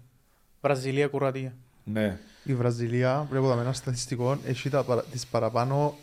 [0.62, 1.56] Βραζιλία, Κροατία.
[1.84, 2.18] Ναι.
[2.44, 5.96] Η Βραζιλία, βλέπω εδώ ένα στατιστικό, έχει τα, παρα- τις παραπάνω,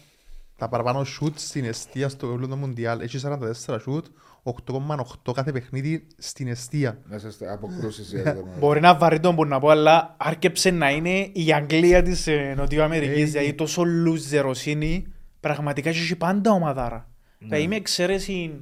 [0.56, 3.00] τα παραπάνω σουτ στην αιστεία στο όλο το Μουντιάλ.
[3.00, 3.18] Έχει
[3.66, 4.06] 44 σουτ,
[4.42, 6.98] 8,8 κάθε παιχνίδι στην αιστεία.
[7.04, 10.90] Μέσα στα αποκρούσεις για το Μπορεί να βαρύ τον που να πω, αλλά άρκεψε να
[10.90, 13.22] είναι η Αγγλία της ε, Νοτιού Αμερικής.
[13.22, 15.06] Ε, Δηλαδή τόσο λουζεροσύνη,
[15.40, 17.08] πραγματικά έχει πάντα ομαδάρα.
[17.38, 18.60] Δηλαδή με εξαίρεση,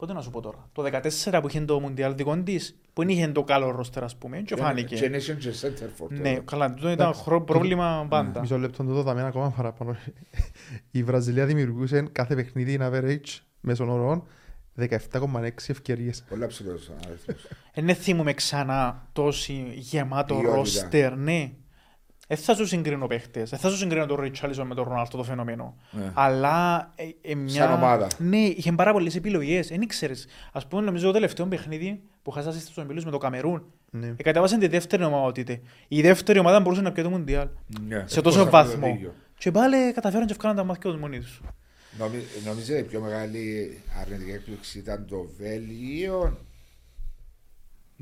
[0.00, 3.08] πότε να σου πω τώρα, το 14 που είχε το Μουντιάλ δικό της, που δεν
[3.10, 4.96] είχε το καλό ρόστερ ας πούμε, και φάνηκε.
[5.00, 6.40] Generation και center for Ναι, τώρα.
[6.44, 8.40] καλά, τούτο ήταν χρο- πρόβλημα πάντα.
[8.40, 9.96] Μισό λεπτό το δάμε ακόμα παραπάνω.
[10.90, 14.22] Η Βραζιλία δημιουργούσε κάθε παιχνίδι in average μέσων όρων
[14.78, 16.24] 17,6 ευκαιρίες.
[16.28, 17.46] Πολλά ψηλός αριθμός.
[17.74, 20.54] Δεν Ε, θυμούμαι ξανά τόση γεμάτο Ποιότητα.
[20.56, 21.50] ρόστερ, ναι.
[22.32, 25.22] Δεν θα σου συγκρίνω παίχτες, δεν θα σου συγκρίνω τον Ριτσάλισον με τον Ρονάλτο το
[25.22, 25.76] φαινόμενο.
[25.90, 26.10] Ναι.
[26.14, 27.48] Αλλά ε, ε, μια...
[27.54, 28.06] Σαν ομάδα.
[28.18, 30.26] Ναι, είχε πάρα πολλές επιλογές, δεν ήξερες.
[30.52, 34.14] Ας πούμε, νομίζω το τελευταίο παιχνίδι που χάσασε στους ομίλους με το Καμερούν, Ναι.
[34.16, 35.60] εκατέβασαν τη δεύτερη ομάδα τότε.
[35.88, 37.48] Η δεύτερη ομάδα μπορούσε να πιει το Μουντιάλ.
[37.88, 38.04] Ναι.
[38.06, 38.70] Σε τόσο Πώς βαθμό.
[38.70, 39.14] αυτό το ίδιο.
[39.38, 41.40] Και πάλι καταφέραν και ευκάλαν τα μάτια τους μόνοι τους.
[41.98, 46.38] Νομι- Νομίζω η πιο μεγάλη αρνητική έκπληξη ήταν το Βέλγιο;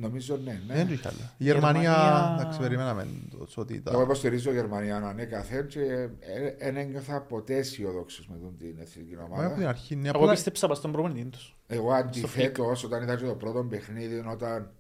[0.01, 0.61] Νομίζω ναι.
[0.67, 0.75] ναι.
[0.75, 1.35] Δεν είχε άλλα.
[1.39, 4.03] Η Γερμανία, Γερμανία- εντάξει, περιμέναμε το ότι Εγώ ήταν.
[4.03, 6.09] υποστηρίζω Γερμανία ανέκαθεν και
[6.61, 9.55] δεν ένιωθα ποτέ αισιοδόξο με τον την εθνική Μα από ομάδα.
[9.55, 11.57] την αρχή, ναι, Εγώ απλά πίστεψα πας στον προπονητή τους.
[11.67, 14.71] Εγώ αντιθέτως, όταν ήταν και το πρώτο παιχνίδι, όταν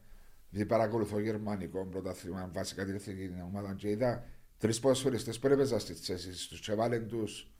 [0.50, 4.24] δεν παρακολουθώ γερμανικό πρωτάθλημα, βασικά την εθνικής ομάδας, και είδα
[4.58, 7.50] τρεις ποδοσφαιριστές που έπαιζαν στις θέσεις τους και βάλεν τους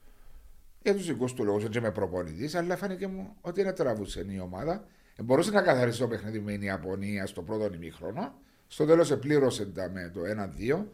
[0.83, 4.39] για τους δικούς του λόγους, και με προπονητής, αλλά φάνηκε μου ότι δεν τραβούσε η
[4.39, 4.85] ομάδα.
[5.21, 8.33] Ε, μπορούσε να καθαρίσει το παιχνίδι με την Ιαπωνία στο πρώτο ημίχρονο.
[8.67, 10.21] Στο τέλος επλήρωσε τα με το
[10.79, 10.85] 1-2.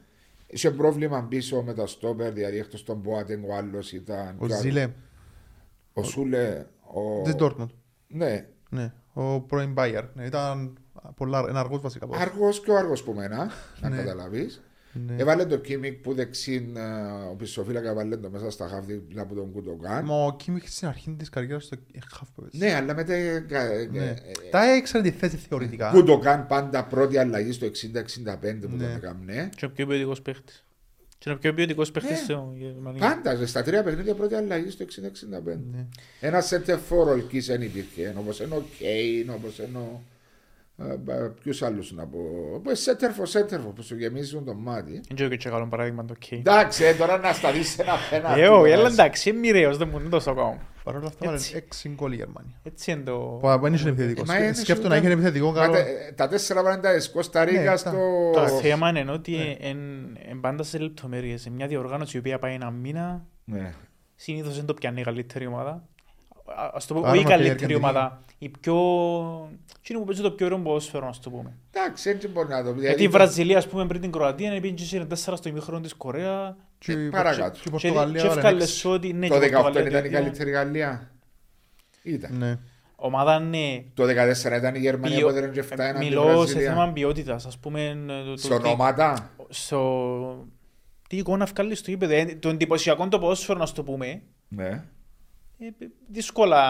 [0.47, 4.37] Είχε πρόβλημα πίσω με τα στόπερ, δηλαδή εκτός τον Μποάτεν, ο άλλος ήταν.
[4.39, 4.93] ο Ζήλε
[5.93, 6.67] Ο Σούλε.
[6.81, 7.23] Ο...
[7.23, 7.69] της Dortmund.
[8.09, 10.03] Ναι, Ναι, ο πρώην Bayer.
[10.15, 10.79] Ναι, ήταν
[11.17, 12.07] πολλά, ένα αργός βασικά.
[12.07, 12.19] πώς.
[12.19, 13.51] Αργός και ο αργός που μένα,
[13.81, 13.97] να Ναι.
[13.97, 14.63] καταλάβεις.
[15.07, 15.15] Ναι.
[15.19, 16.81] Έβαλε το Κίμικ που δεξίν, ε,
[17.31, 20.05] ο πισοφύλακα έβαλε το μέσα στα χαφ δίπλα από τον Κουτοκάν.
[20.05, 21.77] Μα ο Κίμιχ στην αρχή της καριέρας στο
[22.13, 22.65] χαφ που έπαιζε.
[22.65, 23.13] Ναι, αλλά μετά.
[23.15, 24.05] ε, ε, Ναι.
[24.05, 24.15] ε,
[24.51, 25.91] Τα έξερε τη θέση θεωρητικά.
[25.91, 28.85] Κουτοκάν πάντα πρώτη αλλαγή στο 60-65 που Ναι.
[28.85, 29.49] τον έκαμνε.
[29.57, 30.65] Και ο πιο ποιοτικός παίχτης.
[31.19, 32.25] Και είναι ο πιο ποιοτικός παίχτης Ναι.
[32.25, 33.01] στο Γερμανία.
[33.23, 35.61] Πάντα στα τρία παιχνίδια πρώτη αλλαγή στο 60-65.
[35.73, 35.87] Ναι.
[36.21, 38.15] Ένας center for ολκή δεν υπήρχε.
[38.19, 40.03] Όπως είναι ο Κέιν, όπως είναι ο.
[41.43, 42.19] Ποιους άλλους να πω.
[42.55, 44.93] Όπω center for center for που σου γεμίζουν το μάτι.
[44.93, 46.41] Δεν ξέρω και καλό παράδειγμα το Κέιν.
[46.41, 48.41] Εντάξει, ε, τώρα να σταθείς σε ένα πέναλτι.
[48.41, 48.75] Ε, όχι, τώρα.
[48.81, 50.59] αλλά εντάξει, είναι μοιραίος, δεν μου είναι τόσο ακόμα.
[50.85, 51.57] Παρ' όλα αυτά βάλε Έτσι.
[51.57, 52.55] έξι γκολ η Γερμανία.
[52.63, 53.17] Έτσι είναι το...
[53.41, 54.29] Που δεν είχε επιθετικός.
[54.29, 55.07] Μα είναι Σκέφτομαι να σούτα.
[55.07, 55.73] είχε επιθετικό Μα καλό.
[55.73, 57.91] τα- Τα τέσσερα πάντα της Κώστα Ρίκα Ναι, στο.
[58.33, 59.33] Το θέμα είναι ότι
[60.31, 61.41] είναι πάντα σε λεπτομέρειες.
[61.41, 63.73] Σε μια διοργάνωση η οποία πάει ένα μήνα, Ναι.
[64.15, 65.71] συνήθως δεν το πιάνει η καλύτερη ομάδα.
[66.47, 67.91] Α- Ας το πω, Άρα όχι η μας πήγε η καλύτερη Αργεντινή.
[67.99, 68.75] ομάδα, η πιο...
[69.81, 71.53] εκείνη που παίζει το πιο ωραίο ποδόσφαιρο, ας το πούμε.
[71.71, 72.81] Εντάξει, έτσι μπορεί να το πει.
[72.81, 75.95] Γιατί η Βραζιλία, ας πούμε, πριν την Κροατία, πήγε και σύρε τέσσερα στο ημίχρονο της
[75.95, 77.51] Κορέα Και η- παρακάτω.
[77.51, 78.89] και η και Πορτογαλία και βάλε έφκαλες έξι.
[78.89, 79.13] ότι...
[79.13, 80.19] ναι, Το και η 18 Πορτογαλία ήταν η δύο.
[80.19, 81.11] καλύτερη Γαλλία.
[82.03, 82.37] Ήταν.
[82.39, 82.59] Ναι.
[82.97, 86.23] Ομάδα, ναι, Το 14 ήταν η Γερμανία Ποιο- που έδερε και 7 έναν τη Μιλώ
[86.29, 86.71] σε Βραζιλία.
[86.73, 87.47] θέμα ποιότητας.
[87.47, 87.97] Α πούμε.
[88.07, 89.31] το- το- Σε το- ονόματα.
[89.49, 90.47] στο...
[91.09, 92.15] Τι εικόνα βγάλεις στο γήπεδο.
[92.15, 94.23] Ε, Το εντυπωσιακό το ποδόσφαιρο, να σου το πούμε.
[94.49, 94.85] Ναι.
[95.67, 96.63] Ε, δύσκολα.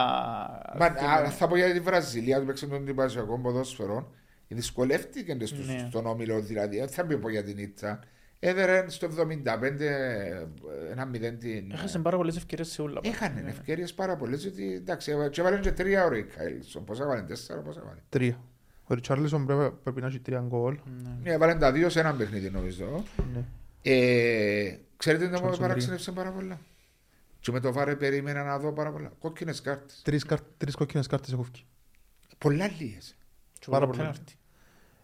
[0.78, 4.10] Μα, α, θα πω για τη Βραζιλία που παίξε τον εντυπωσιακό ποδόσφαιρο.
[4.48, 5.86] Δυσκολεύτηκε στους- Ναι.
[5.90, 6.78] στον όμιλο δηλαδή.
[6.78, 8.00] Δεν θα πω για την Ήτσα.
[8.38, 10.48] Έδερε στο 75
[10.90, 11.70] ένα μηδέν την.
[11.72, 13.00] Έχασε πάρα πολλές ευκαιρίες σε όλα.
[13.04, 13.50] Έχανε Ναι.
[13.50, 14.42] ευκαιρίες πάρα πολλές.
[14.42, 16.84] Γιατί εντάξει, και έβαλε και τρία ώρα η Κάιλσον.
[16.84, 18.00] Πώ έβαλε, τέσσερα, πώ έβαλε.
[18.08, 18.40] Τρία.
[18.86, 20.78] Ο Ριτσάρλισον πρέπει, πρέπει να έχει τρία γκολ.
[21.02, 21.08] Ναι.
[21.22, 23.04] Ναι, έβαλε τα δύο σε ένα παιχνίδι νομίζω.
[23.34, 23.44] Ναι.
[23.82, 26.58] Ε, ξέρετε τι Johnson μου παραξενεύσε πάρα πολλά;
[27.44, 29.12] Και με το βάρε περίμενα να δω πάρα πολλά.
[29.18, 30.00] Κόκκινες κάρτες.
[30.04, 31.64] Τρεις, καρ, τρεις κόκκινες κάρτες έχω βγει.
[32.38, 33.16] Πολλά λίγες.
[33.58, 34.08] Και Πάρα πολλά πολύ.
[34.12, 34.34] πέναλτι.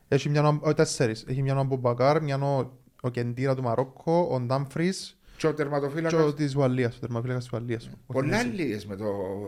[0.09, 1.25] Έχει μια ο- ο- τέσσερις.
[1.29, 2.71] Έχει μια ο Μπομπακάρ, μια ο,
[3.03, 6.25] ο Κεντήρα του Μαρόκο, ο Ντάμφρις Και ο και τερματοφύλακα.
[6.25, 7.91] ο της Ουαλίας, ο τερμαφύλακας της Ουαλίας.
[8.07, 8.59] Ο Πολλά Χινέζης.
[8.61, 9.07] λίγες με το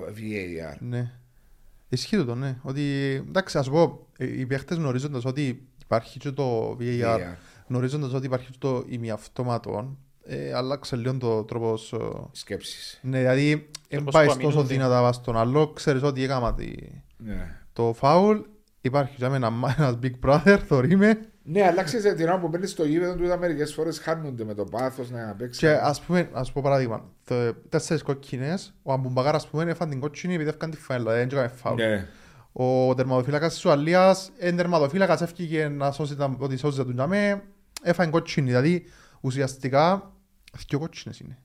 [0.09, 0.77] VAR.
[0.81, 1.13] Ναι.
[1.89, 2.59] Ισχύει το, ναι.
[2.63, 2.83] Ότι,
[3.29, 7.35] εντάξει, ας πω, ε, οι παίχτες γνωρίζοντας ότι υπάρχει και το VAR, VAR.
[7.69, 11.93] γνωρίζοντας ότι υπάρχει και το ημιαυτόματο, ε, άλλαξε λίγο το τρόπος...
[11.93, 11.97] ε,
[12.33, 12.99] Σκέψει.
[13.03, 14.73] Ναι, δηλαδή, δεν Τρόπος πάει που τόσο αμυνούνται.
[14.75, 16.73] δυνατά βάσει τον άλλο, ξέρεις ότι έκαμα τη...
[17.17, 17.57] Ναι.
[17.73, 18.39] Το φάουλ
[18.81, 21.27] υπάρχει για μένα ένας big brother, θωρεί με.
[21.45, 24.55] Ναι, αλλά ξέρεις την ώρα που μπαίνεις στο γήπεδο του είδα μερικές φορές χάνονται με
[24.55, 25.59] το πάθος να παίξεις.
[25.59, 30.01] Και ας πούμε, ας πω παράδειγμα, το, τέσσερις κόκκινες, ο Αμπουμπαγάρ ας πούμε έφανε την
[30.01, 31.83] κόκκινη επειδή έφκαν τη φάιλα, δεν έκαμε φάουλ.
[31.83, 32.07] Ναι.
[32.53, 37.43] Ο τερματοφύλακας της Ουαλίας, εν τερματοφύλακας έφυγε να σώσει τα, ότι σώζει τον τζαμέ,
[37.83, 38.85] έφανε κόκκινη, δηλαδή
[39.21, 40.12] ουσιαστικά
[40.69, 41.39] δύο κόκκινες είναι.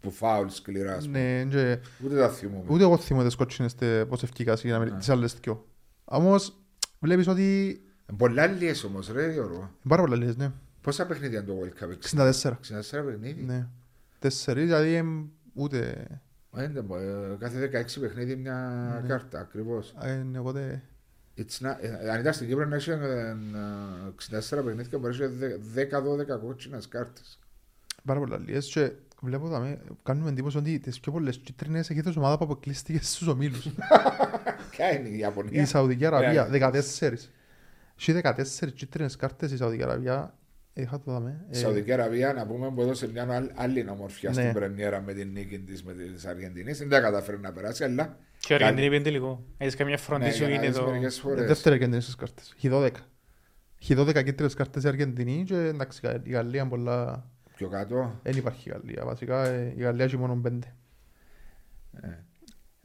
[0.00, 0.96] Που φάουλ σκληράς.
[0.96, 1.42] ας πούμε.
[1.44, 2.64] Ναι, και, Ούτε τα θυμούμαι.
[2.68, 4.90] ούτε εγώ θυμώ τις κόκκινες τε- πώς ευκήκα για να Ναι.
[4.90, 5.66] με τις άλλες δυο.
[6.04, 6.56] Όμως
[6.98, 9.54] βλέπεις ότι Ε, Πολλά λίγες όμως ρε Γιώργο.
[9.56, 10.52] είναι πάρα πολλά λίγες, ναι.
[10.80, 11.90] Πόσα παιχνίδια είναι το World Cup.
[11.90, 12.58] 64.
[12.60, 13.66] 64 παιχνίδια; Ναι.
[14.18, 16.06] Τέσσερις, δηλαδή εμ, ούτε...
[16.56, 19.08] Ε, δεν μπο- ε, Κάθε 16 παιχνίδι μια Ναι.
[19.08, 19.94] κάρτα ακριβώς.
[20.02, 20.82] ε, ναι, οπότε...
[21.36, 23.36] It's not- ε, Αν ήταν στην Κύπρο να έχεις ε,
[24.14, 27.37] 64 παιχνίδια μπορείς να έχεις 10-12 κότσινες κάρτες.
[28.08, 28.90] Πάρα πολλά λίγες και
[29.22, 33.26] βλέπω δάμε, κάνουμε εντύπωση ότι τις πιο πολλές κίτρινες έχει η ομάδα που αποκλείστηκες στους
[33.28, 33.66] ομίλους.
[34.70, 36.58] Ποια είναι η Ιαπωνία; Η Σαουδική Αραβία, Ναι.
[36.58, 37.30] 14.
[37.98, 40.34] Έχει 14 κίτρινες κάρτες η Σαουδική Αραβία.
[40.72, 41.44] Είχα το δάμε.
[41.50, 44.34] Η Σαουδική Αραβία να πούμε που έδωσε μια άλλη- άλλη ομορφιά Ναι.
[44.40, 46.78] στην πρεμιέρα με την νίκη της με της Αργεντινής.
[46.78, 49.44] Δεν τα καταφέρει να περάσει αλλά Και ο Αργεντινή πήγαινε τελικό.
[49.56, 50.86] Έχεις καμιά ναι, φροντί σου για να είναι δεις το...
[50.86, 51.46] μερικές φορές.
[51.46, 52.54] Δεύτερη κίτρινες κάρτες.
[52.56, 52.88] Έχει 12.
[53.82, 57.30] Έχει 12 κίτρινες κάρτες η Αργεντινή και εντάξει η Γαλλία είναι πολλά...
[57.58, 58.18] Πιο κάτω.
[58.22, 59.04] Δεν υπάρχει η Γαλλία.
[59.04, 60.74] Βασικά ε, η Γαλλία έχει μόνο πέντε.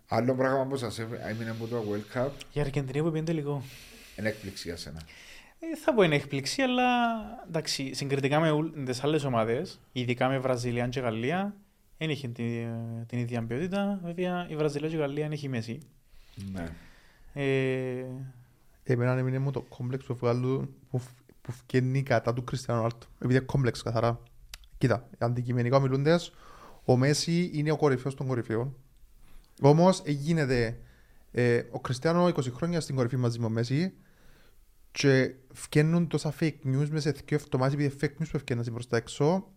[0.07, 3.63] Άλλο πράγμα που σας έμεινε από το World Cup Η Αργεντινή που πήγαινε τελικό.
[4.19, 5.01] είναι έκπληξη για σένα.
[5.59, 6.83] Ε, θα πω είναι έκπληξη, αλλά
[7.47, 11.55] εντάξει, συγκριτικά με τις άλλες ομάδες, ειδικά με Βραζιλία και Γαλλία,
[11.97, 12.69] δεν είχε την,
[13.07, 13.99] την ίδια ποιότητα.
[14.03, 15.79] Βέβαια, η Βραζιλία και η Γαλλία έχει μέση.
[16.53, 16.65] Ναι.
[17.33, 18.05] Ε,
[18.83, 23.07] Εμένα έμεινε μου το κόμπλεξ που βγάλουν που, φ- που φκένει κατά του Κριστιανού Ρονάλτο.
[23.15, 24.19] Επειδή είναι κόμπλεξ καθαρά.
[24.83, 26.33] Κοίτα, αντικειμενικά μιλούντες,
[26.85, 28.75] ο Μέση είναι ο κορυφαίος των κορυφαίων.
[29.61, 30.77] Όμως γίνεται
[31.31, 33.93] ε, ο Κριστιανό 20 χρόνια στην κορυφή μαζί με ο Μέση
[34.91, 38.87] και φκένουν τόσα fake news μέσα σε δύο εβδομάδες επειδή fake news που ευκαινούν προς
[38.87, 39.47] τα έξω.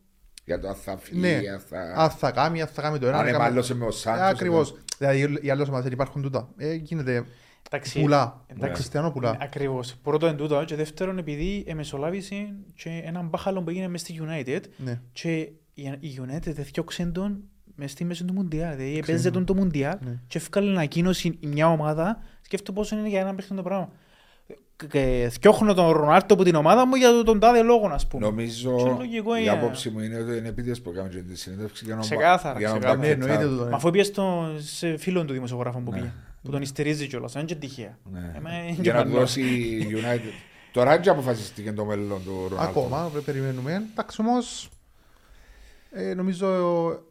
[0.45, 1.41] Για το αν θα φύγει, Ναι.
[1.53, 1.81] αν θα...
[1.97, 3.17] Αν θα κάνει, αν θα κάνει το ένα.
[3.19, 4.21] Αν αν θα κάνει- εμάλλωσε με ο Ε, Σάντος.
[4.21, 4.75] Ακριβώς.
[4.99, 6.49] Δηλαδή οι άλλες ομάδες δεν υπάρχουν τούτα.
[6.57, 7.25] Ε, γίνεται
[7.71, 8.45] εντάξει, πουλά.
[8.47, 8.73] εντάξει.
[8.75, 9.37] Κριστιανό πουλά.
[9.41, 9.95] Ακριβώς.
[10.03, 14.61] Πρώτο εν τούτο, και δεύτερον, επειδή εμεσολάβησε και έναν μπάχαλο που έγινε μέσα στη United
[14.77, 15.01] Ναι.
[15.13, 15.31] και
[15.75, 17.39] η η United διώξε τον
[17.79, 18.77] μες στη μέση του Μουντιάλ.
[18.77, 19.13] Δηλαδή, Ξέρω.
[19.13, 20.19] έπαιζε τον το Μουντιάλ Ναι.
[20.27, 22.19] και έφυγε ανακοίνωση η μια ομάδα.
[22.43, 23.89] Σκέφτομαι πόσο είναι για ένα παιχνίδι το πράγμα.
[24.91, 28.25] Και θκιώχνω τον Ρονάρτο από την ομάδα μου για τον τάδε λόγο, ας πούμε.
[28.25, 29.51] Και Νομίζω λογικό η είναι.
[29.51, 32.69] άποψη μου είναι ότι είναι επίτηδες που κάνουν και τη συνέντευξη για να Ξεκάθαρα, για
[32.69, 33.01] να ξεκάθαρα.
[33.01, 33.49] Ναι, back it εννοείται up.
[33.49, 33.65] τούτο.
[33.65, 33.71] ναι.
[33.71, 35.97] Μα αφού πήγες στο, σε φίλον του δημοσιογράφου που Ναι.
[35.97, 36.13] πήγε.
[36.47, 37.99] Που τον υστηρίζει κιόλας, δεν είναι και τυχαία.
[38.13, 38.33] Ναι.
[38.37, 39.27] Εμένα είναι Για να του γεμανό.
[39.27, 40.33] δώσει η United.
[40.73, 42.81] Τώρα δεν αποφασίστηκε το μέλλον του Ρονάλντο.
[42.81, 43.83] Ακόμα, πρέπει περιμένουμε.
[43.93, 44.69] Εντάξει όμως,
[45.91, 46.47] ε, νομίζω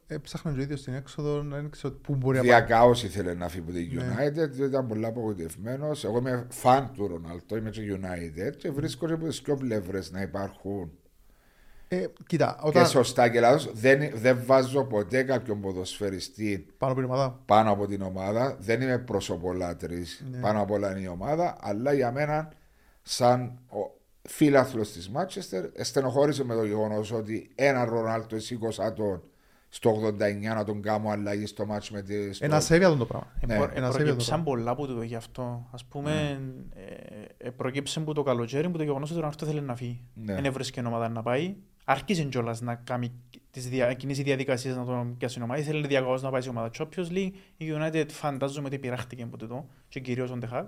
[0.08, 2.52] ε, ψάχναν και ο ίδιος στην έξοδο, δεν ξέρω πού μπορεί να πάει.
[2.52, 4.16] Διακάω ήθελε να φύγει από τη Ναι.
[4.18, 6.04] United, διότι ήταν πολύ απογοητευμένος.
[6.04, 10.12] Εγώ είμαι φαν του Ρονάλντο, είμαι και United και βρίσκω και από τις δύο πλευρές
[10.12, 10.92] να υπάρχουν
[11.88, 13.70] Ε, κοίτα, και όταν σωστά και λάθος.
[13.74, 18.56] Δεν, δεν βάζω ποτέ κάποιον ποδοσφαιριστή πάνω από την ομάδα, πάνω από την ομάδα.
[18.60, 20.26] Δεν είμαι προσωπολάτρης.
[20.32, 20.38] Ναι.
[20.40, 21.58] Πάνω απ' όλα είναι η ομάδα.
[21.62, 22.52] Αλλά για μένα,
[23.02, 23.60] σαν
[24.22, 29.22] φίλαθλος της Μάτσεστερ, στενοχώρησε με το γεγονός ότι ένα Ρονάλτο σήκωσα τον
[29.70, 32.34] στο 89 να τον κάνω αλλαγή στο μάτσο με τη.
[32.34, 33.28] στο- ένα σέβεια τον το πράγμα.
[33.40, 33.58] Ε, Ναι.
[33.58, 35.68] προ- Ένα ε, σέβιο Προκύψαν το πολλά από το γι' αυτό.
[35.72, 36.40] Ας πούμε,
[36.76, 40.02] ε, ε, προκύψε που το καλοκαίρι που το γεγονός ότι ο Ρονάρτο θέλει να φύγει.
[40.14, 40.34] Ναι.
[40.34, 41.56] Δεν έβρισκε ομάδα να πάει.
[41.88, 43.12] Άρχισε κιόλας να κάνει
[43.52, 45.60] τις δια, κινήσει διαδικασίες να τον πιάσει η ομάδα.
[45.62, 47.32] Ήθελε διακαώς να πάει σε ομάδα Champions League.
[47.58, 50.68] Η United φαντάζομαι ότι πειράχτηκε από τούτο και κυρίως ο Ντεχάκ.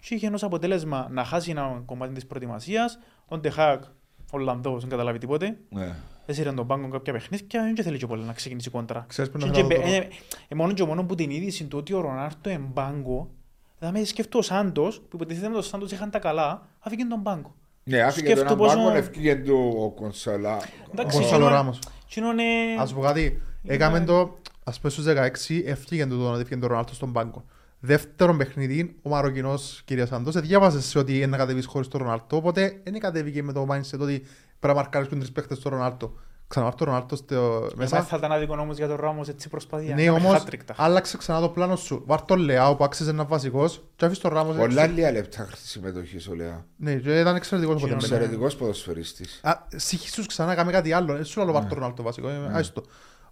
[0.00, 2.98] Και είχε ως αποτέλεσμα να χάσει ένα κομμάτι της προετοιμασίας.
[3.28, 3.90] Ο Ντεχάκ, ο
[4.30, 5.58] Ολλανδός, δεν καταλάβει τίποτε.
[5.68, 5.94] Ναι.
[6.26, 9.04] Έσυρε τον πάγκο κάποια παιχνίδια, δεν θέλει και πολύ να ξεκινήσει κόντρα.
[9.08, 9.90] Ξέρεις που Και- είναι και το μπε- τώρα.
[9.90, 10.08] ε,
[10.48, 13.30] ε, μόνο και μόνο που την είδηση του ότι ο Ρονάρτο είναι μπάγκο,
[13.78, 17.54] δηλαδή σκέφτω ο Σάντος, που υποτίθεται με τον Σάντος είχαν τα καλά, αφήγε τον μπάγκο.
[17.84, 20.56] Ναι, άφηκε τον Σκέφτομαι έναν πόσο- πάγκο, ευκήγε του ο Κονσαλά.
[20.56, 21.78] Ο Εντάξει, Γκονσάλο εκείνο- Ράμος.
[22.06, 22.42] εκείνο είναι...
[22.78, 26.56] Ας σου πω κάτι, Είναι- έκαμε το, ας πούμε στους 16, έφυγε το να έφυγε
[26.60, 27.44] το Ρονάλτο στον πάγκο.
[27.80, 32.36] Δεύτερον παιχνίδι, ο Μαροκινός κύριε Σαντός, διάβασες σε ότι είναι να κατεβείς χωρίς τον Ρονάλτο,
[32.36, 34.26] οπότε δεν κατέβηκε με το mindset ότι πρέπει
[34.60, 36.12] να μαρκάρεις και τρεις παίχτες στον Ρονάλτο.
[36.52, 38.02] Ξαναβάρ τον Ρονάλτο στο Μέσα μέσα.
[38.02, 39.94] θα ήταν άδικο όμως για τον Ράμος έτσι προσπαθεί.
[39.94, 40.44] Ναι, όμως
[40.76, 42.02] άλλαξε ξανά το πλάνο σου.
[42.06, 44.94] Βάρ τον Λεάο που άξιζε να βασικός και άφησε τον Ράμος Πολλά έξω.
[44.94, 46.64] λίγα λεπτά συμμετοχής ο Λεά.
[46.76, 48.02] Ναι, και ήταν εξαιρετικός Κοινό ποτέ.
[48.02, 48.24] Ξέρετε.
[48.24, 49.40] Εξαιρετικός ποδοσφαιριστής.
[49.42, 51.12] Α, Συγχύσους ξανά, κάμε κάτι άλλο.
[51.14, 52.28] Δεν σου λέω βάρ τον Ρονάλτο βασικό.
[52.28, 52.82] ε, άιστο.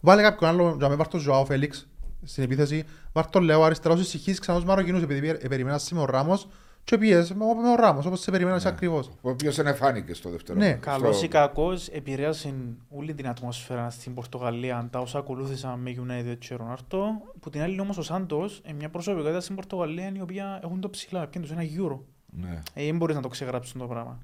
[0.01, 1.89] Βάλε κάποιον άλλο, για με βάρ τον Ζωάο Φέλιξ
[2.25, 2.85] στην επίθεση.
[3.13, 6.49] Βάρ τον Λεάο αριστερά, όσοι συγχύσεις ξανά τους Μαροκινούς, επειδή ε, περιμένας σήμερα ο Ράμος
[6.85, 8.71] Και πιέζε με, με ο Ράμος, όπως σε περιμένεις Ναι.
[8.71, 9.11] ακριβώς.
[9.21, 10.59] Ο οποίος δεν εφάνηκε στο δεύτερο.
[10.59, 10.67] Ναι.
[10.69, 10.79] μάτι.
[10.81, 12.55] Καλός Στο- ή κακός επηρέασε
[12.89, 17.11] όλη την ατμόσφαιρα στην Πορτογαλία τα όσα ακολούθησαν με United και Ρονάρτο.
[17.41, 20.91] Που την άλλη όμως ο Σάντος είναι μια προσωπικότητα στην Πορτογαλία η οποία έχουν το
[20.91, 22.05] ψηλά, πιάνουν τους ένα γύρο.
[22.27, 22.59] Ναι.
[22.75, 24.19] Ε, δεν μπορείς να το ξεγράψουν το πράγμα.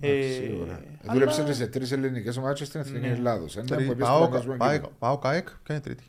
[0.00, 0.72] Εντάξει, Ε, σίγουρα.
[1.02, 3.12] αλλά- Δούλεψε και σε τρεις ελληνικές ομάδες στην Εθνική Ναι.
[3.12, 3.54] Ελλάδος.
[3.66, 6.04] Τρι- Πάω- πάει- Πάω ΚΑΕΚ και είναι τρίτη.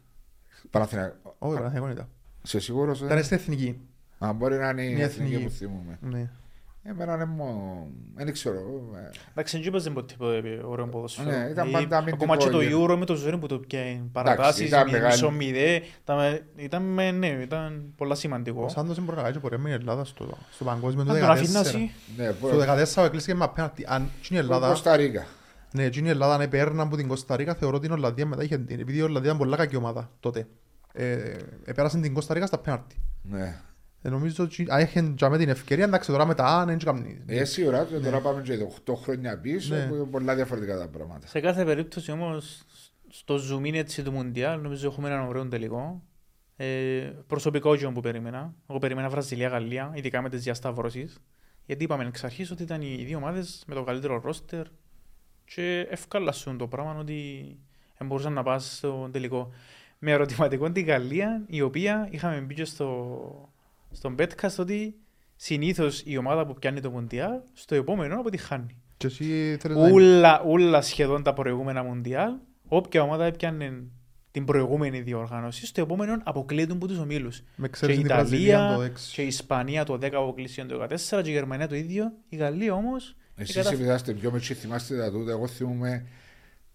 [0.70, 1.36] Παναθηναϊκό.
[1.40, 2.08] Όχι, Παναθηναϊκό ήταν.
[2.44, 2.96] Σε σίγουρο.
[3.04, 3.80] Ήταν στην εθνική.
[4.20, 5.44] Αν μπορεί να είναι η Μια εθνική εθνική.
[5.50, 5.98] που θυμούμε.
[6.02, 6.30] Ναι.
[6.84, 7.88] Εμένα είναι μόνο.
[8.16, 8.60] Δεν ξέρω.
[8.96, 11.30] ε, Εντάξει, δεν είπες ποτέ ποτέ ωραίο ποδοσφαίρο.
[11.30, 12.84] Ναι, ήταν Ε, πάντα αμυντικό Ακόμα και το γύρο.
[12.94, 15.12] Euro με το ζωή που το πιάει παρατάσεις, ήταν μη- μεγάλη.
[15.14, 15.82] μισό μηδέ.
[16.02, 18.64] Ήταν, ήταν, με- ναι, ήταν πολλά σημαντικό.
[18.64, 21.12] Ο Σάντος δεν μπορεί να κάνει και πορεία με η Ελλάδα στο, στο παγκόσμιο του
[21.12, 21.64] Αν τον αφήνει να 14.
[21.66, 22.58] ζει, Ναι, Στο
[23.02, 23.86] 14 εκλείστηκε με απέναντι.
[23.88, 25.26] Αν εκείνη η Ελλάδα, Κώστα Ρίκα.
[25.74, 28.58] ναι, εκείνη η Ελλάδα αν επέρναν από την Κωνσταντίνα, θεωρώ ότι η Ολλανδία μετά είχε
[28.58, 28.80] την.
[28.80, 30.48] Επειδή η Ολλανδία ήταν πολλά κακή ομάδα τότε.
[30.94, 31.16] Ε,
[31.66, 32.96] επέρασαν την Κωνσταντίνα στα πέναρτη.
[33.22, 33.62] Ναι.
[34.02, 37.24] Ε, νομίζω ότι αν είχαν και με την ευκαιρία, εντάξει τώρα μετά αν δεν κάνει.
[37.26, 39.88] Ε, σίγουρα και τώρα πάμε και 8 χρόνια πίσω Ναι.
[39.88, 41.28] που είναι πολλά διαφορετικά τα πράγματα.
[41.28, 42.64] σε κάθε περίπτωση όμως,
[43.10, 46.04] στο zoom in έτσι του Μουντιάλ, νομίζω έχουμε έναν ωραίο τελικό.
[46.56, 48.54] Ε, προσωπικό γιο που περίμενα.
[48.70, 51.18] Εγώ περίμενα Βραζιλία-Γαλλία, ειδικά με τις διασταυρώσεις.
[51.66, 54.66] Γιατί είπαμε εξ αρχής ότι ήταν οι δύο ομάδες με το καλύτερο ρόστερ
[55.46, 57.58] και ευκάλασσουν το πράγμα ότι
[57.98, 59.52] δεν μπορούσαν να πας στο τελικό.
[60.00, 63.54] Με ερωτηματικό την Γαλλία, η οποία είχαμε μπει και στο,
[63.92, 64.96] στον Betcast ότι
[65.36, 68.76] συνήθως η ομάδα που πιάνει το Μουντιάλ στο επόμενο αποτυχάνει.
[68.98, 69.90] Και εσύ θέλεις να...
[69.92, 72.32] Ούλα, ούλα σχεδόν τα προηγούμενα Μουντιάλ,
[72.68, 73.84] όποια ομάδα έπιανε
[74.32, 77.42] την προηγούμενη διοργάνωση, στο επόμενο αποκλείεται από τους ομίλους.
[77.56, 79.24] Με Και ξέρεις η την Βραζιλία Ιταλία το και 6.
[79.24, 82.12] η Ισπανία το 10 αποκλείσεων το 14 και η Γερμανία το ίδιο.
[82.30, 83.16] Η Γαλλία όμως...
[83.36, 86.06] Εσείς κατα- επειδή είστε πιο μετσί θυμάστε τα τούτα, εγώ θυμούμαι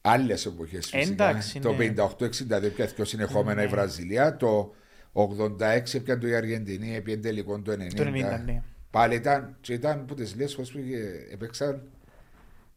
[0.00, 1.12] άλλες εποχές φυσικά.
[1.12, 1.94] Εντάξει, το ναι.
[1.96, 3.70] 58-62 πια πιο συνεχόμενα η Ναι.
[3.70, 4.74] Βραζιλία, το
[5.14, 7.76] 86 πια το η Αργεντινή, επί τελικό το 90.
[7.94, 8.10] Το 90,
[8.44, 8.62] ναι.
[8.90, 10.98] Πάλι ήταν, και ήταν που τις λες πως πήγε,
[11.32, 11.82] επέξαν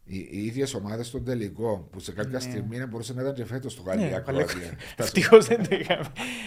[0.04, 2.40] οι, οι ίδιες ομάδες στον τελικό, που σε κάποια Ναι.
[2.40, 4.72] στιγμή δεν μπορούσε να ήταν και φέτος το Ναι, Γαλλία καλέ- Κροατία.
[4.98, 6.06] Ευτυχώς δεν το είχαμε.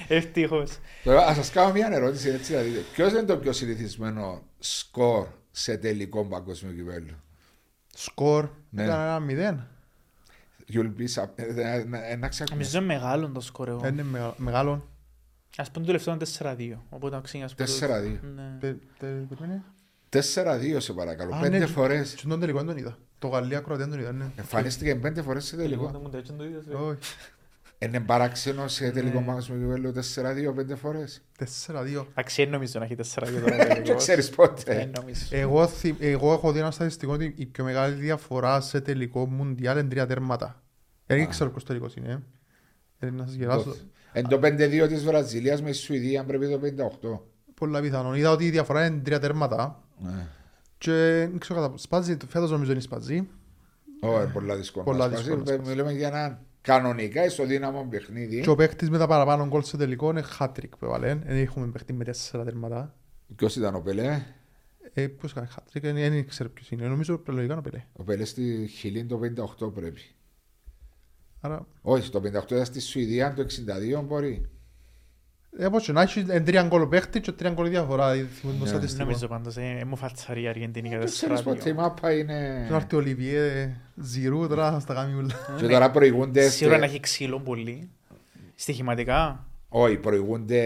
[0.08, 0.78] Ευτυχώς.
[1.04, 2.78] Τώρα, ας σας κάνω μια ερώτηση έτσι να δείτε.
[2.92, 7.22] Ποιος είναι το πιο συνηθισμένο σκορ σε τελικό παγκόσμιο κυπέλλο;
[7.94, 8.48] Σκορ.
[8.70, 8.82] Ναι.
[8.84, 9.66] Ήταν ένα μηδέν.
[10.72, 12.56] You'll be sub- ε, ε, ε, ε, να ξακούμε.
[12.58, 13.86] Νομίζω είναι μεγάλο το σκορ εγώ.
[13.86, 14.89] Είναι μεγα- μεγάλο.
[15.60, 16.78] Ας πούμε το τελευταίο είναι 4-2.
[16.90, 17.66] Οπότε να ξεκινήσουμε.
[17.66, 18.18] 4-2.
[18.34, 18.56] Ναι.
[18.60, 19.62] Τε- τε- περίμενε.
[20.10, 21.34] 4-2 σε παρακαλώ.
[21.34, 22.14] Α, Πέντε ναι, φορές.
[22.14, 22.98] και τον τελικό δεν τον είδα.
[23.18, 24.24] Το Γαλλία-Κροατία δεν τον είδα, ναι.
[24.36, 25.92] Εμφανίστηκε πέντε φορές σε Τελικό, τελικό.
[25.92, 26.74] δεν μου το έτσι, δεν το είδες, ρε.
[26.74, 26.98] Όχι.
[27.78, 29.26] Είναι παράξενο σε τελικό Ναι.
[29.26, 31.22] παγκόσμιο κυπέλλο 4-2 πέντε φορές.
[31.38, 32.06] 4-2.
[32.10, 33.56] Εντάξει, δεν νομίζω να έχει 4-2 τώρα.
[33.56, 33.96] Δεν τελικός.
[33.96, 34.74] ξέρεις πότε.
[34.74, 35.24] Δεν νομίζω.
[35.30, 39.78] Εγώ, θυ- εγώ έχω δει ένα στατιστικό ότι η πιο μεγάλη διαφορά σε τελικό μουντιάλ
[39.78, 40.62] είναι τρία τέρματα.
[41.06, 41.26] Δεν Α.
[41.26, 42.22] ξέρω ποιος τελικός είναι.
[42.98, 43.06] ε.
[43.06, 43.76] Ε, να σας γελάσω.
[44.12, 46.60] Εν το 5-2 της Βραζιλίας με τη Σουηδία πρέπει το
[47.10, 47.20] 58.
[47.54, 48.14] Πολλά πιθανόν.
[48.14, 49.82] Είδα ότι η διαφορά είναι τρία τέρματα.
[49.98, 50.26] Ναι.
[50.78, 50.90] Και
[51.30, 53.28] δεν ξέρω κατά σπάζει, φέτος νομίζω είναι σπαζί.
[54.00, 54.84] Ω, είναι πολλά δύσκολο.
[54.84, 55.22] Πολλά να σπάσει.
[55.22, 55.70] δύσκολο να σπάσει.
[55.70, 58.40] Μιλούμε για ένα κανονικά ισοδύναμο παιχνίδι.
[58.40, 61.14] Και ο παίχτης με τα παραπάνω γκολ σε τελικό είναι hat-trick που έβαλε.
[61.14, 62.94] Δεν έχουμε παίχτη με τέσσερα τέρματα.
[63.36, 64.22] Ποιος ήταν ο Πελέ;
[64.92, 66.86] Ε, ποιος έκανε hat-trick, δεν δεν ξέρω ποιος είναι.
[66.86, 67.84] Νομίζω λογικά είναι ο Πελέ.
[67.92, 69.20] Ο Πελέ στη Χιλή το
[69.60, 70.00] 58 πρέπει.
[71.40, 73.42] Άρα, Όχι, το 58 ήταν στη Σουηδία, το
[73.98, 74.48] 62 μπορεί.
[75.58, 78.12] ε, όπως και να έχεις ε, τρία γκολ ο παίχτης και τρία γκολ η διαφορά.
[78.12, 78.70] ε, θυμούνται το Ναι.
[78.70, 79.04] στατιστικό.
[79.04, 81.76] Νομίζω πάντως, ε, ε, μου φατσαρεί η Αργεντινή για Δεν ξέρεις πότε η 4-2.
[81.76, 82.62] μάπα είναι...
[82.64, 85.34] Και να έρθει ο Ολιβιέ Ζιρού τώρα θα στα κάνει όλα.
[85.58, 86.48] Και τώρα προηγούνται...
[86.48, 87.90] Σίγουρα να στε- έχει ξύλο πολύ.
[88.54, 89.44] Στοιχηματικά.
[89.68, 90.62] Όχι, προηγούνται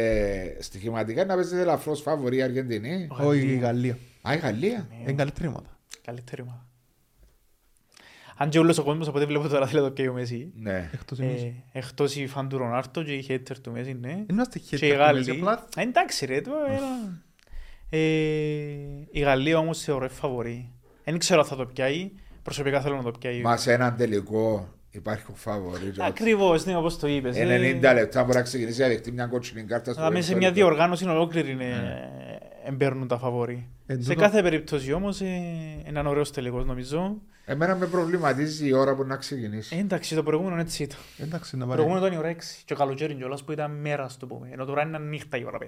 [0.61, 3.07] στοιχηματικά να παίζεται ελαφρώς φαβορή η Αργεντινή.
[3.11, 3.99] Όχι η Γαλλία.
[4.23, 4.87] Α, η Γαλλία.
[4.91, 5.79] Ναι, Είναι καλύτερη ομάδα.
[6.05, 6.64] Καλύτερη ομάδα.
[8.37, 10.53] Αν και όλος ο κόσμος από ό,τι βλέπω τώρα θέλει να το πιέει ο Μέση.
[10.57, 10.91] Ναι.
[10.93, 11.43] Εκτός εμείς.
[11.43, 14.25] Ε, Εκτός οι φαν του Ρονάρτο και οι hater του Μέση, ναι.
[14.31, 15.31] Είμαστε Και οι χέρια Γάλλοι.
[15.31, 17.23] απλά Ε, Εντάξει ρε, το ένα...
[17.91, 17.99] Ε,
[19.11, 20.73] η Γαλλία όμως θεωρώ φαβορή.
[21.05, 22.11] Δεν ξέρω αν θα το πιάει.
[22.43, 23.41] Προσωπικά θέλω να το πιάει.
[23.41, 25.93] Μα σε έναν τελικό υπάρχει ο φαβορή.
[25.99, 27.37] Ακριβώς, ναι, όπως το είπες.
[27.37, 27.79] ε.
[27.83, 30.39] 90 λεπτά μπορεί να ξεκινήσει να δεχτεί μια κότσινη κάρτα στο Αλλά μέσα σε δεύτερο
[30.39, 30.67] μια λεπτό.
[30.75, 31.73] διοργάνωση ολόκληρη είναι,
[32.65, 33.69] εμπέρνουν τα φαβορή.
[33.87, 35.27] Εν Σε τούτο- κάθε περίπτωση όμως ε,
[35.85, 37.23] έναν ωραίος τελικός νομίζω.
[37.47, 39.77] Εμένα με προβληματίζει η ώρα που να ξεκινήσει.
[39.77, 40.99] Ε, εντάξει, το προηγούμενο έτσι ήταν.
[41.19, 41.83] Εντάξει να Το πάρει.
[41.83, 44.49] προηγούμενο ήταν η ώρα 6 και ο καλοκαίρι κιόλας που ήταν μέρας στο πούμε.
[44.53, 45.65] Ενώ τώρα είναι νύχτα η ώρα 5.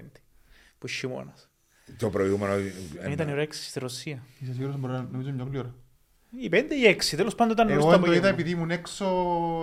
[0.77, 1.49] Που είναι χειμώνας.
[1.97, 2.53] Το προηγούμενο.
[3.01, 4.23] Δεν ήταν η ώρα 6 στη Ρωσία.
[4.39, 5.75] Είσαι σίγουρος μπορεί να νομίζω μια όλη ώρα.
[6.29, 8.27] Η 5 ή 6, τέλος πάντων ήταν νωρίς Εγώ το δεν το είδα απόγευμα.
[8.29, 9.05] επειδή ήμουν έξω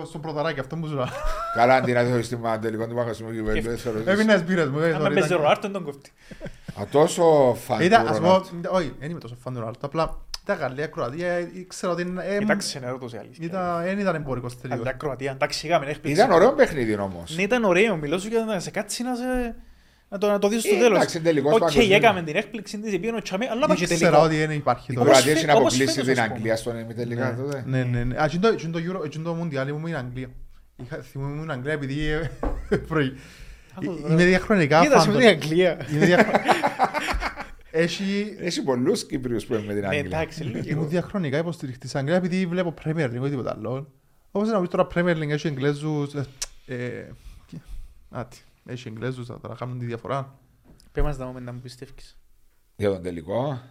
[0.05, 1.09] στο πρωταράκι, αυτό μου ζουρά.
[1.55, 3.61] Καλά, αντί να θεωρείς την τελικό του παγκοσμίου κυπέλλου.
[3.61, 4.05] δεν θεωρείς.
[4.07, 4.79] Έμεινες μπύρες μου.
[4.79, 6.11] ε, Αν sorry, με παίζει ο ήταν- Ρονάλντο, δεν τον κόφτει.
[6.81, 8.69] Α, τόσο φαν Ήταν, του ας πω, Ρονάλντο.
[8.71, 12.23] όχι, δεν είμαι τόσο φαν του Ρονάλντο, απλά τα Γαλλία, Κροατία, ε, ήξερα ότι είναι-
[12.25, 13.45] ε, Ήταν ξενερό τόσο η αλήθεια.
[13.45, 14.81] ήταν- δεν ήταν εμπορικός τελικός.
[14.87, 16.21] Αλλά Κροατία, εντάξει, είχαμε έκπληξη.
[16.21, 17.35] Ήταν ωραίο παιχνίδι όμως.
[17.35, 19.55] Ναι, ήταν ωραίο, μιλώ σου για να σε κάτσει να σε...
[20.15, 20.97] Να το, να το δεις στο Ε, τέλος.
[20.97, 21.93] εντάξει, τελικός Οκ, παγκοσμίου.
[21.93, 24.23] έκαμε την έκπληξη της, πήγαινε ο Τσαμέ, αλλά πάει και Ήξερα τελικό.
[24.23, 25.07] ότι δεν υπάρχει Η τώρα.
[25.09, 26.35] Όπως Κροατία φε- έχει όπως αποκλείσει φέτος, την ας πούμε.
[26.37, 27.43] Αγγλία στον ημιτελικά Ναι.
[27.43, 27.63] τότε.
[27.67, 28.15] Ναι, ναι, ναι.
[28.21, 30.27] Α, εκείνο το- εκείνο το Euro, εκείνο το Mundial ήμουν στην Αγγλία.
[30.83, 32.29] Είχα- Θυμούμαι ήμουν στην Αγγλία επειδή ε,
[32.89, 33.13] πρωί.
[33.73, 35.77] Άκου, Είμαι διαχρονικά Κοίτα, φαν με των- την Αγγλία.
[35.93, 36.41] Είμαι διαχρο-
[37.71, 38.35] Έχει...
[38.39, 40.17] Έχει πολλούς Κύπριους που είναι με την Ναι, Αγγλία.
[40.19, 40.83] εντάξει, Ήμουν λογικό.
[40.85, 43.91] διαχρονικά υποστηριχτής της Αγγλίας επειδή βλέπω Premier League, όχι τίποτα άλλο.
[44.31, 46.13] Όπως να πεις τώρα Premier League έχει Εγγλέζους...
[46.13, 46.25] ε,
[46.65, 46.77] ε,
[47.47, 47.57] και-
[48.09, 50.39] Άτι, έχει Εγγλέζους, θα τώρα κάνουν τη διαφορά.
[50.91, 52.17] Πες μας τα μόμενα που πιστεύεις.
[52.75, 53.61] Για τον τελικό.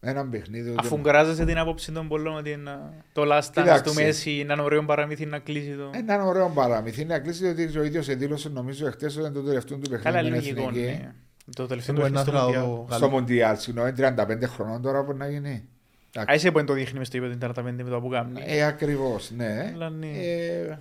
[0.00, 0.74] Έναν παιχνίδι.
[0.78, 2.78] Αφού γκράζεσαι την άποψη των πολλών ότι είναι
[3.12, 3.82] το last dance Κοίταξε.
[3.82, 5.90] του Μέση είναι ένα ωραίο παραμύθι να κλείσει το...
[5.94, 9.78] Έναν ωραίο παραμυθί να κλείσει ότι ο ίδιος δήλωσε νομίζω εχθές ότι είναι το τελευταίο
[9.78, 10.02] του παιχνίδι.
[10.16, 10.60] Καλά με την λογικό.
[10.68, 10.80] εθνική.
[10.86, 11.14] ναι.
[11.56, 12.86] Το τελευταίο του Μπορεί να παιχνίδι στο θέλω να Μουντιάλ.
[12.88, 13.18] δω Στο Γαλλία.
[13.20, 13.92] Μοντιάλ, συγγνώμη,
[14.46, 15.68] 35 χρονών τώρα μπορεί να γίνει.
[16.30, 18.40] Α, είσαι που είναι το δείχνει μες στο ύπεδο την 45 με το που κάνει.
[18.46, 19.70] Ε, ακριβώς, ναι.
[19.74, 20.06] Αλλά ναι.
[20.06, 20.78] Ε,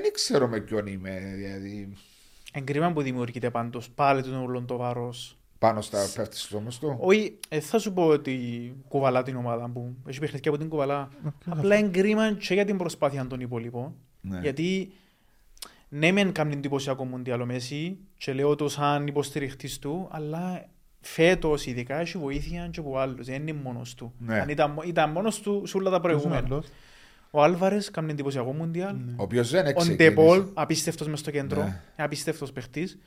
[0.00, 1.92] Δεν ξέρω με ποιον είμαι, δηλαδή.
[2.52, 5.38] Εγκρίμα που δημιουργείται πάντως πάλι του όλο το βάρος.
[5.58, 6.96] Πάνω στα πέφτει στο όμω του.
[7.00, 11.08] Όχι, ε, θα σου πω ότι κουβαλά την ομάδα που έχει παιχνίδια από την κουβαλά.
[11.46, 13.94] Απλά εγκρίμα και για την προσπάθεια των υπολείπων.
[14.20, 14.38] Ναι.
[14.40, 14.92] Γιατί
[15.88, 20.68] ναι, μεν κάνει εντυπωσιακό μουντιάλ ο Μέση και λέω το σαν υποστηριχτής του, αλλά
[21.00, 24.12] φέτος ειδικά έχει βοήθεια και από άλλους, δεν είναι μόνος του.
[24.18, 24.40] Ναι.
[24.40, 26.62] Αν ήταν, ήταν μόνος του σε όλα τα προηγούμενα.
[27.30, 28.94] Ο Άλβαρες κάνει εντυπωσιακό μουντιάλ.
[28.96, 29.12] Ναι.
[29.16, 30.10] Ο οποίος δεν Ο εξεκίνησε.
[30.10, 31.80] Ντεπόλ, απίστευτος μες στο κέντρο, Ναι.
[31.96, 32.98] απίστευτος παίχτης.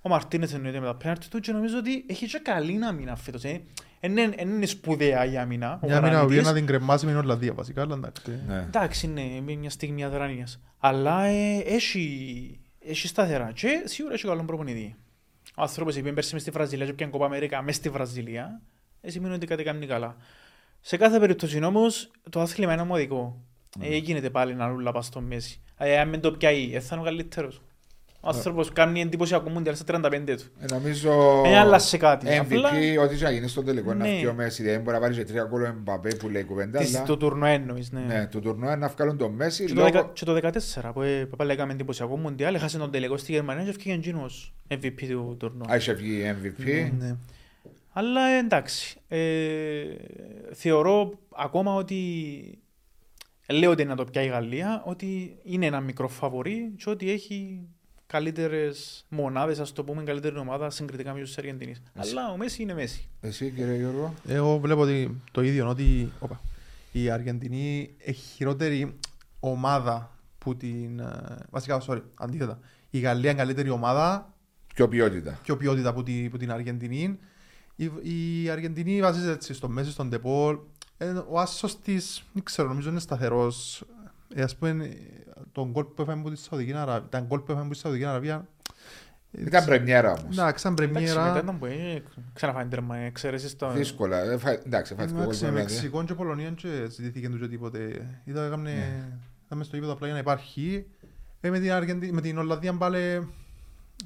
[0.00, 3.44] Ο Μαρτίνες εννοείται με τα πέναρτη του και νομίζω ότι έχει και καλή άμυνα φέτος.
[3.44, 3.60] ε.
[4.00, 5.78] Εν είναι- εν είναι σπουδαία η άμυνα.
[5.82, 6.46] ο Μια μήνα που Γρανίτης.
[6.46, 8.42] να την κρεμάσει με την Ολλανδία βασικά, αλλά εντάξει.
[8.46, 8.56] Ναι.
[8.66, 10.60] Εντάξει, ναι, με μια στιγμή αδράνειας.
[10.78, 14.96] Αλλά ε, έχει, έχει σταθερά και σίγουρα έχει καλό προπονητή.
[15.56, 18.60] Ο άνθρωπος είπε πέρσι μες στη Βραζιλία και πιάνε κόπα Αμέρικα μες στη Βραζιλία,
[19.00, 20.16] ε, σημαίνει ότι κάτι κάνει καλά.
[20.80, 23.42] Σε κάθε περίπτωση όμως, το άθλημα είναι ομαδικό.
[23.80, 25.60] Ε, γίνεται πάλι να λούλα πας στο μέση.
[25.78, 27.60] Ε, αν με το πιάει, ε, θα είναι ο καλύτερος.
[28.20, 30.44] Ο άνθρωπος κάνει εντυπωσιακό μουντιάλ στα 35 του.
[30.60, 31.42] Ε, Νομίζω.
[31.46, 32.26] Ε, άλλασε κάτι.
[32.30, 32.68] MVP, Απλά
[33.02, 34.10] ό,τι και να γίνει στον τελικό είναι Ναι.
[34.10, 34.62] να βγει ο Μέση.
[34.62, 36.78] Δεν μπορεί να πάρει και τρία κόλλο Εμπαπέ που λέει κουβέντα.
[36.78, 38.00] της- αλλά- το τουρνουά εννοείς, ναι.
[38.00, 39.64] Ναι, το τουρνουά είναι να βγάλουν τον Μέση.
[39.64, 42.90] Και το, δεκα- λόγω- και το 14 που ε, πάλι έκαμε εντυπωσιακό μουντιάλ, έχασε τον
[42.90, 45.72] τελικό στη Γερμανία και έφυγε εκείνος MVP του τουρνουά.
[45.72, 46.90] Α, είχε βγει MVP.
[46.98, 47.16] Ναι.
[47.92, 49.18] Αλλά ε, εντάξει, ε,
[50.52, 51.94] θεωρώ ακόμα ότι
[52.50, 52.67] ε,
[53.52, 57.10] λέω ότι είναι να το πιάει η Γαλλία, ότι είναι ένα μικρό φαβορή και ότι
[57.10, 57.60] έχει
[58.06, 61.74] καλύτερες μονάδες, ας το πούμε, καλύτερη ομάδα συγκριτικά με τους Αργεντινή.
[61.96, 63.08] Αλλά ο Μέση είναι Μέση.
[63.20, 66.40] Εσύ κύριε Γιώργο; Εγώ βλέπω ότι το ίδιο, ότι όπα,
[66.92, 68.98] η Αργεντινή έχει χειρότερη
[69.40, 70.98] ομάδα που την...
[70.98, 72.58] ε, Βασικά, sorry, αντίθετα.
[72.90, 74.32] Η Γαλλία είναι καλύτερη ομάδα,
[74.74, 75.38] Πιο ποιότητα.
[75.42, 77.18] πιο ποιότητα που, τη, που την Αργεντινή.
[77.76, 80.58] Η, η Αργεντινή βασίζεται έτσι στο Μέση, στον Ντεπόλ.
[80.98, 83.84] Ε, ο άσος της, δεν ξέρω, νομίζω είναι σταθερός.
[84.34, 84.96] Ε, ας πούμε, ε,
[85.52, 88.04] τον γκολ που έφαγε από της Σαουδική Αραβία, τα γκολ που έφαγε από της Σαουδική
[88.04, 88.48] Αραβία,
[89.30, 90.38] Ήταν πρεμιέρα όμως.
[90.38, 91.40] Εντάξει, σαν Εντάξει, μετά πρεμιέρα.
[91.40, 93.70] ήταν που ε, ξαναφάνει τέρμα, εξαίρεσαι στο...
[93.70, 94.18] Δύσκολα.
[94.18, 95.54] Ε, φα- Εντάξει, φάθηκε ο Εντάξει, γκολ δηλαδή.
[95.72, 98.06] Μεξικό και Πολωνία και ζητήθηκε του και τίποτε.
[98.24, 99.04] Είδα, έκαμε, Ναι.
[99.46, 100.86] είδαμε στο ύπεδο απλά για να υπάρχει.
[101.40, 102.12] Ε, με, την Αργεντι...
[102.12, 103.28] με την Ολλανδία πάλι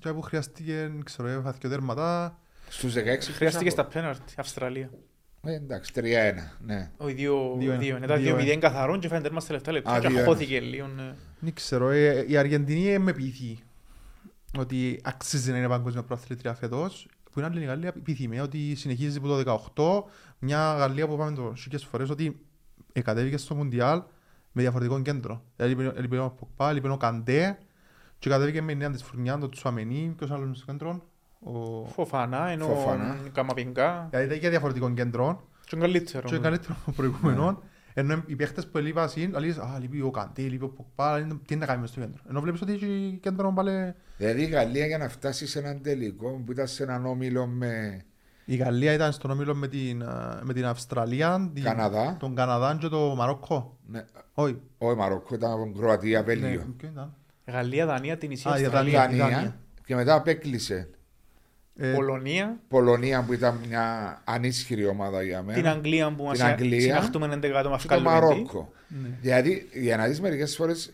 [0.00, 2.38] και που χρειάστηκε, δεν ξέρω, ε, φάθηκε τέρματα.
[2.68, 2.98] Στους 16
[3.34, 4.90] Χρειάστηκε στα πέναρτη, Αυστραλία.
[5.44, 6.00] Ε, εντάξει, 3-1.
[6.66, 6.90] Ναι.
[6.96, 7.78] Όχι, δύο, Δύο-ένα.
[7.80, 7.98] δύο.
[7.98, 8.54] Μετά Δύο-ένα.
[8.54, 10.26] 2-0 καθαρόν και φάνηκε τέρμα στα λεπτά λεπτά Α, και δύο-ένα.
[10.26, 10.86] αχώθηκε λίγο.
[10.86, 11.14] ναι.
[11.38, 13.58] Δεν ξέρω, ε, η Αργεντινή ε, με πείθει
[14.58, 17.08] ότι αξίζει να είναι παγκόσμια προαθλήτρια φέτος.
[17.32, 19.62] Που είναι άλλη η Γαλλία πείθει με ότι συνεχίζει από το
[20.06, 22.40] 18 μια Γαλλία που πάμε το σικές φορές ότι
[23.04, 24.02] κατέβηκε στο Μουντιάλ
[24.52, 25.44] με διαφορετικό κέντρο.
[25.56, 27.58] Δηλαδή έλειπε ο Ποκπά, έλειπε ο Καντέ
[28.18, 31.06] και κατέβηκε με η νέα της φουρνιά, το Τσουαμενί, ποιος άλλος μες στο κέντρο.
[31.44, 31.84] Ο...
[31.86, 33.16] Φοφανά, ενώ Φοφανά.
[33.32, 36.28] Καμαπινκά Δηλαδή ήταν για διαφορετικό κέντρο και ο καλύτερο.
[36.28, 37.62] και καλύτερο από προηγούμενο.
[37.94, 41.34] Ενώ οι παίχτες που έλειπαν είναι, λέει, α, λείπει ο Καντέ, λείπει ο Ποκπά, είναι-
[41.46, 42.22] τι είναι να κάνει μες στο κέντρο.
[42.28, 43.94] Ενώ βλέπεις ότι έχει κέντρο πάλι...
[44.16, 48.02] Δηλαδή η Γαλλία για να φτάσει σε έναν τελικό που ήταν σε έναν όμιλο με
[48.44, 52.16] Η Γαλλία ήταν στον όμιλο με την, α, με την Αυστραλία, την, Καναδά.
[52.18, 53.78] τον Καναδά και το Μαρόκο.
[53.86, 54.04] Ναι.
[54.34, 54.60] Όχι.
[54.78, 56.74] Όχι Μαροκό, ήταν Κροατία, Ναι, Βέλγιο.
[56.76, 57.14] ποιο ήταν.
[57.46, 59.28] Γαλλία, Δανία, την Ισία, Α, η Αυστραλία, Δανία.
[59.28, 59.56] Δανία.
[59.84, 60.88] Και μετά απέκλεισε
[61.76, 65.58] Ε, Πολωνία, Πολωνία που ήταν μια ανίσχυρη ομάδα για μένα.
[65.58, 66.80] την Αγγλία που μας Την Αγγλία.
[66.80, 68.14] συναχτούμε 11 και μας το βγάλουμε τι.
[68.14, 68.72] Μαρόκο.
[68.88, 69.08] ναι.
[69.20, 70.92] Δηλαδή, για να δεις μερικές φορές,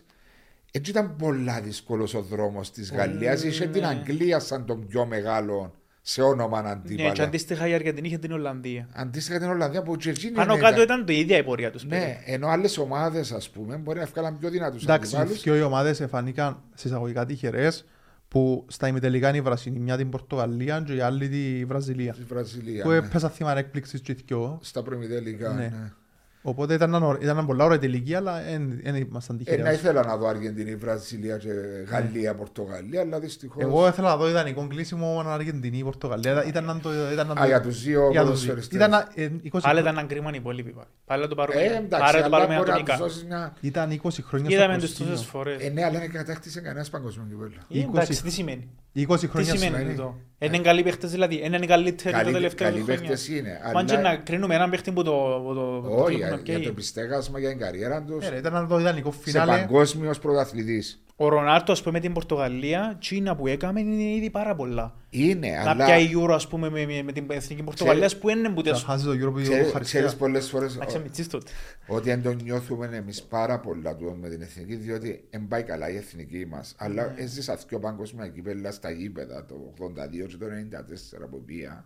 [0.71, 3.43] έτσι ήταν πολλά δύσκολος ο δρόμος της Γαλλίας.
[3.43, 3.71] Είχε ναι.
[3.71, 7.23] την Αγγλία σαν τον πιο μεγάλο σε όνομα Ναι, και αντίπαλα.
[7.23, 8.87] αντίστοιχα η Αργεντινή είχε την Ολλανδία.
[8.93, 11.71] Αντίστοιχα την Ολλανδία που και εκείνη Πάνω είναι κάτω κα- ήταν το ίδια η πορεία
[11.71, 11.85] τους.
[11.85, 15.41] Ναι, ενώ άλλες ομάδες ας πούμε μπορεί να βγάλουν πιο δυνατούς Εντάξει, αντιπάλους.
[15.41, 17.85] και οι ομάδες εφανήκαν σε εισαγωγικά τυχερές
[18.29, 22.13] που στα ημιτελικά είναι η Βραζιλία, μια την Πορτογαλία και η άλλη τη Βραζιλία.
[22.13, 22.83] Στη Βραζιλία.
[22.83, 22.95] Που ναι.
[22.95, 24.59] έπαιζα θύμα έκπληξης και οι δυο.
[24.61, 25.53] Στα προημιτελικά.
[25.53, 25.61] Ναι.
[25.61, 25.93] Ναι.
[26.41, 28.41] Οπότε ήταν, ένα- ήταν ένα πολλά ωραία τελική, αλλά
[28.83, 29.61] δεν ήμασταν Ε, τυχεροί.
[29.61, 31.49] να ήθελα να δω Αργεντινή, Βραζιλία και
[31.89, 33.57] Γαλλία, Πορτογαλία, αλλά δυστυχώ.
[33.61, 36.43] Εγώ ήθελα να δω ιδανικό κλείσιμο Αργεντινή ή Πορτογαλία.
[36.45, 36.89] Ήταν να το...
[37.13, 37.41] Ήταν να το...
[37.41, 38.23] Α, για τους δύο για τους δύο.
[38.23, 38.75] ποδοσφαιριστές.
[38.77, 40.71] Ήταν να- ε, 20 Πάλι ήταν ένα κρίμα οι υπόλοιποι.
[40.71, 40.87] πάλι.
[41.05, 41.61] Πάλι να το πάρουμε.
[41.61, 42.93] Ε, εντάξει, Πάρε το αλλά πάρουμε μπορεί να ατομικά.
[42.97, 43.53] τους δώσεις μια...
[43.61, 45.11] Ήταν 20 χρόνια στο Είδαμε τους προσκήνιο.
[45.11, 45.63] τόσες φορές.
[45.65, 47.51] Ε, ναι, αλλά δεν κατάκτησε κανένας παγκοσμίο κυπέλλο.
[47.73, 48.69] Ε, Εντάξει, τι σημαίνει.
[49.09, 49.89] 20 Τι χρόνια σημαίνει σημαίνει.
[49.89, 50.17] αυτό.
[50.39, 51.41] Είναι καλοί παίχτες δηλαδή.
[51.43, 52.99] Είναι οι καλύτεροι το Καλοί, τελευταίο καλοί χρόνια.
[53.01, 53.59] παίχτες είναι.
[53.73, 54.15] Μα και να Αλλά...
[54.17, 55.11] κρίνουμε έναν παίχτη που το...
[55.45, 56.63] που το- που το Όχι, βλέπουμε, για, για οκ.
[56.65, 58.25] το πιστέγασμα για την καριέρα τους.
[58.25, 59.51] Ε, ρε, Ήταν να το ιδανικό σε φινάλε.
[59.51, 61.03] παγκόσμιος πρωταθλητής.
[61.21, 64.95] Ο Ρονάλντο, ας πούμε, με την Πορτογαλία, τζείνα που έκαμε είναι ήδη πάρα πολλά.
[65.09, 68.49] Είναι, Να αλλά πιάει Euro, ας πούμε, με, με, με την εθνική Πορτογαλία που είναι
[68.49, 68.83] που Θα τις...
[68.83, 70.13] χάσει το γύρο που ξέρεις ευχαριστία.
[70.17, 71.51] πολλές φορές Να ξεμιτσείς τότε.
[71.87, 75.89] ότι αν το νιώθουμε εμείς πάρα πολλά του με την εθνική, διότι δεν πάει καλά
[75.89, 76.75] η εθνική μας.
[76.77, 77.23] Αλλά Ναι.
[77.23, 81.85] έζησα δύο παγκόσμια κύπελα στα γήπεδα το 82 και το 94 που πήγα.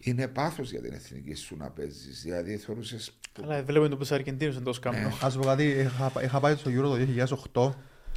[0.00, 2.20] Είναι πάθος για την εθνική σου να παίζεις.
[2.22, 3.12] Δηλαδή θεωρούσες.
[3.42, 5.12] Αλλά βλέπουμε το πως Αργεντίνους είναι τόσο κάμνο.
[5.22, 7.74] Ας πω κάτι, είχα, είχα πάει στο Euro το 2008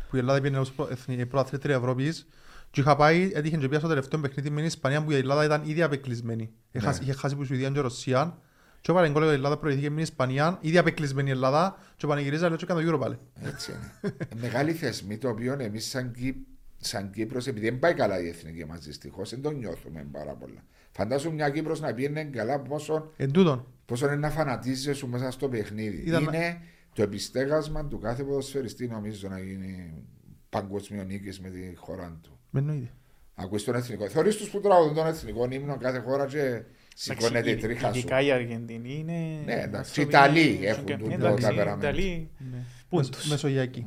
[0.10, 2.28] που η Ελλάδα πήγαινε ως προ- εθνική- πρωταθλήτρια Ευρώπης
[2.72, 5.44] και είχα πάει, έτυχε και πήγα στο τελευταίο παιχνίδι με την Ισπανία που η Ελλάδα
[5.46, 6.50] ήταν ήδη απεκλεισμένη.
[6.72, 8.38] Είχε χάσει- Είχε χάσει που η Σουηδία και η Ρωσία
[8.82, 12.48] και έβαλε γκολ η Ελλάδα προηγήθηκε με την Ισπανία, ήδη απεκλεισμένη η Ελλάδα και πανηγυρίζα
[12.48, 13.18] λέω και έκανε το Euro πάλι.
[13.44, 14.14] Έτσι είναι.
[14.42, 16.36] Μεγάλη θεσμή το οποίο εμείς σαν, Κύ...
[16.78, 20.64] σαν Κύπρος, επειδή δεν πάει καλά η εθνική μας δυστυχώς, δεν το νιώθουμε πάρα πολλά.
[20.92, 25.32] Φαντάσου μια Κύπρος να πήγαινε καλά πόσο, Εν τούτον, πόσο είναι να φανατίζεσαι σου μέσα
[25.32, 26.04] στο παιχνίδι.
[26.06, 26.62] Ήταν- Είναι
[26.94, 30.04] το επιστέγασμα του κάθε ποδοσφαιριστή νομίζω να γίνει
[30.50, 32.40] παγκοσμιο νίκης με τη χώρα του.
[32.50, 32.92] με εννοείται.
[33.36, 34.10] Ακούεις τον εθνικό.
[34.10, 36.62] Θεωρείς τους που τραγουδούν τον εθνικό ύμνο κάθε χώρα και
[36.96, 37.98] σηκώνεται η Εντάξει, τρίχα σου.
[37.98, 39.42] Ειδικά οι Αργεντινοί είναι...
[39.46, 41.90] Ναι, εντάξει, άνθρωποι- οι Ιταλοί έχουν και- τούτο εντάξει, τα οι περαμέντια.
[41.90, 42.30] Ιταλοί...
[42.52, 42.58] Ναι.
[42.90, 43.30] Πού Μεσο- τους.
[43.30, 43.86] Μεσογειακή.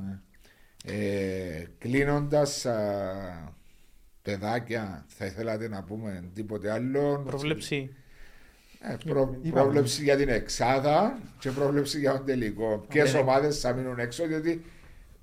[0.84, 2.66] Ε, Κλείνοντας,
[4.22, 7.22] παιδάκια, θα ήθελατε να πούμε τίποτε άλλο.
[7.26, 7.94] Προβλέψη.
[8.84, 9.62] Ε, προ- Είπαμε.
[9.62, 12.84] πρόβλεψη για την εξάδα και πρόβλεψη για τον τελικό.
[12.88, 13.18] Ποιες ναι.
[13.18, 14.64] ομάδες θα μείνουν έξω, διότι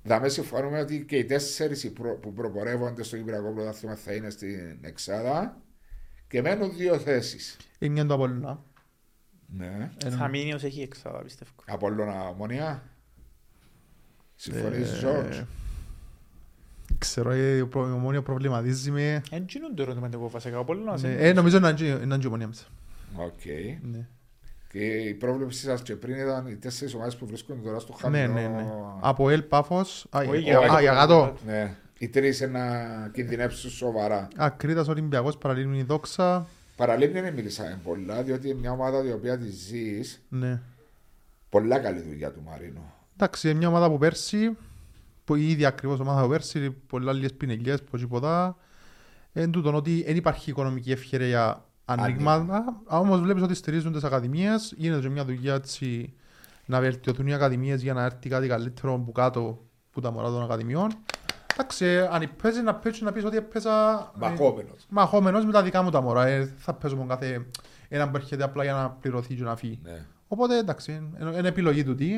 [0.04, 4.78] θα με συμφωνούμε ότι και οι τέσσερις που προπορεύονται στο Κυπριακό Πρωτάθλημα θα είναι στην
[4.80, 5.60] εξάδα
[6.28, 7.56] και μένουν δύο θέσεις.
[7.78, 8.62] Είναι μια το Απόλλωνα.
[9.46, 9.90] Ναι.
[10.04, 11.50] Ε, Θα μείνει ως έχει εξάδα, πιστεύω.
[11.66, 12.82] Απόλλωνα Ομονία.
[14.34, 15.38] Συμφωνείς, ε, Ζόρτζ.
[16.98, 19.22] Ξέρω, ε, ο προ- η ομόνια προβληματίζει με...
[19.30, 20.56] Εν τζείνον το ερωτηματικό βασικά.
[20.56, 22.64] Ο Απόλλωνας Ναι, είναι- Ε, νομίζω να είναι η Ομόνοια μέσα.
[23.16, 23.44] Οκ.
[23.82, 24.06] Ναι.
[24.72, 28.18] Και η πρόβλεψη σας και πριν ήταν οι τέσσερις ομάδες που βρίσκονται τώρα στο Ναι,
[28.18, 28.40] χαμηλό.
[28.40, 28.66] ναι, ναι.
[29.00, 30.80] ΑΠΟΕΛ, Πάφος, α, Όχι, ε, για α, κάτω.
[30.80, 31.34] για κάτω.
[31.46, 31.76] Ναι.
[31.98, 32.60] Οι τρεις να
[33.12, 34.28] κινδυνεύσουν σοβαρά.
[34.36, 36.46] Ακρίτας, Ολυμπιακός, Παραλίμνι, Δόξα.
[36.76, 40.00] Παραλίμνι δεν μίλησα πολλά, διότι είναι μια ομάδα η οποία τη ζει.
[40.28, 40.60] Ναι.
[41.48, 42.92] Πολλά καλή δουλειά του Μαρίνου.
[43.16, 44.56] Εντάξει, είναι μια ομάδα που πέρσι,
[45.24, 48.56] που η ίδια ακριβώς ομάδα που πέρσι, πολλά λίγες πινελιές, πως τίποτα.
[49.32, 54.74] Εν τούτον ότι δεν υπάρχει οικονομική ευκαιρία για ανοίγματα, όμως βλέπεις ότι στηρίζουν τις ακαδημίες,
[54.76, 56.14] γίνεται και μια δουλειά έτσι
[56.64, 60.42] να βελτιωθούν οι ακαδημίες για να έρθει κάτι καλύτερο που κάτω που τα μωρά των
[60.42, 60.90] ακαδημιών.
[61.52, 64.86] Εντάξει, αν παίζεις να παίζει να πεις ότι έπαιζα ε, Μαχόμενος.
[64.88, 66.26] μαχόμενος με τα δικά μου τα μωρά.
[66.26, 67.46] Ε, θα παίζω με κάθε
[67.88, 69.78] έναν που έρχεται απλά για να πληρωθεί και να φύγει.
[69.82, 70.06] Ναι.
[70.28, 72.10] Οπότε εντάξει, είναι είναι επιλογή του τι.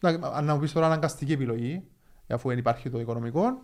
[0.00, 1.82] Εντάξει, Αν να μου πεις τώρα αναγκαστική επιλογή,
[2.28, 3.62] αφού δεν υπάρχει το οικονομικό.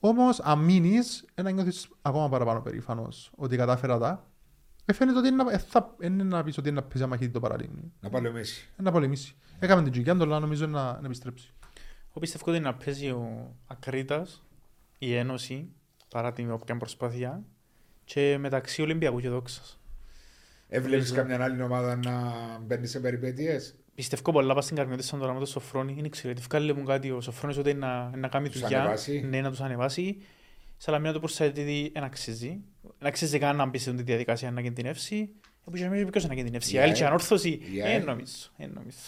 [0.00, 4.26] Όμως, αν μείνεις, να νιώθεις ακόμα παραπάνω περήφανος ότι κατάφερα τα.
[4.90, 7.30] Ε, φαίνεται ότι είναι, να- ε, θα, είναι να πεις ότι είναι να παίζει μαχητή
[7.32, 7.92] το παραλίμνη.
[8.00, 8.60] Να παλαιομίσει.
[8.78, 9.34] Είναι να πολεμήσει.
[9.58, 11.52] Έκαμε την τζικιά, αλλά νομίζω να, να επιστρέψει.
[12.10, 14.42] Εγώ πιστεύω ότι να παίζει ο Ακρίτας,
[14.98, 15.68] η Ένωση,
[16.10, 17.42] παρά την όποια προσπάθεια,
[18.04, 19.80] και μεταξύ Ολυμπιακού και Δόξας.
[20.68, 21.28] Έβλεπες Νομίζω.
[21.28, 22.32] καμιά άλλη ομάδα να
[22.66, 25.94] μπαίνει σε περιπέτειες; Πιστεύω πολλά πας στην καρμιώτη σαν τώρα με το Σοφρόνη.
[25.98, 26.46] Είναι εξαιρετικό.
[26.50, 28.80] Βγάλε μου κάτι ο Σοφρόνης ότι να, να κάνει Τους δουλειά.
[28.80, 29.20] ανεβάσει.
[29.20, 30.22] Ναι, να τους ανεβάσει.
[30.76, 32.60] Σαλαμίνα το προσθέτει δεν αξίζει.
[32.98, 35.28] Δεν αξίζει καν να μπει σε αυτή τη διαδικασία να κινδυνεύσει.
[35.68, 36.70] Επειδή νομίζω ποιος να κινδυνεύσει.
[36.70, 36.96] Η Η άλλη ΑΕΚ.
[36.96, 37.48] και ανόρθωση.
[37.72, 38.04] Η Ε, ΑΕΚ.
[38.04, 38.34] νομίζω.
[38.56, 38.98] ε, νομίζω.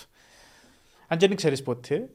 [1.08, 2.08] Αν και δεν ξέρεις ποτέ.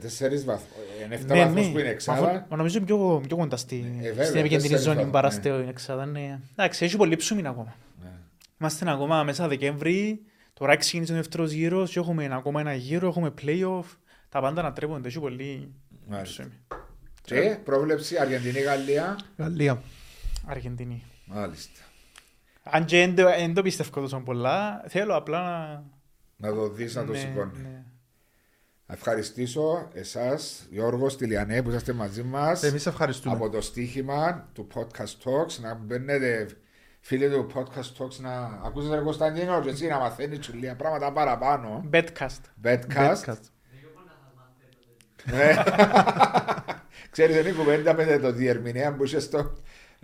[0.00, 0.66] Τέσσερις βαθμού.
[1.04, 1.72] Είναι 7 Ναι, βαθμούς ναι.
[1.72, 2.28] που είναι Μα εξάδα.
[2.30, 5.28] αφού- μα νομίζω πιο, πιο κοντά στη, Ε, βέβαια, στην επικεντρική τέσσερις ζώνη βαθμούς, παρά
[5.28, 5.34] ναι.
[5.34, 6.06] στην εξάδα.
[6.06, 6.38] Ναι.
[6.52, 7.76] Εντάξει, έχει πολύ ψούμιν ακόμα.
[8.02, 8.08] Ναι.
[8.60, 10.20] Είμαστε ακόμα μέσα Δεκέμβρη,
[10.54, 13.84] τώρα ξεκίνησε ο δεύτερος γύρος και έχουμε ακόμα ένα γύρο, έχουμε play-off.
[14.28, 15.72] Τα πάντα να τρέπονται, έχει πολύ
[16.08, 16.42] Μάλιστα.
[16.42, 16.52] ψωμί.
[17.22, 19.18] Και πρόβλεψη Αργεντινή-Γαλλία.
[19.36, 19.82] Γαλλία.
[20.46, 21.02] Αργεντινή.
[21.24, 21.80] Μάλιστα.
[22.62, 26.48] Αν και δεν το- δεν το πιστεύω τόσο πολλά, θέλω απλά να...
[26.48, 27.58] Να το δεις να το ναι, σηκώνει.
[27.62, 27.82] ναι.
[28.86, 32.62] Να ευχαριστήσω εσάς, Γιώργος Στυλιανέ, που είσαστε μαζί μας.
[32.62, 33.34] Εμείς ευχαριστούμε.
[33.34, 36.48] από το στοίχημα του Podcast Talks να μπαίνετε
[37.00, 41.88] φίλοι του Podcast Talks να ακούσετε τον Κωνσταντίνο και εσύ να μαθαίνεις λίγα πράγματα παραπάνω.
[41.92, 42.40] Bedcast.
[42.64, 43.16] Bedcast.
[43.16, 43.40] Bedcast.
[45.24, 45.54] Ναι.
[47.10, 49.52] Ξέρετε είναι η κουβέντα με το διερμηνέα που είχε στο...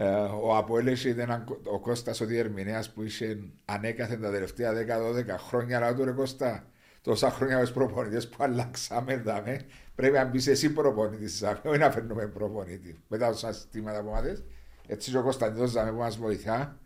[0.02, 0.04] ε,
[0.42, 5.76] ο Αποέλεση ήταν ένα- ο Κώστας ο διερμηνέας που είχε ανέκαθεν τα τελευταία 10-12 χρόνια
[5.76, 6.64] αλλά του ρε Κώστα
[7.02, 9.60] τόσα χρόνια με προπονητές που αλλάξαμε δάμε,
[9.94, 13.00] πρέπει να μπεις εσύ προπονητής δάμε, όχι να φέρνουμε προπονητή.
[13.08, 14.42] Μετά τόσα συστήματα που μάθες,
[14.86, 16.76] έτσι και ο Κωνσταντινός δάμε που μας βοηθά,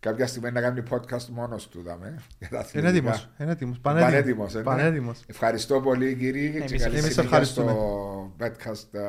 [0.00, 2.22] κάποια στιγμή να κάνει podcast μόνος του δάμε.
[2.38, 2.88] για τα Είναι αθλητικά.
[2.88, 3.28] έτοιμος.
[3.38, 3.78] Είναι έτοιμος.
[3.80, 4.54] Πανέτοιμος, Πανέτοιμος.
[4.54, 4.62] ε, ναι.
[4.64, 5.20] Πανέτοιμος.
[5.26, 7.70] Ευχαριστώ πολύ κύριε και Εμείς- καλή εμείς συνέχεια ευχαριστούμε.
[7.70, 9.00] στο podcast ε,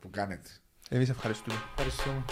[0.00, 0.48] που κάνετε.
[0.90, 1.56] Εμείς ευχαριστούμε.
[1.76, 2.24] Ευχαριστούμε.